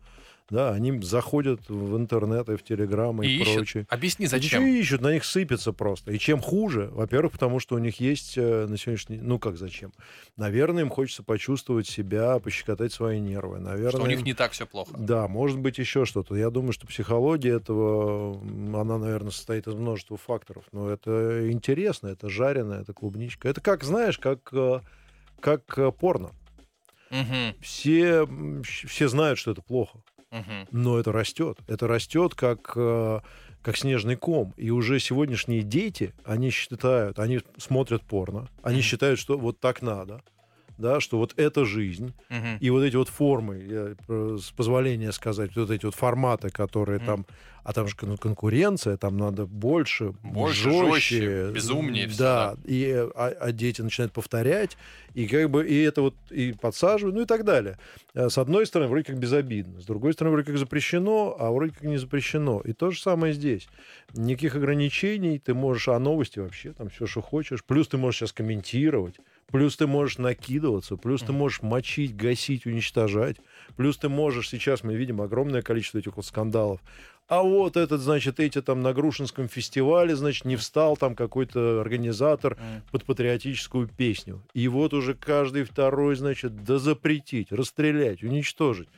Да, 0.49 0.71
они 0.73 1.01
заходят 1.03 1.69
в 1.69 1.97
интернет 1.97 2.49
и 2.49 2.57
в 2.57 2.63
Телеграм 2.63 3.21
и, 3.21 3.27
и 3.27 3.41
ищут. 3.41 3.55
прочее. 3.55 3.87
Объясни, 3.89 4.27
зачем? 4.27 4.65
И 4.65 4.79
ищут, 4.79 5.01
на 5.01 5.13
них 5.13 5.25
сыпется 5.25 5.73
просто. 5.73 6.13
И 6.13 6.19
чем 6.19 6.41
хуже, 6.41 6.89
во-первых, 6.93 7.33
потому 7.33 7.59
что 7.59 7.75
у 7.75 7.79
них 7.79 7.99
есть 7.99 8.39
э, 8.39 8.67
на 8.67 8.77
сегодняшний... 8.77 9.19
Ну, 9.19 9.41
как 9.41 9.57
зачем? 9.57 9.93
Наверное, 10.37 10.83
им 10.85 10.91
хочется 10.91 11.25
почувствовать 11.25 11.89
себя, 11.89 12.39
пощекотать 12.39 12.93
свои 12.93 13.19
нервы. 13.19 13.59
Наверное, 13.59 13.91
что 13.91 14.03
у 14.03 14.07
них 14.07 14.23
не 14.23 14.35
так 14.35 14.53
все 14.53 14.67
плохо. 14.67 14.93
Да, 14.97 15.27
может 15.27 15.59
быть, 15.59 15.79
еще 15.79 16.05
что-то. 16.05 16.37
Я 16.37 16.51
думаю, 16.51 16.73
что 16.73 16.87
психология 16.87 17.57
этого, 17.57 18.41
она, 18.81 18.99
наверное, 18.99 19.33
состоит 19.33 19.67
из 19.67 19.75
множества 19.75 20.17
факторов. 20.17 20.65
Но 20.71 20.89
это 20.89 21.51
интересно, 21.51 22.09
это 22.09 22.29
жареное, 22.29 22.83
это 22.83 22.93
клубничка. 22.93 23.49
Это 23.49 23.61
как, 23.61 23.83
знаешь, 23.83 24.19
как, 24.19 24.49
э, 24.53 24.81
как 25.41 25.77
э, 25.77 25.91
порно. 25.91 26.31
Угу. 27.11 27.57
Все, 27.63 28.29
все 28.63 29.09
знают, 29.09 29.41
что 29.41 29.51
это 29.51 29.63
плохо. 29.63 30.01
Но 30.71 30.99
это 30.99 31.13
растет. 31.13 31.59
Это 31.67 31.87
растет 31.87 32.35
как, 32.35 32.73
э, 32.77 33.21
как 33.63 33.77
снежный 33.77 34.17
ком. 34.17 34.53
И 34.57 34.71
уже 34.71 34.99
сегодняшние 35.01 35.63
дети, 35.63 36.15
они 36.25 36.51
считают, 36.51 37.19
они 37.19 37.41
смотрят 37.57 38.03
порно, 38.03 38.49
они 38.63 38.81
считают, 38.81 39.19
что 39.19 39.39
вот 39.39 39.61
так 39.61 39.83
надо 39.83 40.23
да, 40.79 41.01
что 41.01 41.19
вот 41.19 41.35
это 41.37 41.65
жизнь, 41.65 42.13
угу. 42.31 42.47
и 42.61 42.71
вот 42.71 42.83
эти 42.83 42.97
вот 42.97 43.09
формы, 43.09 43.57
я, 43.57 43.97
э, 44.09 44.39
с 44.41 44.51
позволения 44.51 45.13
сказать, 45.13 45.57
вот 45.57 45.71
эти 45.71 45.85
вот 45.87 45.95
форматы, 45.95 46.51
которые 46.51 46.99
угу. 46.99 47.07
там 47.07 47.27
а 47.67 47.73
там 47.73 47.89
же 47.89 47.97
конкуренция, 47.97 48.97
там 48.97 49.17
надо 49.17 49.45
больше, 49.45 50.15
больше 50.23 50.71
жестче, 50.71 50.93
жестче 50.93 51.51
безумнее. 51.53 52.07
Да, 52.07 52.13
все, 52.13 52.17
да. 52.17 52.57
и 52.65 52.93
а, 52.93 53.35
а 53.41 53.51
дети 53.51 53.83
начинают 53.83 54.13
повторять, 54.13 54.77
и 55.15 55.27
как 55.27 55.51
бы 55.51 55.67
и 55.67 55.83
это 55.83 56.03
вот 56.03 56.15
и 56.31 56.53
подсаживают, 56.53 57.17
ну 57.17 57.23
и 57.23 57.27
так 57.27 57.45
далее. 57.45 57.77
Э, 58.15 58.29
с 58.29 58.39
одной 58.39 58.67
стороны, 58.67 58.89
вроде 58.89 59.07
как 59.07 59.19
безобидно, 59.19 59.81
с 59.81 59.85
другой 59.85 60.13
стороны, 60.13 60.35
вроде 60.35 60.47
как 60.47 60.59
запрещено, 60.59 61.35
а 61.37 61.51
вроде 61.51 61.73
как 61.73 61.83
не 61.83 61.97
запрещено. 61.97 62.61
И 62.61 62.73
то 62.73 62.93
же 62.93 63.01
самое 63.01 63.35
здесь. 63.35 63.67
Никаких 64.15 64.55
ограничений, 64.55 65.41
ты 65.41 65.53
можешь 65.53 65.89
о 65.89 65.99
новости 65.99 66.39
вообще, 66.39 66.73
там 66.73 66.89
все, 66.91 67.07
что 67.07 67.21
хочешь. 67.21 67.65
Плюс 67.65 67.89
ты 67.89 67.97
можешь 67.97 68.21
сейчас 68.21 68.33
комментировать. 68.33 69.17
Плюс 69.51 69.77
ты 69.77 69.87
можешь 69.87 70.19
накидываться, 70.19 70.97
плюс 70.97 71.23
ты 71.23 71.33
можешь 71.33 71.63
мочить, 71.63 72.17
гасить, 72.17 72.67
уничтожать. 72.67 73.37
Плюс 73.77 73.97
ты 73.97 74.09
можешь, 74.09 74.49
сейчас 74.49 74.83
мы 74.83 74.97
видим 74.97 75.21
огромное 75.21 75.63
количество 75.63 75.99
этих 75.99 76.17
вот 76.17 76.27
скандалов. 76.27 76.81
А 77.29 77.43
вот 77.43 77.77
этот, 77.77 78.01
значит, 78.01 78.39
эти 78.39 78.63
там 78.63 78.83
на 78.83 78.93
Грушинском 78.93 79.49
фестивале, 79.49 80.15
значит, 80.15 80.45
не 80.45 80.57
встал 80.57 80.97
там 80.97 81.17
какой-то 81.17 81.81
организатор 81.81 82.57
под 82.93 83.05
патриотическую 83.05 83.89
песню. 83.89 84.43
И 84.55 84.69
вот 84.69 84.95
уже 84.95 85.15
каждый 85.15 85.65
второй, 85.65 86.15
значит, 86.17 86.65
да 86.65 86.79
запретить, 86.79 87.51
расстрелять, 87.51 88.23
уничтожить 88.23 88.89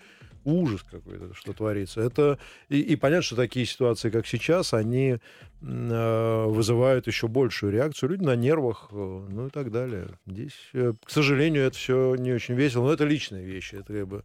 ужас 0.45 0.83
какой-то, 0.83 1.35
что 1.35 1.53
творится. 1.53 2.01
Это 2.01 2.39
и, 2.69 2.81
и 2.81 2.97
понятно, 2.97 3.23
что 3.23 3.37
такие 3.37 3.67
ситуации, 3.67 4.11
как 4.11 4.27
сейчас, 4.27 4.73
они 4.73 5.19
э, 5.61 6.45
вызывают 6.47 7.07
еще 7.07 7.29
большую 7.29 7.73
реакцию. 7.73 8.11
Люди 8.11 8.25
на 8.25 8.37
нервах, 8.37 8.89
э, 8.91 8.95
ну 9.29 9.47
и 9.47 9.51
так 9.51 9.71
далее. 9.71 10.09
Здесь, 10.27 10.55
э, 10.73 10.95
к 11.05 11.11
сожалению, 11.11 11.65
это 11.65 11.77
все 11.77 12.15
не 12.15 12.33
очень 12.33 12.55
весело, 12.55 12.85
но 12.85 12.93
это 12.93 13.05
личные 13.05 13.45
вещи. 13.45 13.77
Это 13.77 13.93
как 13.93 14.09
бы 14.09 14.25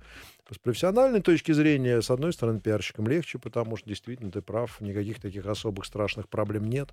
с 0.54 0.58
профессиональной 0.58 1.22
точки 1.22 1.52
зрения, 1.52 2.02
с 2.02 2.10
одной 2.10 2.34
стороны, 2.34 2.60
пиарщикам 2.60 3.08
легче, 3.08 3.40
потому 3.40 3.78
что 3.78 3.90
действительно 3.90 4.32
ты 4.32 4.42
прав, 4.42 4.80
никаких 4.82 5.20
таких 5.20 5.46
особых 5.46 5.86
страшных 5.86 6.30
проблем 6.30 6.70
нет. 6.70 6.90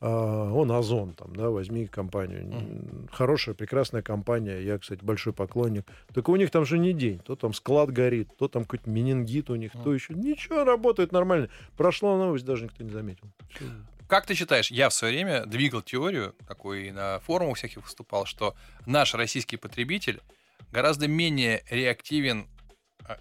А, 0.00 0.52
он 0.52 0.70
Озон, 0.72 1.14
там, 1.14 1.34
да, 1.34 1.50
возьми 1.50 1.86
компанию. 1.86 2.44
Mm. 2.44 3.08
Хорошая, 3.12 3.54
прекрасная 3.54 4.02
компания. 4.02 4.60
Я, 4.60 4.78
кстати, 4.78 5.02
большой 5.02 5.32
поклонник. 5.32 5.86
Только 6.12 6.30
у 6.30 6.36
них 6.36 6.50
там 6.50 6.66
же 6.66 6.78
не 6.78 6.92
день. 6.92 7.18
То 7.20 7.36
там 7.36 7.54
склад 7.54 7.90
горит, 7.90 8.28
то 8.36 8.48
там 8.48 8.64
какой-то 8.64 8.90
менингит 8.90 9.48
у 9.50 9.54
них, 9.54 9.74
mm. 9.74 9.82
то 9.82 9.94
еще. 9.94 10.14
Ничего, 10.14 10.64
работает 10.64 11.12
нормально. 11.12 11.48
Прошла 11.76 12.16
новость, 12.16 12.44
даже 12.44 12.64
никто 12.64 12.84
не 12.84 12.90
заметил. 12.90 13.26
Как 14.06 14.24
ты 14.24 14.34
считаешь, 14.34 14.70
я 14.70 14.88
в 14.88 14.94
свое 14.94 15.14
время 15.14 15.46
двигал 15.46 15.82
теорию, 15.82 16.34
такой 16.46 16.92
на 16.92 17.18
форумах 17.20 17.56
всяких 17.56 17.82
выступал, 17.82 18.24
что 18.24 18.54
наш 18.86 19.14
российский 19.14 19.56
потребитель 19.56 20.20
гораздо 20.70 21.08
менее 21.08 21.64
реактивен 21.70 22.46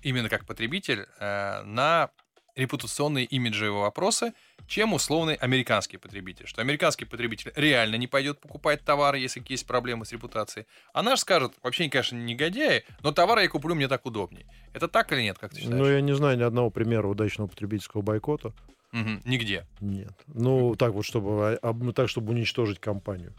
именно 0.02 0.30
как 0.30 0.46
потребитель 0.46 1.06
э, 1.20 1.62
на 1.64 2.10
репутационные 2.56 3.26
имиджевые 3.26 3.82
вопросы, 3.82 4.34
чем 4.68 4.94
условный 4.94 5.36
американский 5.36 5.98
потребитель. 5.98 6.48
Что 6.48 6.62
американский 6.62 7.06
потребитель 7.06 7.52
реально 7.56 7.96
не 7.96 8.08
пойдет 8.08 8.40
покупать 8.40 8.84
товары, 8.84 9.20
если 9.20 9.44
есть 9.48 9.68
проблемы 9.68 10.06
с 10.06 10.12
репутацией. 10.12 10.66
А 10.94 11.04
наш 11.04 11.20
скажет, 11.20 11.54
вообще, 11.62 11.90
конечно, 11.90 12.16
негодяи, 12.16 12.84
но 13.04 13.12
товары 13.12 13.44
я 13.44 13.50
куплю, 13.50 13.76
мне 13.76 13.88
так 13.88 14.06
удобнее. 14.06 14.46
Это 14.74 14.88
так 14.88 15.12
или 15.12 15.22
нет, 15.22 15.38
как 15.38 15.52
ты 15.52 15.62
считаешь? 15.62 15.78
Ну, 15.78 15.86
я 15.86 16.02
не 16.02 16.16
знаю 16.16 16.38
ни 16.38 16.44
одного 16.44 16.70
примера 16.70 17.08
удачного 17.08 17.48
потребительского 17.48 18.02
бойкота. 18.02 18.54
Угу, 18.94 19.22
нигде. 19.26 19.68
Нет. 19.82 20.14
Ну, 20.28 20.76
так 20.76 20.94
вот, 20.94 21.04
чтобы, 21.06 21.60
а, 21.62 21.74
ну, 21.74 21.92
так, 21.92 22.08
чтобы 22.08 22.32
уничтожить 22.32 22.80
компанию. 22.80 23.34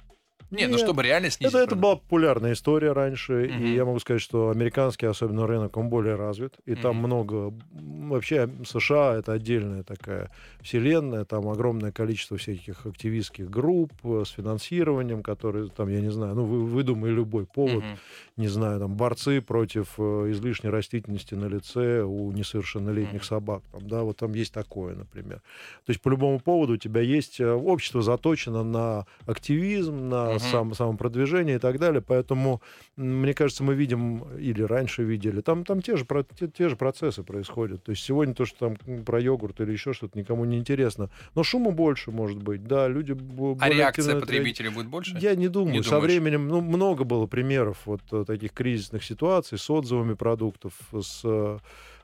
Не, 0.51 0.67
ну 0.69 0.79
чтобы 0.79 1.03
реально 1.03 1.31
снизить. 1.31 1.55
Это, 1.55 1.65
это 1.65 1.77
была 1.77 1.97
популярная 1.97 2.53
история 2.53 2.93
раньше, 2.93 3.45
mm-hmm. 3.45 3.63
и 3.63 3.75
я 3.75 3.85
могу 3.85 3.99
сказать, 3.99 4.23
что 4.23 4.51
американский, 4.51 5.07
особенно 5.07 5.47
рынок, 5.47 5.77
он 5.77 5.89
более 5.89 6.15
развит, 6.15 6.55
и 6.65 6.73
mm-hmm. 6.73 6.83
там 6.83 6.97
много... 6.97 7.53
Вообще 7.73 8.49
США— 8.65 9.17
это 9.19 9.33
отдельная 9.33 9.83
такая 9.83 10.31
вселенная, 10.63 11.25
там 11.25 11.49
огромное 11.49 11.93
количество 11.93 12.37
всяких 12.37 12.87
активистских 12.87 13.51
групп 13.51 13.93
э, 14.05 14.23
с 14.25 14.31
финансированием, 14.31 15.23
которые 15.23 15.69
там, 15.69 15.89
я 15.89 16.01
не 16.01 16.11
знаю, 16.11 16.35
ну, 16.35 16.45
вы 16.45 16.65
выдумай 16.65 17.11
любой 17.11 17.47
повод, 17.47 17.83
mm-hmm. 17.83 17.99
не 18.37 18.49
знаю, 18.49 18.81
там, 18.81 18.95
борцы 18.97 19.41
против 19.41 19.95
э, 19.99 20.31
излишней 20.31 20.71
растительности 20.71 21.35
на 21.35 21.47
лице 21.47 22.03
у 22.03 22.31
несовершеннолетних 22.33 23.23
mm-hmm. 23.23 23.25
собак, 23.25 23.63
там, 23.73 23.89
да, 23.89 24.03
вот 24.03 24.17
там 24.17 24.33
есть 24.35 24.53
такое, 24.53 24.95
например. 24.95 25.43
То 25.85 25.91
есть 25.91 26.01
по 26.01 26.09
любому 26.09 26.41
поводу 26.41 26.75
у 26.75 26.77
тебя 26.77 27.01
есть... 27.01 27.41
Э, 27.41 27.57
общество 27.67 28.03
заточено 28.03 28.63
на 28.63 29.07
активизм, 29.27 30.09
на 30.09 30.36
угу. 30.37 30.45
сам, 30.45 30.75
самопродвижение 30.75 31.57
и 31.57 31.59
так 31.59 31.79
далее. 31.79 32.01
Поэтому, 32.01 32.61
мне 32.97 33.35
кажется, 33.35 33.65
мы 33.65 33.75
видим, 33.75 34.25
или 34.39 34.63
раньше 34.63 35.03
видели, 35.03 35.41
там, 35.41 35.65
там 35.65 35.83
те, 35.83 35.97
же, 35.97 36.07
те, 36.39 36.49
те 36.49 36.69
же 36.69 36.77
процессы 36.77 37.23
происходят. 37.23 37.83
То 37.83 37.91
есть 37.91 38.03
сегодня 38.03 38.35
то, 38.35 38.45
что 38.45 38.71
там 38.71 39.05
про 39.05 39.21
йогурт 39.21 39.61
или 39.61 39.73
еще 39.73 39.93
что-то, 39.93 40.19
никому 40.19 40.45
не 40.45 40.59
интересно. 40.59 41.11
Но 41.35 41.43
шума 41.43 41.71
больше, 41.71 42.11
может 42.11 42.43
быть. 42.43 42.65
Да, 42.65 42.89
люди... 42.89 43.17
А 43.61 43.69
реакция 43.69 44.21
потребителей 44.21 44.71
будет 44.71 44.89
больше? 44.89 45.17
Я 45.21 45.35
не 45.35 45.49
думаю. 45.49 45.75
Не 45.75 45.83
Со 45.83 45.91
думаешь? 45.91 46.05
временем, 46.13 46.49
ну, 46.49 46.61
много 46.61 47.05
было 47.05 47.27
примеров 47.27 47.79
вот 47.85 48.03
э, 48.13 48.25
таких 48.27 48.53
кризисных 48.53 49.05
ситуаций 49.05 49.59
с 49.59 49.71
отзывами 49.71 50.15
продуктов, 50.15 50.73
с 50.93 51.23
а, 51.25 51.59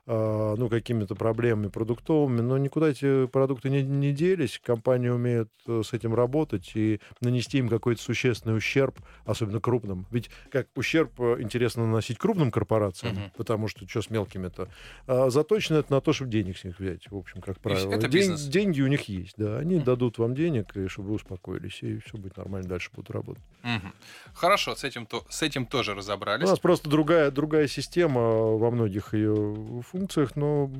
ну, 0.06 0.68
какими-то 0.68 1.14
проблемами 1.14 1.68
продуктовыми, 1.68 2.40
но 2.40 2.58
никуда 2.58 2.88
эти 2.88 3.26
продукты 3.26 3.70
не, 3.70 3.82
не 3.82 4.12
делись. 4.12 4.60
Компания 4.64 5.12
умеет 5.12 5.48
э, 5.66 5.82
с 5.84 5.92
этим 5.92 6.14
работать 6.14 6.72
и 6.74 7.00
нанести 7.20 7.58
им 7.58 7.68
какой-то 7.68 8.02
существенный 8.02 8.56
ущерб, 8.56 8.98
особенно 9.24 9.60
крупным. 9.60 10.06
Ведь 10.10 10.28
как 10.50 10.66
ущерб 10.74 11.12
э, 11.20 11.36
интересно 11.40 11.86
наносить 11.86 12.18
крупным 12.18 12.50
корпорациям, 12.50 13.16
угу. 13.16 13.32
потому 13.36 13.68
что 13.68 13.88
что 13.88 14.02
с 14.02 14.10
мелкими-то? 14.10 14.68
А 15.06 15.30
заточено 15.30 15.76
это 15.76 15.92
на 15.92 16.00
то, 16.00 16.12
чтобы 16.12 16.32
денег 16.32 16.58
с 16.58 16.64
них 16.64 16.80
взять, 16.80 17.08
в 17.08 17.16
общем, 17.16 17.40
как 17.40 17.60
правило. 17.60 17.92
Это 17.92 18.08
День, 18.08 18.34
деньги 18.36 18.82
у 18.82 18.88
них 18.88 19.02
есть, 19.02 19.34
да. 19.36 19.58
Они 19.58 19.76
угу. 19.76 19.84
дадут 19.84 20.18
вам 20.18 20.34
денег, 20.34 20.76
и 20.76 20.88
чтобы 20.88 21.10
вы 21.10 21.14
успокоились, 21.14 21.80
и 21.82 21.98
все 21.98 22.18
будет 22.18 22.36
нормально, 22.36 22.68
дальше 22.68 22.90
будут 22.92 23.10
работать. 23.10 23.44
Угу. 23.62 23.92
Хорошо, 24.34 24.74
с 24.74 24.82
этим, 24.82 25.06
то, 25.06 25.24
с 25.28 25.42
этим 25.42 25.66
тоже 25.66 25.94
разобрались. 25.94 26.48
У 26.48 26.50
нас 26.50 26.58
просто 26.58 26.90
другая, 26.90 27.30
другая 27.30 27.68
система 27.68 28.20
во 28.20 28.70
многих 28.72 29.14
ее 29.14 29.82
функциях, 29.92 30.36
но 30.36 30.70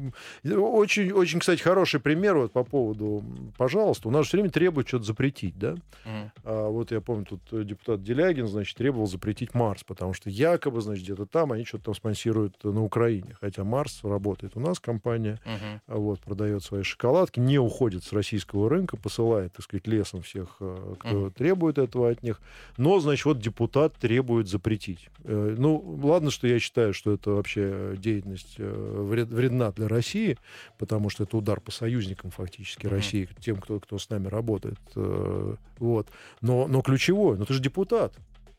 очень, 0.44 1.12
очень, 1.12 1.38
кстати, 1.38 1.62
хороший 1.62 2.01
пример 2.01 2.37
вот 2.37 2.53
по 2.53 2.64
поводу, 2.64 3.22
пожалуйста, 3.57 4.09
у 4.09 4.11
нас 4.11 4.27
все 4.27 4.38
время 4.38 4.51
требуют 4.51 4.88
что-то 4.88 5.05
запретить, 5.05 5.59
да? 5.59 5.75
Mm. 6.05 6.31
А, 6.44 6.68
вот 6.68 6.90
я 6.90 7.01
помню, 7.01 7.27
тут 7.27 7.66
депутат 7.66 8.03
Делягин, 8.03 8.46
значит, 8.46 8.77
требовал 8.77 9.07
запретить 9.07 9.55
Марс, 9.55 9.85
потому 9.85 10.14
что 10.14 10.31
якобы, 10.31 10.81
значит, 10.81 11.05
где-то 11.05 11.27
там 11.27 11.53
они 11.53 11.64
что-то 11.64 11.85
там 11.85 11.94
спонсируют 11.94 12.62
на 12.64 12.83
Украине, 12.83 13.37
хотя 13.40 13.64
Марс 13.64 14.01
работает 14.03 14.57
у 14.57 14.61
нас, 14.61 14.81
компания, 14.81 15.38
mm-hmm. 15.44 15.98
вот, 15.98 16.20
продает 16.20 16.62
свои 16.62 16.83
шоколадки, 16.83 17.38
не 17.40 17.59
уходит 17.59 18.05
с 18.05 18.12
российского 18.12 18.68
рынка, 18.68 18.96
посылает, 18.96 19.53
так 19.53 19.64
сказать, 19.64 19.87
лесом 19.87 20.22
всех, 20.22 20.57
э, 20.61 20.94
кто 20.98 21.27
mm-hmm. 21.27 21.33
требует 21.33 21.79
этого 21.79 22.11
от 22.11 22.22
них, 22.22 22.40
но, 22.77 23.01
значит, 23.01 23.25
вот 23.27 23.38
депутат 23.38 23.94
требует 23.94 24.48
запретить. 24.48 25.09
Э, 25.25 25.55
ну, 25.59 26.01
ладно, 26.03 26.31
что 26.31 26.46
я 26.46 26.59
считаю, 26.59 26.94
что 26.94 27.12
это 27.12 27.33
вообще 27.33 27.94
деятельность 27.96 28.57
э, 29.02 29.24
вредна 29.24 29.72
для 29.72 29.88
России, 29.88 30.38
потому 30.78 31.10
что 31.10 31.24
это 31.24 31.36
удар 31.36 31.60
по 31.60 31.70
союзникам 31.70 32.30
фактически 32.30 32.86
mm-hmm. 32.86 32.90
России, 32.90 33.28
тем, 33.40 33.56
кто, 33.56 33.80
кто 33.80 33.98
с 33.98 34.08
нами 34.10 34.28
работает. 34.28 34.80
Э, 34.96 35.56
вот. 35.78 36.08
Но, 36.40 36.66
но 36.66 36.82
ключевое, 36.82 37.36
ну 37.36 37.44
ты 37.44 37.54
же 37.54 37.60
депутат. 37.60 38.14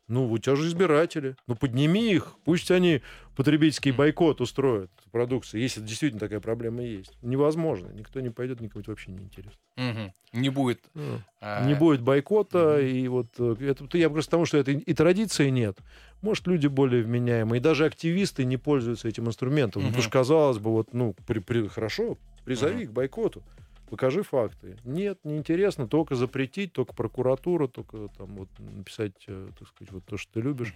Ну, 0.07 0.29
у 0.29 0.37
тебя 0.37 0.55
же 0.55 0.67
избиратели. 0.67 1.35
Ну, 1.47 1.55
подними 1.55 2.11
их. 2.11 2.35
Пусть 2.43 2.71
они 2.71 3.01
потребительский 3.35 3.91
бойкот 3.91 4.41
устроят 4.41 4.91
продукции, 5.11 5.59
если 5.59 5.79
действительно 5.81 6.19
такая 6.19 6.39
проблема 6.39 6.83
есть. 6.83 7.17
Невозможно. 7.21 7.87
Никто 7.93 8.19
не 8.19 8.29
пойдет, 8.29 8.59
никому 8.59 8.81
это 8.81 8.91
вообще 8.91 9.11
не 9.11 9.23
интересно. 9.23 9.59
Угу. 9.77 10.39
Не 10.39 10.49
будет. 10.49 10.81
Ну, 10.93 11.21
а... 11.39 11.65
Не 11.65 11.73
будет 11.73 12.01
бойкота. 12.01 12.75
Угу. 12.75 12.81
И 12.81 13.07
вот 13.07 13.27
э, 13.39 13.55
это, 13.61 13.97
я 13.97 14.09
просто 14.09 14.31
потому, 14.31 14.45
что 14.45 14.57
это 14.57 14.71
и 14.71 14.93
традиции 14.93 15.49
нет. 15.49 15.77
Может, 16.21 16.47
люди 16.47 16.67
более 16.67 17.03
вменяемые. 17.03 17.59
И 17.59 17.63
даже 17.63 17.85
активисты 17.85 18.43
не 18.43 18.57
пользуются 18.57 19.07
этим 19.07 19.27
инструментом. 19.27 19.81
Угу. 19.81 19.87
Ну, 19.87 19.91
потому 19.91 20.03
что, 20.03 20.11
казалось 20.11 20.57
бы, 20.57 20.71
вот, 20.71 20.93
ну, 20.93 21.15
при, 21.25 21.39
при, 21.39 21.67
хорошо, 21.67 22.17
призови 22.43 22.83
угу. 22.83 22.91
к 22.91 22.93
бойкоту 22.93 23.43
покажи 23.93 24.23
факты. 24.23 24.75
Нет, 24.85 25.19
неинтересно, 25.23 25.87
только 25.87 26.15
запретить, 26.15 26.73
только 26.73 26.95
прокуратура, 26.95 27.67
только 27.67 28.09
там 28.17 28.37
вот 28.37 28.49
написать, 28.57 29.13
э, 29.27 29.49
так 29.59 29.67
сказать, 29.67 29.91
вот 29.91 30.03
то, 30.03 30.17
что 30.17 30.33
ты 30.33 30.41
любишь, 30.41 30.73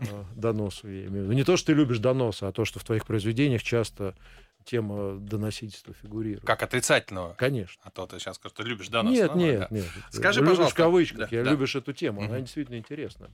э, 0.00 0.24
доносу, 0.34 0.88
я 0.88 1.06
имею 1.06 1.22
в 1.22 1.24
виду. 1.26 1.32
Не 1.34 1.44
то, 1.44 1.56
что 1.56 1.68
ты 1.68 1.74
любишь 1.74 2.00
доносы, 2.00 2.42
а 2.42 2.50
то, 2.50 2.64
что 2.64 2.80
в 2.80 2.84
твоих 2.84 3.06
произведениях 3.06 3.62
часто 3.62 4.16
тема 4.64 5.20
доносительства 5.20 5.94
фигурирует. 5.94 6.44
Как 6.44 6.64
отрицательного? 6.64 7.34
Конечно. 7.34 7.80
А 7.84 7.90
то 7.90 8.08
ты 8.08 8.18
сейчас 8.18 8.34
скажешь, 8.36 8.56
ты 8.56 8.64
любишь 8.64 8.88
донос. 8.88 9.12
Нет, 9.12 9.36
нет, 9.36 9.60
да. 9.60 9.68
нет. 9.70 9.86
Скажи, 10.10 10.40
любишь 10.40 10.56
пожалуйста. 10.56 10.74
в 10.74 10.76
кавычках, 10.76 11.30
да, 11.30 11.36
я 11.36 11.44
да. 11.44 11.50
любишь 11.52 11.76
эту 11.76 11.92
тему, 11.92 12.22
угу. 12.22 12.26
она 12.28 12.40
действительно 12.40 12.76
интересна. 12.76 13.30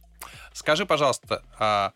Скажи, 0.52 0.84
пожалуйста, 0.84 1.42
а... 1.58 1.94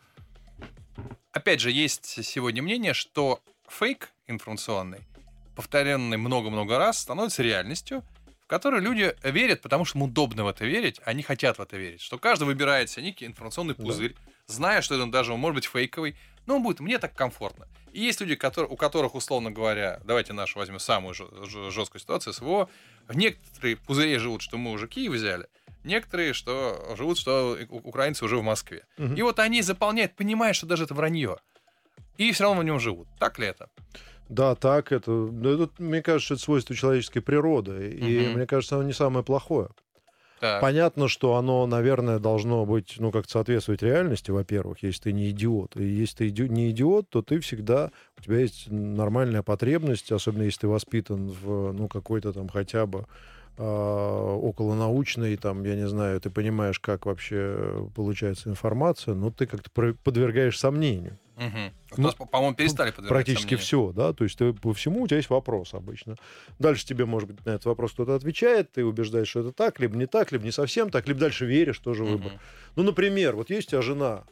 опять 1.31 1.61
же, 1.61 1.71
есть 1.71 2.25
сегодня 2.25 2.63
мнение, 2.63 2.95
что 2.95 3.43
фейк 3.69 4.15
информационный 4.27 5.01
повторенный 5.55 6.17
много-много 6.17 6.79
раз, 6.79 6.99
становится 6.99 7.43
реальностью, 7.43 8.05
в 8.45 8.47
которую 8.47 8.83
люди 8.83 9.15
верят, 9.23 9.63
потому 9.63 9.85
что 9.85 9.99
им 9.99 10.05
удобно 10.05 10.45
в 10.45 10.49
это 10.49 10.65
верить, 10.65 11.01
они 11.05 11.23
хотят 11.23 11.59
в 11.59 11.63
это 11.63 11.77
верить. 11.77 12.01
Что 12.01 12.19
каждый 12.19 12.45
выбирает 12.45 12.91
себе 12.91 13.05
некий 13.05 13.27
информационный 13.27 13.75
пузырь, 13.75 14.15
да. 14.15 14.55
зная, 14.55 14.83
что 14.83 14.95
это 14.95 15.07
даже 15.07 15.35
может 15.37 15.55
быть 15.55 15.67
фейковый, 15.67 16.17
но 16.47 16.57
он 16.57 16.63
будет 16.63 16.81
мне 16.81 16.99
так 16.99 17.15
комфортно. 17.15 17.69
И 17.93 18.01
есть 18.01 18.21
люди, 18.21 18.35
которые, 18.35 18.71
у 18.71 18.77
которых, 18.77 19.15
условно 19.15 19.51
говоря, 19.51 20.01
давайте 20.05 20.33
нашу 20.33 20.59
возьмем 20.59 20.81
самую 20.81 21.15
жесткую 21.15 22.01
ситуацию 22.01 22.33
СВО, 22.33 22.69
некоторые 23.13 23.77
пузыри 23.77 24.17
живут, 24.17 24.43
что 24.43 24.57
мы 24.57 24.73
уже 24.73 24.89
Киев 24.89 25.13
взяли, 25.13 25.47
некоторые, 25.85 26.33
что 26.33 26.95
живут, 26.97 27.19
что 27.19 27.59
украинцы 27.69 28.25
уже 28.25 28.37
в 28.39 28.43
Москве. 28.43 28.85
Угу. 28.99 29.15
И 29.15 29.23
вот 29.23 29.39
они 29.39 29.63
заполняют, 29.63 30.17
понимая, 30.17 30.53
что 30.53 30.67
даже 30.67 30.85
это 30.85 30.95
вранье. 30.95 31.37
И 32.17 32.33
все 32.33 32.45
равно 32.45 32.61
в 32.61 32.65
нем 32.65 32.81
живут. 32.81 33.09
Так 33.19 33.39
ли 33.39 33.47
это? 33.47 33.71
Да, 34.33 34.55
так 34.55 34.93
это, 34.93 35.11
ну, 35.11 35.65
это. 35.65 35.71
Мне 35.79 36.03
кажется, 36.03 36.35
это 36.35 36.43
свойство 36.43 36.75
человеческой 36.75 37.21
природы. 37.21 37.91
И 37.91 38.29
угу. 38.29 38.39
мне 38.39 38.47
кажется, 38.47 38.77
оно 38.77 38.85
не 38.85 38.95
самое 38.95 39.25
плохое. 39.25 39.69
Так. 40.41 40.61
Понятно, 40.61 41.07
что 41.07 41.37
оно, 41.37 41.67
наверное, 41.67 42.19
должно 42.19 42.67
быть, 42.67 42.97
ну, 42.99 43.13
как-то 43.13 43.31
соответствовать 43.31 43.83
реальности, 43.83 44.33
во-первых, 44.33 44.83
если 44.83 45.03
ты 45.03 45.13
не 45.13 45.31
идиот. 45.31 45.77
И 45.77 45.85
если 45.85 46.17
ты 46.17 46.29
иди- 46.29 46.49
не 46.49 46.71
идиот, 46.71 47.11
то 47.11 47.23
ты 47.23 47.39
всегда, 47.41 47.93
у 48.19 48.23
тебя 48.23 48.41
есть 48.41 48.69
нормальная 48.69 49.43
потребность, 49.43 50.11
особенно 50.11 50.43
если 50.43 50.63
ты 50.63 50.69
воспитан 50.69 51.29
в, 51.29 51.73
ну, 51.73 51.87
какой-то 51.87 52.33
там 52.33 52.49
хотя 52.49 52.87
бы 52.87 53.07
а, 53.59 54.35
околонаучной, 54.35 55.37
там, 55.37 55.63
я 55.63 55.77
не 55.77 55.87
знаю, 55.87 56.21
ты 56.21 56.31
понимаешь, 56.31 56.81
как 56.81 57.07
вообще 57.07 57.87
получается 57.95 58.49
информация, 58.49 59.15
но 59.15 59.31
ты 59.31 59.47
как-то 59.47 59.71
подвергаешь 59.71 60.59
сомнению. 60.59 61.19
Мгм. 61.47 61.73
Ну, 61.91 61.97
У 61.99 62.01
нас, 62.03 62.15
по-моему, 62.15 62.55
перестали 62.57 62.91
подвергать 62.91 63.09
Практически 63.09 63.57
сомнению. 63.57 63.59
все, 63.59 63.93
да, 63.93 64.13
то 64.13 64.25
есть 64.25 64.39
ты 64.39 64.53
по 64.53 64.73
всему 64.73 65.03
у 65.03 65.07
тебя 65.09 65.17
есть 65.19 65.31
вопрос 65.31 65.75
обычно. 65.75 66.17
Дальше 66.59 66.87
тебе, 66.87 67.05
может 67.05 67.29
быть, 67.31 67.45
на 67.45 67.51
этот 67.51 67.65
вопрос 67.67 67.93
кто-то 67.93 68.15
отвечает, 68.15 68.73
ты 68.73 68.85
убеждаешь, 68.85 69.29
что 69.29 69.41
это 69.41 69.53
так, 69.53 69.81
либо 69.81 69.97
не 69.97 70.07
так, 70.07 70.31
либо 70.33 70.45
не 70.45 70.53
совсем 70.53 70.91
так, 70.91 71.09
либо 71.09 71.21
дальше 71.21 71.45
веришь, 71.47 71.79
тоже 71.79 72.05
Мгм. 72.05 72.13
выбор. 72.13 72.41
Ну, 72.77 72.83
например, 72.85 73.35
вот 73.37 73.51
есть 73.51 73.69
у 73.69 73.71
тебя 73.73 73.83
жена 73.83 74.25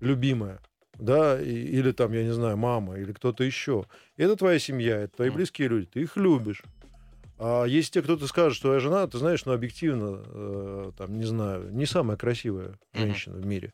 любимая, 0.00 0.60
да, 0.98 1.40
и- 1.40 1.46
или 1.50 1.92
там, 1.92 2.12
я 2.12 2.22
не 2.24 2.32
знаю, 2.32 2.56
мама, 2.56 2.98
или 2.98 3.12
кто-то 3.12 3.42
еще. 3.44 3.86
Это 4.16 4.36
твоя 4.36 4.58
семья, 4.58 4.98
это 4.98 5.16
твои 5.16 5.30
близкие 5.30 5.68
люди, 5.68 5.86
ты 5.86 6.00
их 6.02 6.16
любишь. 6.16 6.62
А 7.40 7.64
если 7.64 7.92
тебе 7.92 8.02
кто-то 8.02 8.26
скажет, 8.26 8.54
что 8.54 8.68
твоя 8.68 8.80
жена, 8.80 9.06
ты 9.06 9.18
знаешь, 9.18 9.44
ну, 9.44 9.52
объективно, 9.52 10.22
э, 10.26 10.92
там, 10.98 11.14
не 11.18 11.24
знаю, 11.24 11.72
не 11.72 11.86
самая 11.86 12.16
красивая 12.16 12.78
женщина 12.92 13.36
в 13.36 13.46
мире. 13.46 13.72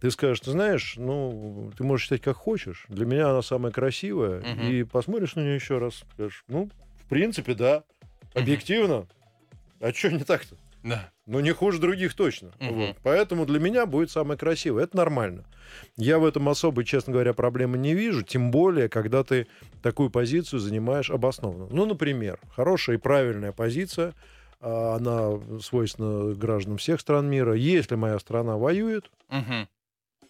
Ты 0.00 0.10
скажешь, 0.10 0.40
ты 0.40 0.50
знаешь, 0.50 0.94
ну, 0.96 1.72
ты 1.76 1.82
можешь 1.84 2.04
считать 2.04 2.20
как 2.22 2.36
хочешь. 2.36 2.84
Для 2.88 3.06
меня 3.06 3.30
она 3.30 3.42
самая 3.42 3.72
красивая. 3.72 4.40
Мгм. 4.40 4.66
И 4.68 4.82
посмотришь 4.84 5.34
на 5.36 5.40
нее 5.40 5.54
еще 5.54 5.78
раз. 5.78 6.02
Скажешь, 6.14 6.44
ну, 6.48 6.68
в 7.00 7.08
принципе, 7.08 7.54
да. 7.54 7.84
Объективно. 8.34 9.06
А 9.80 9.92
что 9.92 10.10
не 10.12 10.24
так-то? 10.24 10.56
Да. 10.82 11.10
Ну, 11.26 11.40
не 11.40 11.50
хуже 11.52 11.80
других 11.80 12.14
точно. 12.14 12.52
Мгм. 12.60 12.74
Вот. 12.74 12.96
Поэтому 13.02 13.46
для 13.46 13.58
меня 13.58 13.86
будет 13.86 14.10
самое 14.10 14.38
красивое. 14.38 14.84
Это 14.84 14.96
нормально. 14.96 15.44
Я 15.96 16.18
в 16.18 16.24
этом 16.24 16.48
особой, 16.48 16.84
честно 16.84 17.12
говоря, 17.12 17.32
проблемы 17.32 17.76
не 17.78 17.94
вижу. 17.94 18.22
Тем 18.22 18.50
более, 18.50 18.88
когда 18.88 19.24
ты 19.24 19.48
такую 19.82 20.10
позицию 20.10 20.60
занимаешь 20.60 21.10
обоснованно. 21.10 21.66
Ну, 21.70 21.86
например, 21.86 22.38
хорошая 22.54 22.96
и 22.96 23.00
правильная 23.00 23.52
позиция. 23.52 24.12
а, 24.60 24.96
Она 24.96 25.60
свойственна 25.60 26.34
гражданам 26.34 26.78
всех 26.78 27.00
стран 27.00 27.28
мира. 27.28 27.54
Если 27.54 27.94
моя 27.96 28.18
страна 28.20 28.56
воюет, 28.56 29.10
Мгм. 29.28 29.68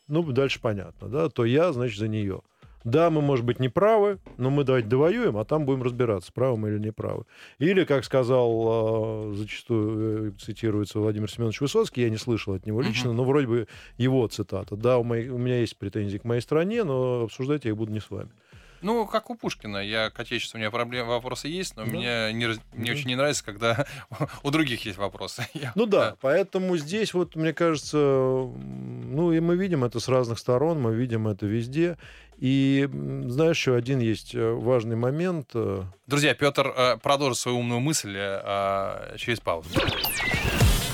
Ну, 0.09 0.23
дальше 0.33 0.61
понятно, 0.61 1.09
да, 1.09 1.29
то 1.29 1.45
я, 1.45 1.73
значит, 1.73 1.99
за 1.99 2.09
нее. 2.09 2.43
Да, 2.85 3.11
мы, 3.11 3.21
может 3.21 3.45
быть, 3.45 3.59
не 3.59 3.69
правы, 3.69 4.21
но 4.37 4.49
мы 4.49 4.63
давайте 4.63 4.87
довоюем, 4.87 5.37
а 5.39 5.45
там 5.45 5.65
будем 5.65 5.83
разбираться, 5.83 6.33
правы 6.33 6.57
мы 6.57 6.69
или 6.69 6.79
не 6.79 6.93
правы. 6.93 7.25
Или, 7.59 7.83
как 7.83 8.05
сказал, 8.05 9.33
э, 9.33 9.35
зачастую 9.35 10.29
э, 10.29 10.33
цитируется 10.39 11.01
Владимир 11.01 11.29
Семенович 11.29 11.61
Высоцкий, 11.61 12.03
я 12.03 12.11
не 12.11 12.17
слышал 12.17 12.55
от 12.55 12.65
него 12.65 12.81
лично, 12.83 13.13
но 13.13 13.25
вроде 13.25 13.49
бы 13.49 13.67
его 13.99 14.25
цитата. 14.29 14.77
Да, 14.77 14.99
у, 14.99 15.03
моей- 15.03 15.31
у 15.31 15.39
меня 15.39 15.59
есть 15.59 15.77
претензии 15.79 16.19
к 16.19 16.25
моей 16.25 16.41
стране, 16.41 16.85
но 16.85 17.23
обсуждать 17.23 17.65
я 17.65 17.73
их 17.73 17.77
буду 17.77 17.91
не 17.91 17.99
с 18.01 18.09
вами. 18.09 18.31
Ну, 18.83 19.07
как 19.07 19.31
у 19.31 19.35
Пушкина. 19.35 19.79
Я 19.79 20.11
к 20.11 20.19
отечеству, 20.21 20.57
у 20.59 20.61
меня 20.61 20.71
проблемы, 20.71 21.09
вопросы 21.11 21.49
есть, 21.49 21.77
но 21.77 21.85
Да. 21.85 21.91
мне, 21.91 22.33
не, 22.33 22.47
мне 22.47 22.87
Да. 22.87 22.93
очень 22.93 23.09
не 23.09 23.17
нравится, 23.17 23.45
когда 23.45 23.87
у 24.43 24.51
других 24.51 24.85
есть 24.85 24.99
вопросы. 24.99 25.47
Ну 25.75 25.87
да, 25.87 26.17
поэтому 26.21 26.77
здесь 26.77 27.15
вот, 27.15 27.37
мне 27.37 27.53
кажется, 27.53 27.97
ну 27.97 29.33
и 29.33 29.41
мы 29.41 29.57
видим 29.57 29.85
это 29.85 30.01
с 30.01 30.09
разных 30.09 30.39
сторон, 30.39 30.81
мы 30.81 30.95
видим 30.95 31.29
это 31.29 31.47
везде. 31.47 31.97
И 32.39 32.87
знаешь, 32.93 33.57
еще 33.57 33.75
один 33.77 34.01
есть 34.01 34.35
э, 34.35 34.51
важный 34.53 34.95
момент. 34.97 35.51
э, 35.55 35.83
Друзья, 36.07 36.35
Петр 36.35 36.67
э, 36.77 36.97
продолжит 36.99 37.39
свою 37.39 37.59
умную 37.61 37.81
мысль 37.81 38.15
э, 38.17 39.17
через 39.17 39.41
паузу. 39.41 39.71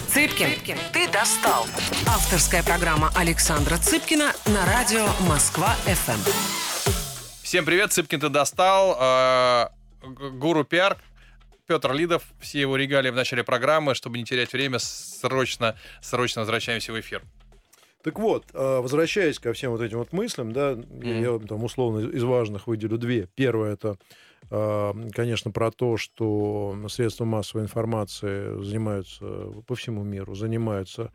Цыпкин, 0.08 0.76
ты 0.92 1.08
достал. 1.10 1.66
Авторская 2.06 2.62
программа 2.62 3.10
Александра 3.16 3.76
Цыпкина 3.76 4.32
на 4.46 4.66
радио 4.66 5.06
Москва-ФМ. 5.26 6.71
Всем 7.52 7.66
привет, 7.66 7.92
Цыпкин 7.92 8.18
ты 8.18 8.30
достал. 8.30 8.96
э, 8.98 9.66
г- 10.06 10.30
Гуру 10.30 10.64
пиар. 10.64 10.96
Петр 11.66 11.92
Лидов, 11.92 12.22
все 12.40 12.62
его 12.62 12.76
регалии 12.76 13.10
в 13.10 13.14
начале 13.14 13.44
программы. 13.44 13.94
Чтобы 13.94 14.16
не 14.16 14.24
терять 14.24 14.54
время, 14.54 14.78
срочно, 14.78 15.76
срочно 16.00 16.40
возвращаемся 16.40 16.94
в 16.94 16.98
эфир. 16.98 17.20
Так 18.02 18.18
вот, 18.18 18.46
э, 18.54 18.78
возвращаясь 18.80 19.38
ко 19.38 19.52
всем 19.52 19.72
вот 19.72 19.82
этим 19.82 19.98
вот 19.98 20.14
мыслям, 20.14 20.52
да, 20.52 20.78
я- 21.02 21.18
я 21.18 21.38
там 21.40 21.62
условно 21.62 22.08
из 22.08 22.22
важных 22.22 22.68
выделю 22.68 22.96
две. 22.96 23.28
Первое 23.34 23.74
это, 23.74 23.98
э, 24.50 24.92
конечно, 25.12 25.50
про 25.50 25.70
то, 25.70 25.98
что 25.98 26.74
средства 26.88 27.26
массовой 27.26 27.64
информации 27.64 28.62
занимаются 28.62 29.26
по 29.66 29.74
всему 29.74 30.04
миру, 30.04 30.34
занимаются 30.34 31.12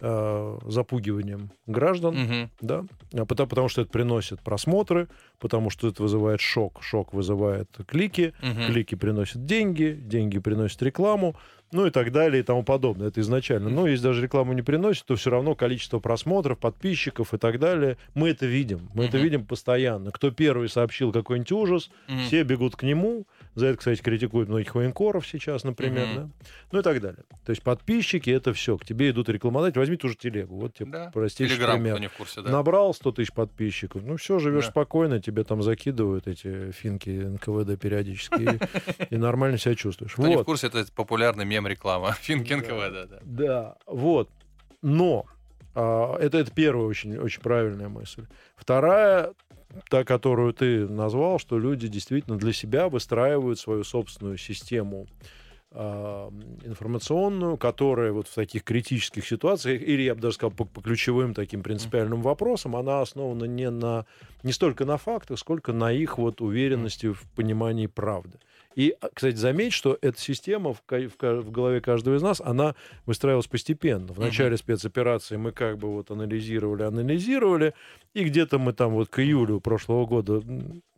э, 0.00 0.58
запугиванием 0.66 1.50
граждан, 1.66 2.14
Мгм. 2.14 2.50
да, 2.60 2.84
а 3.12 3.24
потому, 3.24 3.48
потому 3.48 3.68
что 3.68 3.82
это 3.82 3.90
приносит 3.90 4.40
просмотры, 4.40 5.08
потому 5.38 5.70
что 5.70 5.88
это 5.88 6.02
вызывает 6.02 6.40
шок, 6.40 6.82
шок 6.82 7.12
вызывает 7.12 7.68
клики, 7.86 8.32
Мгм. 8.42 8.66
клики 8.66 8.94
приносят 8.94 9.44
деньги, 9.44 9.98
деньги 10.00 10.38
приносят 10.38 10.82
рекламу, 10.82 11.36
ну 11.72 11.86
и 11.86 11.90
так 11.90 12.10
далее 12.10 12.40
и 12.40 12.42
тому 12.42 12.64
подобное. 12.64 13.08
Это 13.08 13.20
изначально. 13.20 13.70
Но 13.70 13.86
если 13.86 14.04
даже 14.04 14.22
рекламу 14.22 14.52
не 14.54 14.62
приносит, 14.62 15.04
то 15.06 15.14
все 15.14 15.30
равно 15.30 15.54
количество 15.54 16.00
просмотров, 16.00 16.58
подписчиков 16.58 17.32
и 17.32 17.38
так 17.38 17.60
далее, 17.60 17.96
мы 18.14 18.30
это 18.30 18.46
видим. 18.46 18.88
Мы 18.94 19.04
это 19.04 19.18
Мгм. 19.18 19.24
видим 19.24 19.46
постоянно. 19.46 20.10
Кто 20.10 20.32
первый 20.32 20.68
сообщил 20.68 21.12
какой-нибудь 21.12 21.52
ужас, 21.52 21.90
Мгм. 22.08 22.22
все 22.22 22.42
бегут 22.42 22.74
к 22.74 22.82
нему. 22.82 23.26
За 23.56 23.66
это, 23.66 23.78
кстати, 23.78 24.00
критикуют 24.00 24.48
многих 24.48 24.74
военкоров 24.76 25.26
сейчас, 25.26 25.64
например, 25.64 26.06
Мгм. 26.06 26.14
да? 26.16 26.28
Ну 26.70 26.78
и 26.78 26.82
так 26.82 27.00
далее. 27.00 27.24
То 27.44 27.50
есть 27.50 27.62
подписчики— 27.62 28.30
это 28.30 28.52
все. 28.52 28.78
К 28.78 28.84
тебе 28.84 29.10
идут 29.10 29.28
рекламодатели. 29.28 29.78
Возьми 29.80 29.96
ту 29.96 30.08
же 30.08 30.14
телегу. 30.16 30.56
Вот 30.60 30.74
тебе 30.74 30.90
Да. 30.92 31.10
простейший 31.12 31.56
Телеграм, 31.56 31.76
пример. 31.80 32.00
не 32.00 32.06
в 32.08 32.12
курсе, 32.12 32.42
да. 32.42 32.50
Набрал 32.50 32.94
100 32.94 33.12
тысяч 33.12 33.32
подписчиков. 33.32 34.04
Ну 34.04 34.16
все, 34.16 34.38
живешь 34.38 34.66
Да. 34.66 34.70
спокойно, 34.70 35.20
тебе 35.20 35.42
там 35.44 35.62
закидывают 35.62 36.28
эти 36.28 36.70
финки 36.70 37.10
НКВД 37.10 37.76
периодически, 37.80 38.60
и, 39.10 39.16
нормально 39.16 39.58
себя 39.58 39.74
чувствуешь. 39.74 40.12
Кто 40.12 40.28
не 40.28 40.36
в 40.36 40.44
курсе, 40.44 40.68
это 40.68 40.84
популярный 40.94 41.44
мем-реклама. 41.44 42.12
Финки 42.20 42.50
Да. 42.50 42.56
НКВД, 42.58 43.10
да. 43.10 43.18
Да, 43.22 43.76
вот. 43.86 44.30
Но 44.82 45.26
а, 45.74 46.16
это, 46.18 46.38
это 46.38 46.50
первая 46.52 46.86
очень, 46.86 47.16
очень 47.18 47.42
правильная 47.42 47.88
мысль. 47.88 48.26
Вторая, 48.56 49.32
та, 49.88 50.04
которую 50.04 50.52
ты 50.52 50.88
назвал, 50.88 51.38
что 51.38 51.58
люди 51.58 51.88
действительно 51.88 52.36
для 52.36 52.52
себя 52.52 52.88
выстраивают 52.88 53.58
свою 53.58 53.84
собственную 53.84 54.36
систему 54.36 55.06
а, 55.72 56.32
информационную, 56.64 57.56
которая 57.56 58.10
вот 58.10 58.26
в 58.26 58.34
таких 58.34 58.64
критических 58.64 59.24
ситуациях, 59.26 59.80
или 59.82 60.02
я 60.02 60.16
бы 60.16 60.20
даже 60.20 60.34
сказал, 60.34 60.50
по, 60.50 60.64
по 60.64 60.80
ключевым 60.80 61.32
таким 61.32 61.62
принципиальным 61.62 62.22
вопросам, 62.22 62.74
она 62.74 63.00
основана 63.00 63.44
не, 63.44 63.70
на, 63.70 64.04
не 64.42 64.50
столько 64.50 64.84
на 64.84 64.96
фактах, 64.96 65.38
сколько 65.38 65.72
на 65.72 65.92
их 65.92 66.18
вот 66.18 66.40
уверенности 66.40 67.12
в 67.12 67.22
понимании 67.36 67.86
правды. 67.86 68.38
И, 68.76 68.94
а, 69.00 69.08
кстати, 69.12 69.36
заметь, 69.36 69.72
что 69.72 69.98
эта 70.00 70.18
система 70.20 70.74
в, 70.74 70.82
в 70.88 71.42
в 71.42 71.50
голове 71.50 71.80
каждого 71.80 72.16
из 72.16 72.22
нас, 72.22 72.40
она 72.40 72.74
выстраивалась 73.06 73.46
постепенно. 73.48 74.12
В 74.12 74.18
начале 74.20 74.56
спецоперации 74.56 75.36
мы 75.36 75.52
как 75.52 75.78
бы 75.78 75.92
вот 75.92 76.10
анализировали, 76.10 76.84
анализировали, 76.84 77.74
и 78.14 78.24
где-то 78.24 78.58
мы 78.58 78.72
там 78.72 78.92
вот 78.92 79.08
к 79.08 79.18
июлю 79.18 79.60
прошлого 79.60 80.06
года 80.06 80.42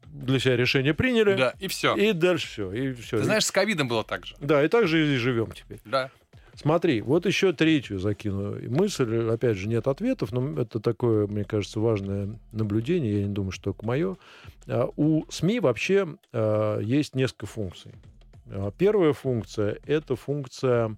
для 0.04 0.38
себя 0.38 0.56
решение 0.56 0.92
приняли, 0.92 1.34
Да, 1.34 1.54
и 1.58 1.68
все. 1.68 1.96
и 1.96 2.12
дальше 2.12 2.46
все. 2.46 2.72
И 2.72 2.92
все. 2.92 3.18
Ты 3.18 3.24
знаешь, 3.24 3.46
с 3.46 3.50
ковидом 3.50 3.88
было 3.88 4.04
так 4.04 4.26
же. 4.26 4.36
Да, 4.40 4.62
и 4.62 4.68
так 4.68 4.86
же 4.86 5.14
и 5.14 5.16
живем 5.16 5.52
теперь. 5.52 5.80
Да. 5.86 6.10
Смотри, 6.54 7.00
вот 7.00 7.26
еще 7.26 7.52
третью 7.52 7.98
закину 7.98 8.56
мысль. 8.70 9.28
Опять 9.30 9.56
же, 9.56 9.68
нет 9.68 9.86
ответов, 9.88 10.32
но 10.32 10.60
это 10.60 10.80
такое, 10.80 11.26
мне 11.26 11.44
кажется, 11.44 11.80
важное 11.80 12.38
наблюдение. 12.52 13.20
Я 13.20 13.26
не 13.26 13.32
думаю, 13.34 13.52
что 13.52 13.64
только 13.72 13.86
мое. 13.86 14.16
А, 14.68 14.88
У 14.96 15.24
СМИ 15.30 15.60
вообще 15.60 16.06
а, 16.32 16.78
есть 16.80 17.14
несколько 17.14 17.46
функций. 17.46 17.92
А, 18.46 18.70
Первая 18.70 19.12
функция– 19.12 19.78
это 19.86 20.16
функция 20.16 20.96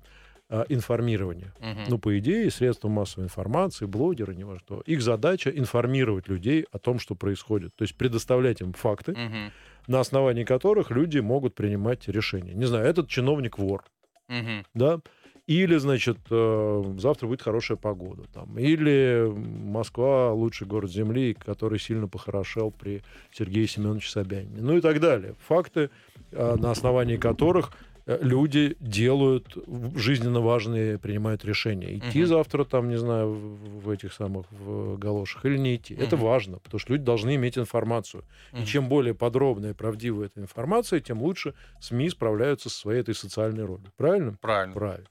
информирования. 0.69 1.53
Мгм. 1.59 1.85
Ну, 1.89 1.99
по 1.99 2.17
идее, 2.19 2.51
средства 2.51 2.89
массовой 2.89 3.25
информации, 3.25 3.87
блогеры, 3.87 4.35
неважно 4.35 4.61
что, 4.61 4.83
их 4.83 5.01
задача 5.03 5.51
информировать 5.51 6.29
людей 6.29 6.67
о 6.71 6.79
том, 6.79 6.99
что 6.99 7.15
происходит. 7.15 7.75
То 7.75 7.83
есть 7.83 7.97
предоставлять 7.97 8.61
им 8.61 8.73
факты, 8.75 9.13
Мгм. 9.13 9.51
на 9.87 10.01
основании 10.01 10.45
которых 10.45 10.91
люди 10.91 11.19
могут 11.19 11.55
принимать 11.55 12.07
решения. 12.09 12.53
Не 12.53 12.67
знаю, 12.67 12.85
этот 12.87 13.09
чиновник 13.09 13.59
вор, 13.59 13.85
Мгм. 14.29 14.65
да, 14.75 15.01
или, 15.47 15.77
значит, 15.77 16.19
э, 16.31 16.95
завтра 16.99 17.27
будет 17.27 17.43
хорошая 17.43 17.77
погода, 17.77 18.25
там, 18.33 18.59
или 18.59 19.31
Москва 19.35 20.33
лучший 20.33 20.67
город 20.67 20.91
Земли, 20.91 21.35
который 21.35 21.79
сильно 21.79 22.09
похорошел 22.09 22.71
при 22.71 23.03
Сергее 23.31 23.67
Семеновиче 23.67 24.11
Собянине, 24.11 24.63
ну 24.63 24.77
и 24.77 24.81
так 24.81 25.01
далее. 25.01 25.35
Факты, 25.47 25.91
э, 26.33 26.57
на 26.57 26.71
основании 26.71 27.17
которых 27.19 27.73
э, 28.07 28.19
люди 28.23 28.77
делают 28.81 29.57
жизненно 29.95 30.41
важные, 30.41 30.99
принимают 30.99 31.45
решения. 31.45 31.99
Идти 31.99 32.23
Мгм. 32.23 32.25
завтра 32.25 32.65
там, 32.65 32.89
не 32.89 32.97
знаю, 32.99 33.33
в 33.33 33.85
в 33.85 33.91
этих 33.91 34.13
самых 34.15 34.51
в 34.51 34.97
галошах 34.99 35.45
или 35.45 35.59
не 35.59 35.77
идти. 35.77 35.95
Это 35.95 36.17
Мгм. 36.17 36.19
важно, 36.19 36.59
потому 36.59 36.79
что 36.81 36.93
люди 36.93 37.05
должны 37.05 37.35
иметь 37.37 37.59
информацию. 37.59 38.25
И 38.57 38.63
Мгм. 38.63 38.65
чем 38.65 38.89
более 38.89 39.15
подробная 39.15 39.71
и 39.71 39.75
правдивая 39.75 40.27
эта 40.27 40.41
информация, 40.41 41.01
тем 41.01 41.23
лучше 41.23 41.55
СМИ 41.81 42.11
справляются 42.11 42.71
со 42.71 42.79
своей 42.79 43.01
этой 43.01 43.15
социальной 43.15 43.65
ролью. 43.65 43.93
Правильно? 43.97 44.39
Правильно. 44.41 44.79
Правильно. 44.79 45.09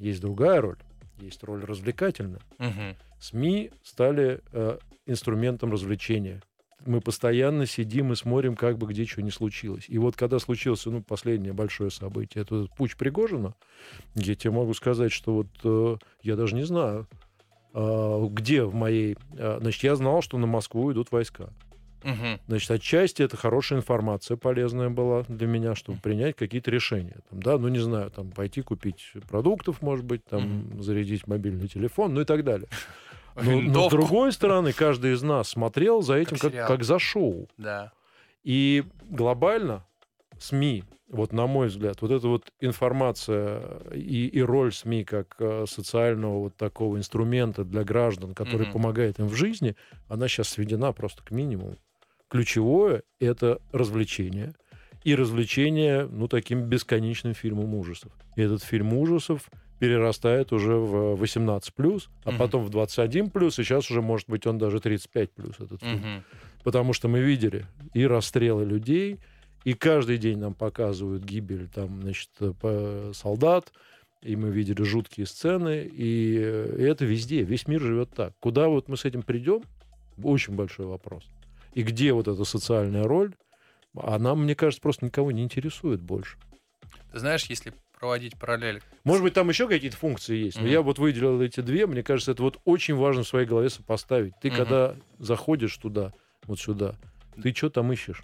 Есть 0.00 0.22
другая 0.22 0.60
роль. 0.60 0.78
Есть 1.18 1.44
роль 1.44 1.62
развлекательная. 1.64 2.40
Мгм. 2.58 2.96
СМИ 3.20 3.70
стали 3.82 4.40
э, 4.52 4.78
инструментом 5.06 5.70
развлечения. 5.70 6.42
Мы 6.86 7.02
постоянно 7.02 7.66
сидим 7.66 8.10
и 8.12 8.16
смотрим, 8.16 8.56
как 8.56 8.78
бы 8.78 8.86
где 8.86 9.04
что 9.04 9.20
ни 9.20 9.28
случилось. 9.28 9.84
И 9.88 9.98
вот 9.98 10.16
когда 10.16 10.38
случилось 10.38 10.86
ну, 10.86 11.02
последнее 11.02 11.52
большое 11.52 11.90
событие, 11.90 12.42
это 12.42 12.66
путь 12.74 12.96
Пригожина, 12.96 13.54
я 14.14 14.34
тебе 14.34 14.52
могу 14.52 14.72
сказать, 14.72 15.12
что 15.12 15.34
вот 15.34 15.48
э, 15.62 15.96
я 16.22 16.36
даже 16.36 16.54
не 16.54 16.64
знаю, 16.64 17.06
э, 17.74 18.26
где 18.30 18.64
в 18.64 18.74
моей... 18.74 19.18
э, 19.34 19.58
значит, 19.60 19.82
я 19.82 19.94
знал, 19.96 20.22
что 20.22 20.38
на 20.38 20.46
Москву 20.46 20.90
идут 20.90 21.12
войска. 21.12 21.50
Мгм. 22.02 22.40
Значит, 22.46 22.70
отчасти 22.70 23.22
это 23.22 23.36
хорошая 23.36 23.78
информация, 23.78 24.36
полезная 24.36 24.90
была 24.90 25.22
для 25.28 25.46
меня, 25.46 25.74
чтобы 25.74 26.00
принять 26.00 26.36
какие-то 26.36 26.70
решения. 26.70 27.16
Там, 27.28 27.42
да, 27.42 27.58
ну 27.58 27.68
не 27.68 27.78
знаю, 27.78 28.10
там 28.10 28.30
пойти 28.30 28.62
купить 28.62 29.12
продуктов, 29.28 29.82
может 29.82 30.04
быть, 30.04 30.24
там 30.24 30.82
зарядить 30.82 31.26
мобильный 31.26 31.68
телефон, 31.68 32.14
ну 32.14 32.22
и 32.22 32.24
так 32.24 32.44
далее. 32.44 32.68
Но, 33.36 33.60
но 33.60 33.88
с 33.88 33.92
другой 33.92 34.32
стороны, 34.32 34.72
каждый 34.72 35.12
из 35.12 35.22
нас 35.22 35.50
смотрел 35.50 36.02
за 36.02 36.14
этим 36.14 36.36
Как 36.36 36.52
как, 36.52 36.66
как 36.66 36.84
за 36.84 36.98
шоу. 36.98 37.48
Да. 37.56 37.92
И 38.42 38.84
глобально 39.02 39.86
СМИ, 40.38 40.84
вот 41.08 41.32
на 41.32 41.46
мой 41.46 41.68
взгляд, 41.68 42.02
вот 42.02 42.10
эта 42.10 42.26
вот 42.28 42.50
информация 42.60 43.62
и, 43.94 44.26
и 44.26 44.40
роль 44.42 44.72
СМИ 44.72 45.04
как 45.04 45.36
э, 45.38 45.64
социального 45.68 46.40
вот 46.40 46.56
такого 46.56 46.96
инструмента 46.96 47.64
для 47.64 47.84
граждан, 47.84 48.34
который 48.34 48.62
Мгм. 48.64 48.72
помогает 48.72 49.18
им 49.20 49.28
в 49.28 49.34
жизни, 49.34 49.76
она 50.08 50.28
сейчас 50.28 50.48
сведена 50.48 50.92
просто 50.92 51.22
к 51.22 51.30
минимуму. 51.30 51.76
Ключевое— 52.30 53.02
это 53.20 53.60
развлечение. 53.72 54.54
И 55.02 55.14
развлечение, 55.14 56.06
ну, 56.10 56.28
таким 56.28 56.62
бесконечным 56.62 57.34
фильмом 57.34 57.74
ужасов. 57.74 58.12
И 58.36 58.42
этот 58.42 58.62
фильм 58.62 58.92
ужасов 58.92 59.50
перерастает 59.80 60.52
уже 60.52 60.74
в 60.74 61.16
18+, 61.16 62.08
а 62.24 62.30
Мгм. 62.30 62.38
потом 62.38 62.64
в 62.64 62.70
21+, 62.70 63.58
и 63.58 63.64
сейчас 63.64 63.90
уже, 63.90 64.00
может 64.02 64.28
быть, 64.28 64.46
он 64.46 64.58
даже 64.58 64.78
35+, 64.78 65.54
этот 65.58 65.80
фильм. 65.82 65.96
Мгм. 65.98 66.24
Потому 66.62 66.92
что 66.92 67.08
мы 67.08 67.20
видели 67.20 67.66
и 67.94 68.06
расстрелы 68.06 68.64
людей, 68.64 69.18
и 69.64 69.72
каждый 69.72 70.18
день 70.18 70.38
нам 70.38 70.54
показывают 70.54 71.24
гибель 71.24 71.66
там, 71.68 72.02
значит, 72.02 72.30
солдат, 73.14 73.72
и 74.22 74.36
мы 74.36 74.50
видели 74.50 74.82
жуткие 74.82 75.26
сцены, 75.26 75.88
и 75.90 76.36
э, 76.38 76.76
это 76.90 77.06
везде, 77.06 77.42
весь 77.42 77.66
мир 77.66 77.80
живет 77.80 78.10
так. 78.14 78.34
Куда 78.38 78.68
вот 78.68 78.88
мы 78.88 78.98
с 78.98 79.06
этим 79.06 79.22
придем, 79.22 79.62
очень 80.22 80.54
большой 80.54 80.84
вопрос. 80.86 81.24
И 81.72 81.82
где 81.82 82.12
вот 82.12 82.28
эта 82.28 82.44
социальная 82.44 83.04
роль, 83.04 83.34
она, 83.96 84.34
мне 84.34 84.54
кажется, 84.54 84.82
просто 84.82 85.04
никого 85.04 85.32
не 85.32 85.42
интересует 85.42 86.00
больше. 86.00 86.38
Ты 87.12 87.18
знаешь, 87.18 87.46
если 87.46 87.72
проводить 87.98 88.38
параллель... 88.38 88.82
Может 89.04 89.22
быть, 89.22 89.34
там 89.34 89.48
еще 89.48 89.66
какие-то 89.68 89.96
функции 89.96 90.36
есть, 90.36 90.58
но 90.58 90.64
Мгм. 90.64 90.72
я 90.72 90.82
вот 90.82 90.98
выделил 90.98 91.40
эти 91.40 91.60
две, 91.60 91.86
мне 91.86 92.02
кажется, 92.02 92.32
это 92.32 92.42
вот 92.42 92.60
очень 92.64 92.94
важно 92.94 93.22
в 93.22 93.28
своей 93.28 93.46
голове 93.46 93.70
сопоставить. 93.70 94.34
Ты 94.40 94.48
Мгм. 94.48 94.56
когда 94.56 94.96
заходишь 95.18 95.76
туда, 95.76 96.12
вот 96.44 96.60
сюда, 96.60 96.96
ты 97.42 97.54
что 97.54 97.70
там 97.70 97.92
ищешь? 97.92 98.22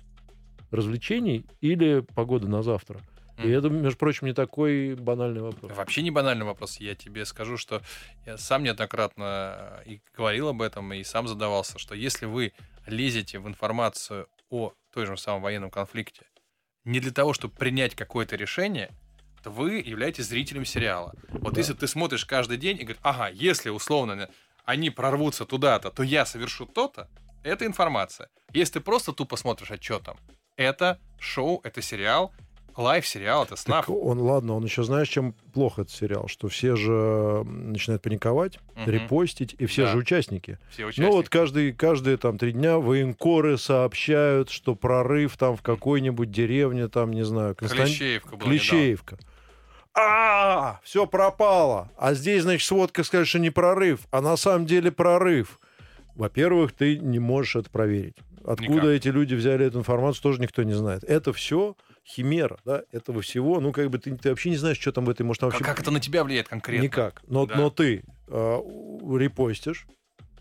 Развлечений 0.70 1.46
или 1.60 2.00
погода 2.14 2.48
на 2.48 2.62
завтра? 2.62 3.00
И 3.38 3.48
это, 3.50 3.68
между 3.68 3.98
прочим, 3.98 4.26
не 4.26 4.32
такой 4.32 4.94
банальный 4.94 5.42
вопрос. 5.42 5.72
Вообще 5.76 6.02
не 6.02 6.10
банальный 6.10 6.46
вопрос. 6.46 6.78
Я 6.78 6.94
тебе 6.94 7.24
скажу, 7.24 7.56
что 7.56 7.82
я 8.24 8.38
сам 8.38 8.62
неоднократно 8.62 9.82
э, 9.84 9.90
и 9.90 10.00
говорил 10.16 10.48
об 10.48 10.62
этом, 10.62 10.92
и 10.92 11.04
сам 11.04 11.28
задавался, 11.28 11.78
что 11.78 11.94
если 11.94 12.26
вы 12.26 12.52
лезете 12.86 13.38
в 13.38 13.46
информацию 13.48 14.28
о 14.50 14.72
той 14.92 15.06
же 15.06 15.16
самом 15.16 15.42
военном 15.42 15.70
конфликте 15.70 16.22
не 16.84 17.00
для 17.00 17.10
того, 17.12 17.34
чтобы 17.34 17.54
принять 17.54 17.94
какое-то 17.94 18.36
решение, 18.36 18.90
то 19.42 19.50
вы 19.50 19.74
являетесь 19.84 20.26
зрителем 20.26 20.64
сериала. 20.64 21.14
Вот 21.28 21.54
Да. 21.54 21.60
если 21.60 21.74
ты 21.74 21.86
смотришь 21.88 22.24
каждый 22.24 22.56
день 22.56 22.78
и 22.78 22.84
говоришь, 22.84 23.00
ага, 23.02 23.28
если 23.28 23.70
условно 23.70 24.28
они 24.64 24.90
прорвутся 24.90 25.44
туда-то, 25.44 25.90
то 25.90 26.02
я 26.02 26.24
совершу 26.24 26.64
то-то, 26.66 27.08
это 27.42 27.66
информация. 27.66 28.28
Если 28.52 28.74
ты 28.74 28.80
просто 28.80 29.12
тупо 29.12 29.36
смотришь, 29.36 29.70
а 29.70 29.80
что 29.80 29.98
там, 29.98 30.16
это 30.56 30.98
шоу, 31.18 31.60
это 31.64 31.82
сериал, 31.82 32.32
live-сериал, 32.76 33.44
это 33.44 33.56
snuff. 33.56 33.86
Так 33.86 33.94
он, 33.94 34.18
ладно, 34.20 34.54
он 34.54 34.64
еще, 34.64 34.82
знаешь, 34.82 35.08
чем 35.08 35.32
плохо 35.54 35.82
этот 35.82 35.94
сериал? 35.94 36.28
Что 36.28 36.48
все 36.48 36.76
же 36.76 37.42
начинают 37.44 38.02
паниковать, 38.02 38.58
Мгм. 38.74 38.90
репостить, 38.90 39.54
и 39.58 39.66
все 39.66 39.84
Да. 39.86 39.92
же 39.92 39.98
участники. 39.98 40.58
Все 40.70 40.82
Ну 40.82 40.88
участники. 40.88 41.10
вот 41.14 41.28
каждые, 41.28 41.72
каждые 41.72 42.16
там 42.16 42.38
три 42.38 42.52
дня 42.52 42.78
военкоры 42.78 43.58
сообщают, 43.58 44.50
что 44.50 44.74
прорыв 44.74 45.36
там 45.36 45.56
в 45.56 45.62
какой-нибудь 45.62 46.30
деревне, 46.30 46.88
там, 46.88 47.12
не 47.12 47.24
знаю, 47.24 47.54
Констан- 47.54 47.86
Клещеевка 47.86 48.36
была 48.36 48.50
Клещеевка. 48.50 49.18
А, 49.94 50.80
все 50.82 51.06
пропало. 51.06 51.90
А 51.96 52.12
здесь, 52.14 52.42
значит, 52.42 52.66
сводка 52.66 53.02
скажет, 53.02 53.28
что 53.28 53.38
не 53.38 53.50
прорыв, 53.50 54.00
а 54.10 54.20
на 54.20 54.36
самом 54.36 54.66
деле 54.66 54.92
прорыв. 54.92 55.58
Во-первых, 56.14 56.72
ты 56.72 56.98
не 56.98 57.18
можешь 57.18 57.56
это 57.56 57.70
проверить. 57.70 58.16
Откуда 58.44 58.72
Никак. 58.74 58.84
эти 58.90 59.08
люди 59.08 59.34
взяли 59.34 59.66
эту 59.66 59.78
информацию, 59.78 60.22
тоже 60.22 60.40
никто 60.40 60.62
не 60.62 60.74
знает. 60.74 61.02
Это 61.04 61.32
все 61.32 61.76
химера, 62.06 62.58
да, 62.64 62.82
этого 62.92 63.20
всего. 63.20 63.60
Ну, 63.60 63.72
как 63.72 63.90
бы 63.90 63.98
ты, 63.98 64.16
ты 64.16 64.30
вообще 64.30 64.50
не 64.50 64.56
знаешь, 64.56 64.78
что 64.78 64.92
там 64.92 65.04
в 65.04 65.10
этой, 65.10 65.22
может, 65.22 65.42
вообще... 65.42 65.58
Как, 65.58 65.66
как 65.68 65.80
это 65.80 65.90
на 65.90 66.00
тебя 66.00 66.22
влияет 66.22 66.48
конкретно? 66.48 66.84
Никак. 66.84 67.22
Но, 67.26 67.46
Да. 67.46 67.56
но 67.56 67.70
ты 67.70 68.04
э, 68.28 68.60
репостишь, 69.18 69.86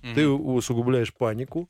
Мгм. 0.04 0.14
ты 0.14 0.28
усугубляешь 0.28 1.14
панику, 1.14 1.70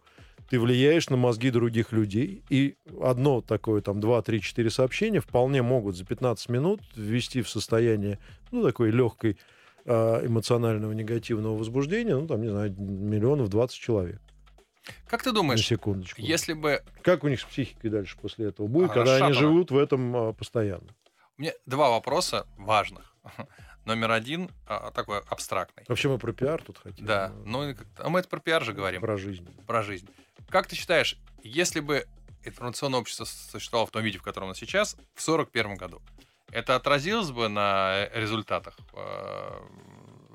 ты 0.49 0.59
влияешь 0.59 1.09
на 1.09 1.17
мозги 1.17 1.49
других 1.49 1.91
людей, 1.91 2.43
и 2.49 2.75
одно 3.01 3.41
такое, 3.41 3.81
там, 3.81 3.99
два, 3.99 4.21
три, 4.21 4.41
четыре 4.41 4.69
сообщения 4.69 5.21
вполне 5.21 5.61
могут 5.61 5.95
за 5.95 6.05
15 6.05 6.49
минут 6.49 6.81
ввести 6.95 7.41
в 7.41 7.49
состояние, 7.49 8.19
ну, 8.51 8.61
такой 8.63 8.91
легкой 8.91 9.37
э, 9.85 10.25
эмоционального 10.27 10.91
негативного 10.91 11.57
возбуждения, 11.57 12.15
ну, 12.15 12.27
там, 12.27 12.41
не 12.41 12.49
знаю, 12.49 12.75
миллионов 12.77 13.49
20 13.49 13.77
человек 13.77 14.21
Как 15.07 15.23
ты 15.23 15.29
на 15.29 15.36
думаешь, 15.36 15.65
секундочку. 15.65 16.21
если 16.21 16.53
бы... 16.53 16.83
Как 17.01 17.23
у 17.23 17.27
них 17.27 17.39
с 17.39 17.43
психикой 17.43 17.89
дальше 17.89 18.17
после 18.21 18.47
этого 18.47 18.67
будет, 18.67 18.91
А, 18.91 18.93
когда 18.93 19.15
они 19.17 19.33
живут 19.33 19.71
в 19.71 19.77
этом 19.77 20.15
э, 20.15 20.33
постоянно? 20.33 20.95
У 21.38 21.41
меня 21.41 21.53
два 21.65 21.89
вопроса 21.89 22.47
важных. 22.57 23.15
Номер 23.86 24.11
один 24.11 24.49
а, 24.67 24.91
такой 24.91 25.19
абстрактный. 25.27 25.83
Вообще 25.88 26.09
мы 26.09 26.17
про 26.17 26.33
пиар 26.33 26.61
тут 26.61 26.79
хотим. 26.79 27.05
Да, 27.05 27.31
э, 27.33 27.43
ну 27.45 27.75
а 27.97 28.09
мы 28.09 28.19
это 28.19 28.29
про 28.29 28.39
пиар 28.39 28.63
же 28.63 28.73
говорим, 28.73 29.01
Про 29.01 29.17
жизнь. 29.17 29.47
про 29.65 29.83
жизнь. 29.83 30.09
Как 30.49 30.67
ты 30.67 30.75
считаешь, 30.75 31.17
если 31.43 31.79
бы 31.79 32.05
информационное 32.43 32.99
общество 32.99 33.25
существовало 33.25 33.88
в 33.88 33.91
том 33.91 34.03
виде, 34.03 34.17
в 34.17 34.23
котором 34.23 34.47
оно 34.47 34.53
сейчас, 34.55 34.97
в 35.13 35.21
41 35.21 35.75
году, 35.75 36.01
это 36.51 36.75
отразилось 36.75 37.31
бы 37.31 37.47
на 37.49 38.07
э, 38.11 38.19
результатах 38.19 38.77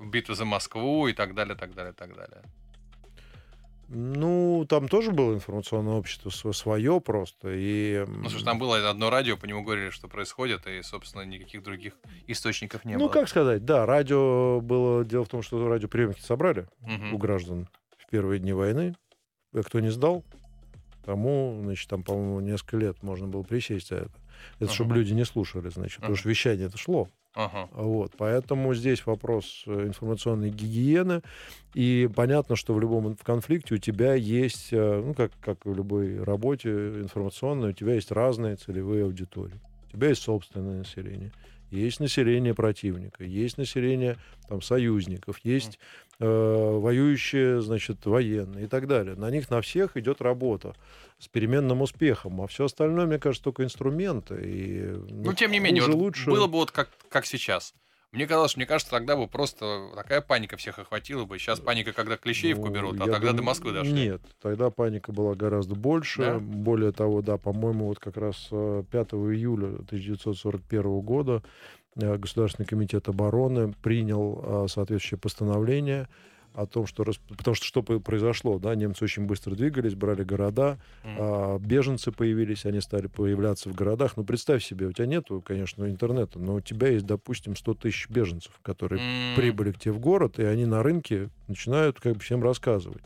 битвы 0.01 0.35
за 0.35 0.45
Москву 0.45 1.09
и 1.09 1.13
так 1.13 1.35
далее, 1.35 1.57
так 1.57 1.75
далее, 1.75 1.93
так 1.93 2.15
далее? 2.15 2.43
Ну, 3.93 4.65
там 4.69 4.87
тоже 4.89 5.11
было 5.11 5.35
информационное 5.35 5.95
общество 5.95 6.31
свое 6.53 7.01
просто. 7.01 7.49
И, 7.53 8.05
Ну, 8.07 8.29
слушай, 8.29 8.45
там 8.45 8.61
было 8.61 8.89
одно 8.89 9.11
радио, 9.11 9.37
по 9.37 9.47
нему 9.47 9.65
говорили, 9.65 9.91
что 9.91 10.07
происходит, 10.07 10.65
и, 10.69 10.81
собственно, 10.83 11.23
никаких 11.23 11.65
других 11.65 11.95
источников 12.29 12.85
не 12.85 12.95
ну, 12.95 13.07
было. 13.07 13.09
как 13.09 13.29
сказать, 13.29 13.65
да, 13.65 13.87
радио 13.87 14.61
было... 14.61 15.05
Дело 15.05 15.25
в 15.25 15.29
том, 15.29 15.43
что 15.43 15.67
радиоприемники 15.67 16.21
собрали 16.21 16.69
Мгм. 16.83 17.15
у 17.15 17.19
граждан 17.19 17.69
в 17.99 18.09
первые 18.09 18.39
дни 18.39 18.53
войны. 18.53 18.95
А 19.53 19.63
кто 19.65 19.81
не 19.81 19.91
сдал, 19.91 20.23
тому, 21.05 21.59
значит, 21.65 21.89
там, 21.91 22.05
по-моему, 22.05 22.39
несколько 22.39 22.77
лет 22.77 23.03
можно 23.03 23.27
было 23.27 23.43
присесть 23.43 23.89
за 23.89 23.97
это. 23.97 24.13
Это 24.57 24.65
Ага. 24.67 24.75
чтобы 24.75 24.95
люди 24.97 25.13
не 25.13 25.25
слушали, 25.25 25.69
значит, 25.69 25.97
потому 25.97 26.13
Ага. 26.15 26.21
что 26.21 26.29
вещание 26.29 26.67
это 26.67 26.79
шло. 26.79 27.09
Ага. 27.35 27.69
Вот, 27.73 28.13
поэтому 28.19 28.75
здесь 28.75 29.07
вопрос 29.07 29.63
э, 29.67 29.87
информационной 29.87 30.51
гигиены. 30.51 31.23
И 31.75 32.09
понятно, 32.17 32.57
что 32.57 32.75
в 32.75 32.81
любом 32.81 33.17
в 33.17 33.23
конфликте 33.23 33.77
у 33.77 33.79
тебя 33.79 34.15
есть, 34.15 34.73
э, 34.73 35.03
ну, 35.05 35.15
как, 35.15 35.31
как 35.41 35.65
в 35.65 35.73
любой 35.73 36.21
работе 36.23 36.71
информационной, 36.71 37.71
у 37.71 37.73
тебя 37.73 37.95
есть 37.95 38.11
разные 38.11 38.57
целевые 38.57 39.05
аудитории. 39.05 39.61
У 39.89 39.93
тебя 39.97 40.09
есть 40.09 40.23
собственное 40.23 40.79
население, 40.79 41.31
есть 41.71 42.01
население 42.01 42.55
противника, 42.55 43.25
есть 43.25 43.59
население 43.59 44.17
там, 44.49 44.63
союзников, 44.63 45.39
есть 45.45 45.79
э, 46.19 46.25
воюющие, 46.27 47.61
значит, 47.63 48.05
военные 48.07 48.65
и 48.65 48.69
так 48.69 48.87
далее. 48.87 49.15
На 49.17 49.31
них 49.31 49.51
на 49.51 49.61
всех 49.61 49.97
идет 49.97 50.21
работа 50.21 50.75
с 51.19 51.29
переменным 51.29 51.83
успехом, 51.83 52.41
а 52.41 52.47
все 52.47 52.65
остальное, 52.65 53.07
мне 53.07 53.19
кажется, 53.19 53.45
только 53.45 53.65
инструменты. 53.65 54.41
И, 54.45 54.83
Ну, 55.11 55.33
тем 55.33 55.51
не 55.53 55.61
менее, 55.61 55.83
вот 55.85 55.95
лучше. 55.95 56.31
было 56.31 56.47
бы 56.47 56.55
вот 56.55 56.71
как, 56.71 56.91
как 57.09 57.27
сейчас. 57.27 57.75
Мне 58.13 58.27
казалось, 58.27 58.57
мне 58.57 58.67
кажется, 58.67 58.91
тогда 58.91 59.17
бы 59.17 59.29
просто 59.29 59.89
такая 59.95 60.21
паника 60.21 60.57
всех 60.57 60.81
охватила 60.81 61.27
бы. 61.27 61.39
Сейчас 61.39 61.61
паника, 61.61 61.93
когда 61.93 62.17
Клещеевку 62.17 62.67
Ну, 62.67 62.73
берут, 62.73 62.97
а 62.97 63.05
тогда 63.05 63.19
до 63.19 63.29
думаю, 63.29 63.45
Москвы 63.45 63.73
дошли. 63.73 63.93
Нет, 63.93 64.21
тогда 64.43 64.71
паника 64.71 65.13
была 65.13 65.37
гораздо 65.37 65.77
больше. 65.77 66.23
Да? 66.23 66.39
Более 66.41 66.91
того, 66.91 67.23
да, 67.23 67.37
по-моему, 67.37 67.87
вот 67.87 68.01
как 68.01 68.17
раз 68.17 68.49
э, 68.51 68.83
5 68.91 69.09
июля 69.13 69.69
1941 69.69 71.01
года 71.01 71.43
э, 71.95 72.17
Государственный 72.17 72.67
комитет 72.67 73.09
обороны 73.09 73.75
принял 73.81 74.41
э, 74.43 74.69
соответствующее 74.69 75.19
постановление 75.19 76.09
о 76.55 76.67
том, 76.67 76.87
что... 76.87 77.05
Потому 77.29 77.55
что 77.55 77.65
что 77.65 77.83
произошло, 77.83 78.59
да, 78.59 78.75
немцы 78.75 79.05
очень 79.05 79.27
быстро 79.27 79.55
двигались, 79.55 79.95
брали 79.95 80.25
города, 80.25 80.79
mm. 81.05 81.17
а, 81.19 81.59
беженцы 81.59 82.13
появились, 82.13 82.67
они 82.67 82.81
стали 82.81 83.07
появляться 83.07 83.69
в 83.69 83.75
городах. 83.75 84.17
Ну, 84.17 84.25
представь 84.25 84.65
себе, 84.65 84.87
у 84.87 84.93
тебя 84.93 85.07
нету, 85.07 85.43
конечно, 85.45 85.85
интернета, 85.89 86.39
но 86.39 86.55
у 86.55 86.61
тебя 86.61 86.89
есть, 86.89 87.07
допустим, 87.07 87.57
100 87.57 87.75
тысяч 87.75 88.09
беженцев, 88.09 88.53
которые 88.63 89.01
mm. 89.01 89.37
прибыли 89.37 89.73
к 89.73 89.79
тебе 89.79 89.93
в 89.93 90.01
город, 90.01 90.39
и 90.39 90.45
они 90.45 90.67
на 90.67 90.83
рынке 90.83 91.31
начинают 91.49 92.01
как 92.01 92.15
бы 92.15 92.21
всем 92.21 92.43
рассказывать. 92.43 93.03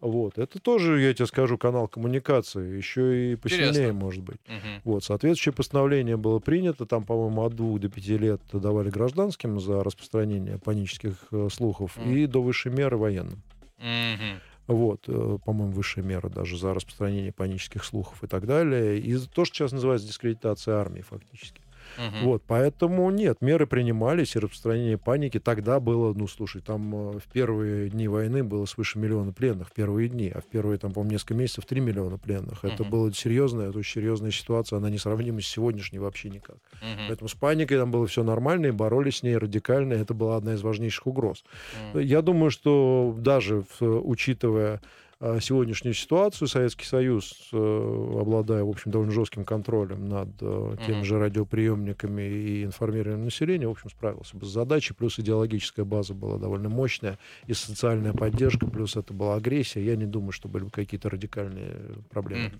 Вот. 0.00 0.38
Это 0.38 0.60
тоже, 0.60 1.00
я 1.00 1.12
тебе 1.12 1.26
скажу, 1.26 1.58
канал 1.58 1.88
коммуникации, 1.88 2.76
еще 2.76 3.32
и 3.32 3.36
посильнее 3.36 3.70
Интересно. 3.70 3.92
может 3.94 4.22
быть. 4.22 4.38
Угу. 4.46 4.92
Вот. 4.92 5.04
Соответствующее 5.04 5.52
постановление 5.52 6.16
было 6.16 6.38
принято, 6.38 6.86
там, 6.86 7.04
по-моему, 7.04 7.42
от 7.44 7.54
двух 7.54 7.80
до 7.80 7.88
пяти 7.88 8.16
лет 8.16 8.40
давали 8.52 8.90
гражданским 8.90 9.58
за 9.58 9.82
распространение 9.82 10.58
панических 10.58 11.16
э, 11.32 11.48
слухов 11.50 11.96
угу. 11.96 12.08
и 12.10 12.26
до 12.26 12.42
высшей 12.42 12.70
меры 12.70 12.96
военным. 12.96 13.42
Угу. 13.78 14.74
Вот, 14.76 15.04
э, 15.08 15.38
по-моему, 15.44 15.72
высшая 15.72 16.02
мера 16.02 16.28
даже 16.28 16.58
за 16.58 16.74
распространение 16.74 17.32
панических 17.32 17.84
слухов 17.84 18.22
и 18.22 18.26
так 18.26 18.46
далее. 18.46 18.98
И 18.98 19.16
то, 19.18 19.44
что 19.44 19.56
сейчас 19.56 19.72
называется 19.72 20.06
дискредитация 20.06 20.76
армии, 20.76 21.00
фактически. 21.00 21.60
Угу. 21.98 22.30
Вот, 22.30 22.42
поэтому 22.46 23.10
нет, 23.10 23.38
меры 23.40 23.66
принимались, 23.66 24.36
и 24.36 24.38
распространение 24.38 24.96
паники 24.96 25.40
тогда 25.40 25.80
было, 25.80 26.14
ну, 26.14 26.28
слушай, 26.28 26.62
там 26.62 26.94
э, 26.94 27.18
в 27.18 27.24
первые 27.32 27.90
дни 27.90 28.06
войны 28.06 28.44
было 28.44 28.66
свыше 28.66 28.98
миллиона 28.98 29.32
пленных, 29.32 29.68
в 29.68 29.72
первые 29.72 30.08
дни, 30.08 30.30
а 30.32 30.40
в 30.40 30.46
первые, 30.46 30.78
там, 30.78 30.92
по-моему, 30.92 31.12
несколько 31.12 31.34
месяцев 31.34 31.66
3 31.66 31.80
миллиона 31.80 32.16
пленных. 32.16 32.62
Угу. 32.62 32.72
Это 32.72 32.84
было 32.84 33.12
серьезная, 33.12 33.70
это 33.70 33.78
очень 33.78 33.94
серьезная 34.00 34.30
ситуация, 34.30 34.76
она 34.76 34.90
несравнима 34.90 35.40
с 35.40 35.46
сегодняшней 35.46 35.98
вообще 35.98 36.30
никак. 36.30 36.56
Угу. 36.56 37.02
Поэтому 37.08 37.28
с 37.28 37.34
паникой 37.34 37.78
там 37.78 37.90
было 37.90 38.06
все 38.06 38.22
нормально, 38.22 38.66
и 38.66 38.70
боролись 38.70 39.18
с 39.18 39.22
ней 39.24 39.36
радикально, 39.36 39.94
это 39.94 40.14
была 40.14 40.36
одна 40.36 40.54
из 40.54 40.62
важнейших 40.62 41.06
угроз. 41.08 41.44
Угу. 41.92 41.98
Я 41.98 42.22
думаю, 42.22 42.50
что 42.50 43.14
даже 43.18 43.64
учитывая 43.80 44.76
а, 44.76 44.80
сегодняшнюю 45.20 45.94
ситуацию 45.94 46.46
Советский 46.46 46.84
Союз, 46.84 47.48
э, 47.52 47.56
обладая, 47.56 48.62
в 48.62 48.68
общем, 48.68 48.92
довольно 48.92 49.12
жестким 49.12 49.44
контролем 49.44 50.08
над 50.08 50.28
э, 50.40 50.76
теми 50.86 51.02
же 51.02 51.18
радиоприемниками 51.18 52.22
и 52.22 52.64
информированием 52.64 53.24
населения, 53.24 53.66
в 53.66 53.72
общем, 53.72 53.90
справился 53.90 54.36
бы 54.36 54.46
с 54.46 54.48
задачей. 54.48 54.94
Плюс 54.94 55.18
идеологическая 55.18 55.84
база 55.84 56.14
была 56.14 56.38
довольно 56.38 56.68
мощная, 56.68 57.18
и 57.46 57.54
социальная 57.54 58.12
поддержка, 58.12 58.66
плюс 58.66 58.96
это 58.96 59.12
была 59.12 59.34
агрессия. 59.34 59.84
Я 59.84 59.96
не 59.96 60.06
думаю, 60.06 60.30
что 60.30 60.48
были 60.48 60.64
бы 60.64 60.70
какие-то 60.70 61.10
радикальные 61.10 61.74
проблемы. 62.10 62.52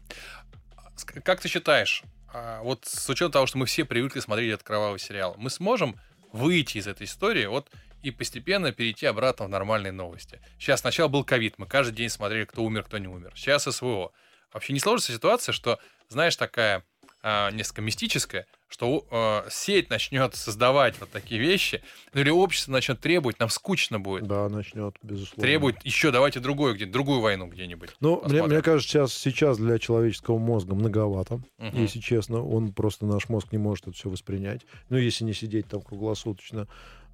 Как 1.22 1.40
ты 1.40 1.48
считаешь, 1.48 2.02
а, 2.32 2.61
вот 2.62 2.84
с 2.84 3.09
учетом 3.09 3.30
того, 3.30 3.46
что 3.46 3.59
мы 3.59 3.66
все 3.66 3.84
привыкли 3.84 4.18
смотреть 4.18 4.54
этот 4.54 4.66
кровавый 4.66 4.98
сериал, 4.98 5.36
мы 5.38 5.48
сможем 5.48 5.94
выйти 6.32 6.78
из 6.78 6.88
этой 6.88 7.04
истории? 7.04 7.46
Вот 7.46 7.70
и 8.03 8.11
постепенно 8.11 8.72
перейти 8.72 9.07
обратно 9.07 9.46
в 9.46 9.49
нормальные 9.49 9.92
новости. 9.92 10.40
Сейчас 10.59 10.80
сначала 10.80 11.09
был 11.09 11.24
ковид, 11.24 11.55
мы 11.59 11.66
каждый 11.66 11.94
день 11.94 12.09
смотрели, 12.09 12.44
кто 12.44 12.62
умер, 12.62 12.84
кто 12.84 12.99
не 12.99 13.09
умер. 13.09 13.32
Сейчас 13.34 13.64
СВО. 13.64 14.12
Вообще 14.53 14.72
не 14.72 14.80
сложится 14.80 15.12
ситуация, 15.12 15.53
что, 15.53 15.78
знаешь, 16.09 16.36
такая 16.36 16.84
э, 17.22 17.51
несколько 17.53 17.82
мистическая, 17.82 18.46
что 18.68 19.07
э, 19.11 19.51
сеть 19.51 19.90
начнет 19.90 20.34
создавать 20.34 20.99
вот 21.01 21.11
такие 21.11 21.40
вещи, 21.40 21.82
ну 22.12 22.20
или 22.20 22.30
общество 22.30 22.72
начнет 22.72 23.01
требовать, 23.01 23.38
нам 23.40 23.49
скучно 23.49 23.99
будет. 23.99 24.26
Да, 24.26 24.49
начнет, 24.49 24.96
безусловно. 25.03 25.42
Требует 25.42 25.84
еще, 25.84 26.11
давайте 26.11 26.40
другую, 26.40 26.74
где 26.74 26.86
другую 26.86 27.20
войну 27.20 27.46
где-нибудь. 27.46 27.90
Ну, 28.01 28.22
мне, 28.26 28.42
мне 28.42 28.62
кажется, 28.62 28.88
сейчас, 28.88 29.14
сейчас 29.14 29.59
для 29.59 29.78
человеческого 29.78 30.38
мозга 30.38 30.74
многовато, 30.74 31.34
угу. 31.34 31.76
если 31.76 32.01
честно. 32.01 32.42
Он 32.44 32.72
просто, 32.72 33.07
наш 33.07 33.28
мозг 33.28 33.49
не 33.53 33.59
может 33.59 33.88
это 33.88 33.96
все 33.96 34.09
воспринять. 34.09 34.62
Ну, 34.88 34.99
если 34.99 35.24
не 35.24 35.32
сидеть 35.32 35.68
там 35.68 35.82
круглосуточно. 35.82 36.68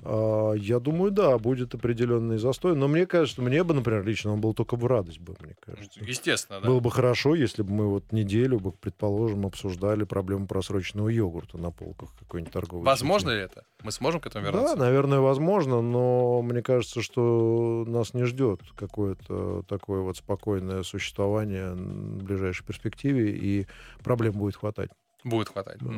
А, 0.04 0.52
я 0.52 0.80
думаю, 0.80 1.10
да, 1.10 1.38
будет 1.38 1.74
определенный 1.74 2.38
застой. 2.38 2.76
Но 2.76 2.88
мне 2.88 3.06
кажется, 3.06 3.40
мне 3.40 3.64
бы, 3.64 3.74
например, 3.74 4.04
лично 4.04 4.32
он 4.32 4.40
был 4.40 4.52
только 4.52 4.76
в 4.76 4.86
радость 4.86 5.18
бы, 5.18 5.34
мне 5.40 5.56
кажется. 5.60 6.00
Естественно, 6.04 6.60
да. 6.60 6.68
Было 6.68 6.80
бы 6.80 6.90
хорошо, 6.90 7.34
если 7.34 7.62
бы 7.62 7.72
мы 7.72 7.88
вот 7.88 8.12
неделю, 8.12 8.60
бы, 8.60 8.72
предположим, 8.72 9.46
обсуждали 9.46 10.04
проблему 10.04 10.46
просроченного 10.46 11.08
йогурта 11.08 11.56
на 11.56 11.70
полках 11.70 12.10
какой-нибудь 12.18 12.52
торговой 12.52 12.84
Возможно 12.84 13.30
сети. 13.30 13.38
ли 13.38 13.44
это? 13.44 13.64
Мы 13.82 13.92
сможем 13.92 14.20
к 14.20 14.26
этому 14.26 14.44
вернуться? 14.44 14.76
Да, 14.76 14.84
наверное, 14.84 15.20
возможно, 15.20 15.80
но 15.80 16.42
мне 16.42 16.62
кажется, 16.62 17.00
что 17.00 17.84
нас 17.86 18.12
не 18.12 18.24
ждет 18.24 18.60
какое-то 18.76 19.62
такое 19.68 20.00
вот 20.00 20.16
спокойное 20.18 20.82
существование 20.82 21.72
в 21.72 22.22
ближайшей 22.24 22.64
перспективе, 22.66 23.30
и 23.30 23.66
проблем 24.02 24.32
будет 24.32 24.56
хватать. 24.56 24.90
Будет 25.24 25.48
хватать. 25.48 25.78
Да. 25.80 25.92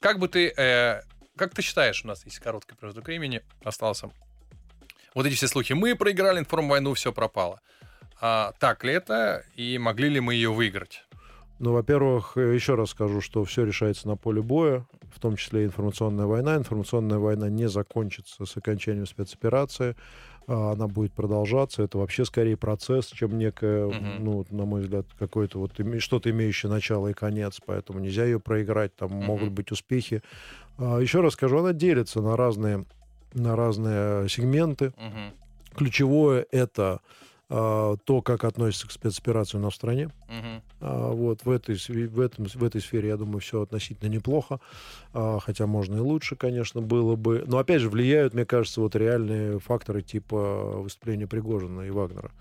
Как 0.00 0.18
бы 0.18 0.28
ты 0.28 0.48
э, 0.56 1.02
как 1.36 1.54
ты 1.54 1.62
считаешь, 1.62 2.04
у 2.04 2.08
нас 2.08 2.24
есть 2.24 2.38
короткий 2.38 2.74
промежуток 2.74 3.06
времени 3.06 3.42
остался. 3.62 4.10
Вот 5.14 5.26
эти 5.26 5.34
все 5.34 5.48
слухи. 5.48 5.72
Мы 5.72 5.94
проиграли 5.94 6.38
информвойну, 6.38 6.94
все 6.94 7.12
пропало. 7.12 7.60
А, 8.20 8.52
так 8.58 8.84
ли 8.84 8.92
это? 8.92 9.44
И 9.54 9.78
могли 9.78 10.08
ли 10.08 10.20
мы 10.20 10.34
ее 10.34 10.52
выиграть? 10.52 11.04
Ну, 11.58 11.72
во-первых, 11.72 12.36
еще 12.36 12.74
раз 12.74 12.90
скажу, 12.90 13.22
что 13.22 13.42
все 13.44 13.64
решается 13.64 14.08
на 14.08 14.16
поле 14.16 14.42
боя, 14.42 14.86
в 15.14 15.20
том 15.20 15.36
числе 15.36 15.64
информационная 15.64 16.26
война. 16.26 16.56
Информационная 16.56 17.18
война 17.18 17.48
не 17.48 17.66
закончится 17.66 18.44
с 18.44 18.56
окончанием 18.56 19.06
спецоперации. 19.06 19.96
А, 20.48 20.72
она 20.72 20.86
будет 20.86 21.12
продолжаться. 21.12 21.82
Это 21.82 21.98
вообще 21.98 22.24
скорее 22.24 22.56
процесс, 22.56 23.06
чем 23.06 23.38
некое, 23.38 23.86
uh-huh. 23.86 24.18
ну, 24.20 24.46
на 24.50 24.64
мой 24.64 24.82
взгляд, 24.82 25.06
какое-то 25.18 25.58
вот 25.58 25.72
что-то 25.98 26.30
имеющее 26.30 26.70
начало 26.70 27.08
и 27.08 27.12
конец. 27.12 27.60
Поэтому 27.64 27.98
нельзя 27.98 28.24
ее 28.24 28.38
проиграть. 28.38 28.94
Там 28.94 29.10
uh-huh. 29.10 29.24
могут 29.24 29.50
быть 29.50 29.72
успехи. 29.72 30.22
А, 30.78 30.98
еще 30.98 31.20
раз 31.20 31.32
скажу, 31.32 31.58
она 31.58 31.72
делится 31.72 32.20
на 32.20 32.36
разные, 32.36 32.84
на 33.34 33.56
разные 33.56 34.28
сегменты. 34.28 34.86
Uh-huh. 34.86 35.32
Ключевое 35.76 36.46
это 36.52 37.00
а, 37.48 37.96
то, 38.04 38.22
как 38.22 38.42
относится 38.42 38.88
к 38.88 38.90
спецоперации 38.90 39.58
на 39.58 39.70
в 39.70 39.74
стране. 39.74 40.06
Угу. 40.06 40.62
А, 40.80 41.12
вот 41.12 41.44
в 41.44 41.50
этой, 41.50 41.76
в, 41.76 42.20
этом, 42.20 42.46
в 42.46 42.64
этой 42.64 42.80
сфере, 42.80 43.08
я 43.08 43.16
думаю, 43.16 43.38
все 43.38 43.62
относительно 43.62 44.08
неплохо. 44.08 44.58
А, 45.12 45.38
хотя 45.38 45.66
можно 45.66 45.96
и 45.96 46.00
лучше, 46.00 46.34
конечно, 46.34 46.80
было 46.80 47.14
бы. 47.14 47.44
Но 47.46 47.58
опять 47.58 47.82
же, 47.82 47.88
влияют, 47.88 48.34
мне 48.34 48.44
кажется, 48.44 48.80
вот 48.80 48.96
реальные 48.96 49.60
факторы 49.60 50.02
типа 50.02 50.80
выступления 50.82 51.28
Пригожина 51.28 51.82
и 51.82 51.90
Вагнера. 51.90 52.32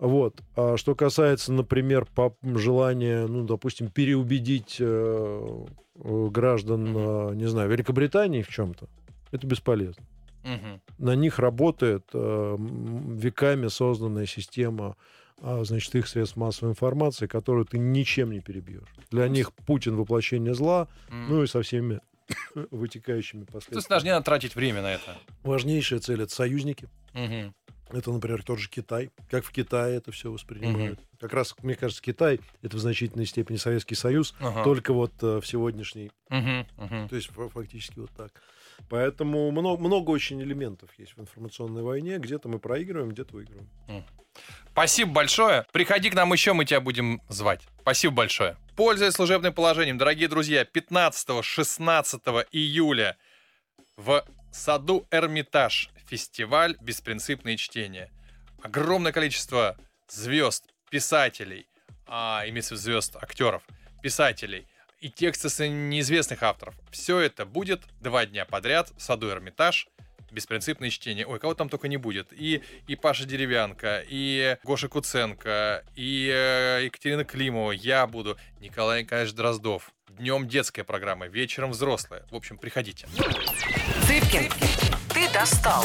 Угу. 0.00 0.08
Вот. 0.08 0.40
А 0.56 0.76
что 0.76 0.96
касается, 0.96 1.52
например, 1.52 2.08
желания, 2.42 3.26
ну, 3.28 3.44
допустим, 3.44 3.90
переубедить 3.90 4.78
э, 4.80 5.66
граждан, 5.94 6.96
угу. 6.96 7.34
не 7.34 7.46
знаю, 7.46 7.70
Великобритании 7.70 8.42
в 8.42 8.48
чем-то, 8.48 8.88
это 9.30 9.46
бесполезно. 9.46 10.02
Угу. 10.44 10.80
На 10.98 11.14
них 11.14 11.38
работает 11.38 12.04
э, 12.12 12.56
веками 12.58 13.68
созданная 13.68 14.26
система 14.26 14.96
э, 15.40 15.64
значит, 15.64 15.94
их 15.94 16.08
средств 16.08 16.36
массовой 16.36 16.72
информации, 16.72 17.26
которую 17.26 17.64
ты 17.64 17.78
ничем 17.78 18.30
не 18.32 18.40
перебьешь. 18.40 18.88
Для 19.10 19.28
них 19.28 19.52
Путин 19.52 19.96
воплощение 19.96 20.54
зла, 20.54 20.88
mm. 21.08 21.26
ну 21.28 21.42
и 21.42 21.46
со 21.46 21.62
всеми 21.62 22.00
вытекающими 22.70 23.44
последствиями. 23.44 23.74
То 23.74 23.78
есть 23.78 23.88
даже 23.88 24.04
не 24.04 24.10
надо 24.10 24.24
тратить 24.24 24.54
время 24.56 24.82
на 24.82 24.92
это. 24.92 25.16
Важнейшая 25.42 26.00
цель— 26.00 26.22
это 26.22 26.34
союзники. 26.34 26.88
Угу. 27.14 27.54
Это, 27.92 28.10
например, 28.10 28.42
тот 28.42 28.58
же 28.58 28.70
Китай. 28.70 29.10
Как 29.30 29.44
в 29.44 29.52
Китае 29.52 29.96
это 29.96 30.12
все 30.12 30.30
воспринимают. 30.30 30.98
Угу. 30.98 31.08
Как 31.20 31.34
раз, 31.34 31.54
мне 31.62 31.74
кажется, 31.74 32.02
Китай— 32.02 32.40
это 32.62 32.76
в 32.76 32.80
значительной 32.80 33.26
степени 33.26 33.56
Советский 33.56 33.94
Союз, 33.94 34.34
ага. 34.40 34.64
только 34.64 34.92
вот 34.92 35.12
э, 35.22 35.40
в 35.40 35.46
сегодняшней. 35.46 36.10
Угу. 36.30 36.84
Угу. 36.84 37.08
То 37.08 37.16
есть 37.16 37.28
фактически 37.28 37.98
вот 37.98 38.10
так. 38.16 38.32
Поэтому 38.88 39.50
много, 39.50 39.80
много 39.80 40.10
очень 40.10 40.40
элементов 40.42 40.90
есть 40.98 41.16
в 41.16 41.20
информационной 41.20 41.82
войне. 41.82 42.18
Где-то 42.18 42.48
мы 42.48 42.58
проигрываем, 42.58 43.10
где-то 43.10 43.34
выигрываем. 43.34 43.68
Спасибо 44.72 45.12
большое. 45.12 45.66
Приходи 45.72 46.10
к 46.10 46.14
нам 46.14 46.32
еще, 46.32 46.52
мы 46.52 46.64
тебя 46.64 46.80
будем 46.80 47.20
звать. 47.28 47.62
Спасибо 47.80 48.14
большое. 48.14 48.56
Пользуясь 48.76 49.14
служебным 49.14 49.52
положением, 49.52 49.98
дорогие 49.98 50.28
друзья, 50.28 50.64
15-16 50.64 52.46
июля 52.52 53.16
в 53.96 54.24
саду 54.50 55.06
Эрмитаж 55.10 55.90
фестиваль 56.06 56.76
«Беспринципные 56.80 57.56
чтения». 57.56 58.10
Огромное 58.62 59.12
количество 59.12 59.76
звезд, 60.08 60.64
писателей, 60.90 61.66
а, 62.06 62.44
имеется 62.46 62.74
в 62.74 62.78
виду 62.78 62.82
звезд, 62.82 63.16
актеров, 63.16 63.62
писателей, 64.02 64.66
и 65.02 65.10
тексты 65.10 65.50
с 65.50 65.66
неизвестных 65.66 66.42
авторов. 66.42 66.74
Все 66.90 67.18
это 67.18 67.44
будет 67.44 67.82
два 68.00 68.24
дня 68.24 68.44
подряд 68.44 68.92
в 68.96 69.02
саду 69.02 69.28
Эрмитаж. 69.28 69.88
Беспринципное 70.30 70.88
чтение. 70.88 71.26
Ой, 71.26 71.38
кого 71.38 71.52
там 71.52 71.68
только 71.68 71.88
не 71.88 71.98
будет. 71.98 72.28
И, 72.32 72.62
и 72.86 72.96
Паша 72.96 73.26
Деревянко, 73.26 74.02
и 74.08 74.56
Гоша 74.64 74.88
Куценко, 74.88 75.84
и 75.94 76.30
э, 76.32 76.84
Екатерина 76.84 77.24
Климова, 77.24 77.72
я 77.72 78.06
буду, 78.06 78.38
Николай 78.58 79.02
Николаевич 79.02 79.34
Дроздов. 79.34 79.92
Днем 80.08 80.48
детская 80.48 80.84
программа, 80.84 81.26
вечером 81.26 81.72
взрослая. 81.72 82.24
В 82.30 82.36
общем, 82.36 82.56
приходите. 82.56 83.06
Цыпкин, 84.06 84.50
ты 85.12 85.30
достал. 85.34 85.84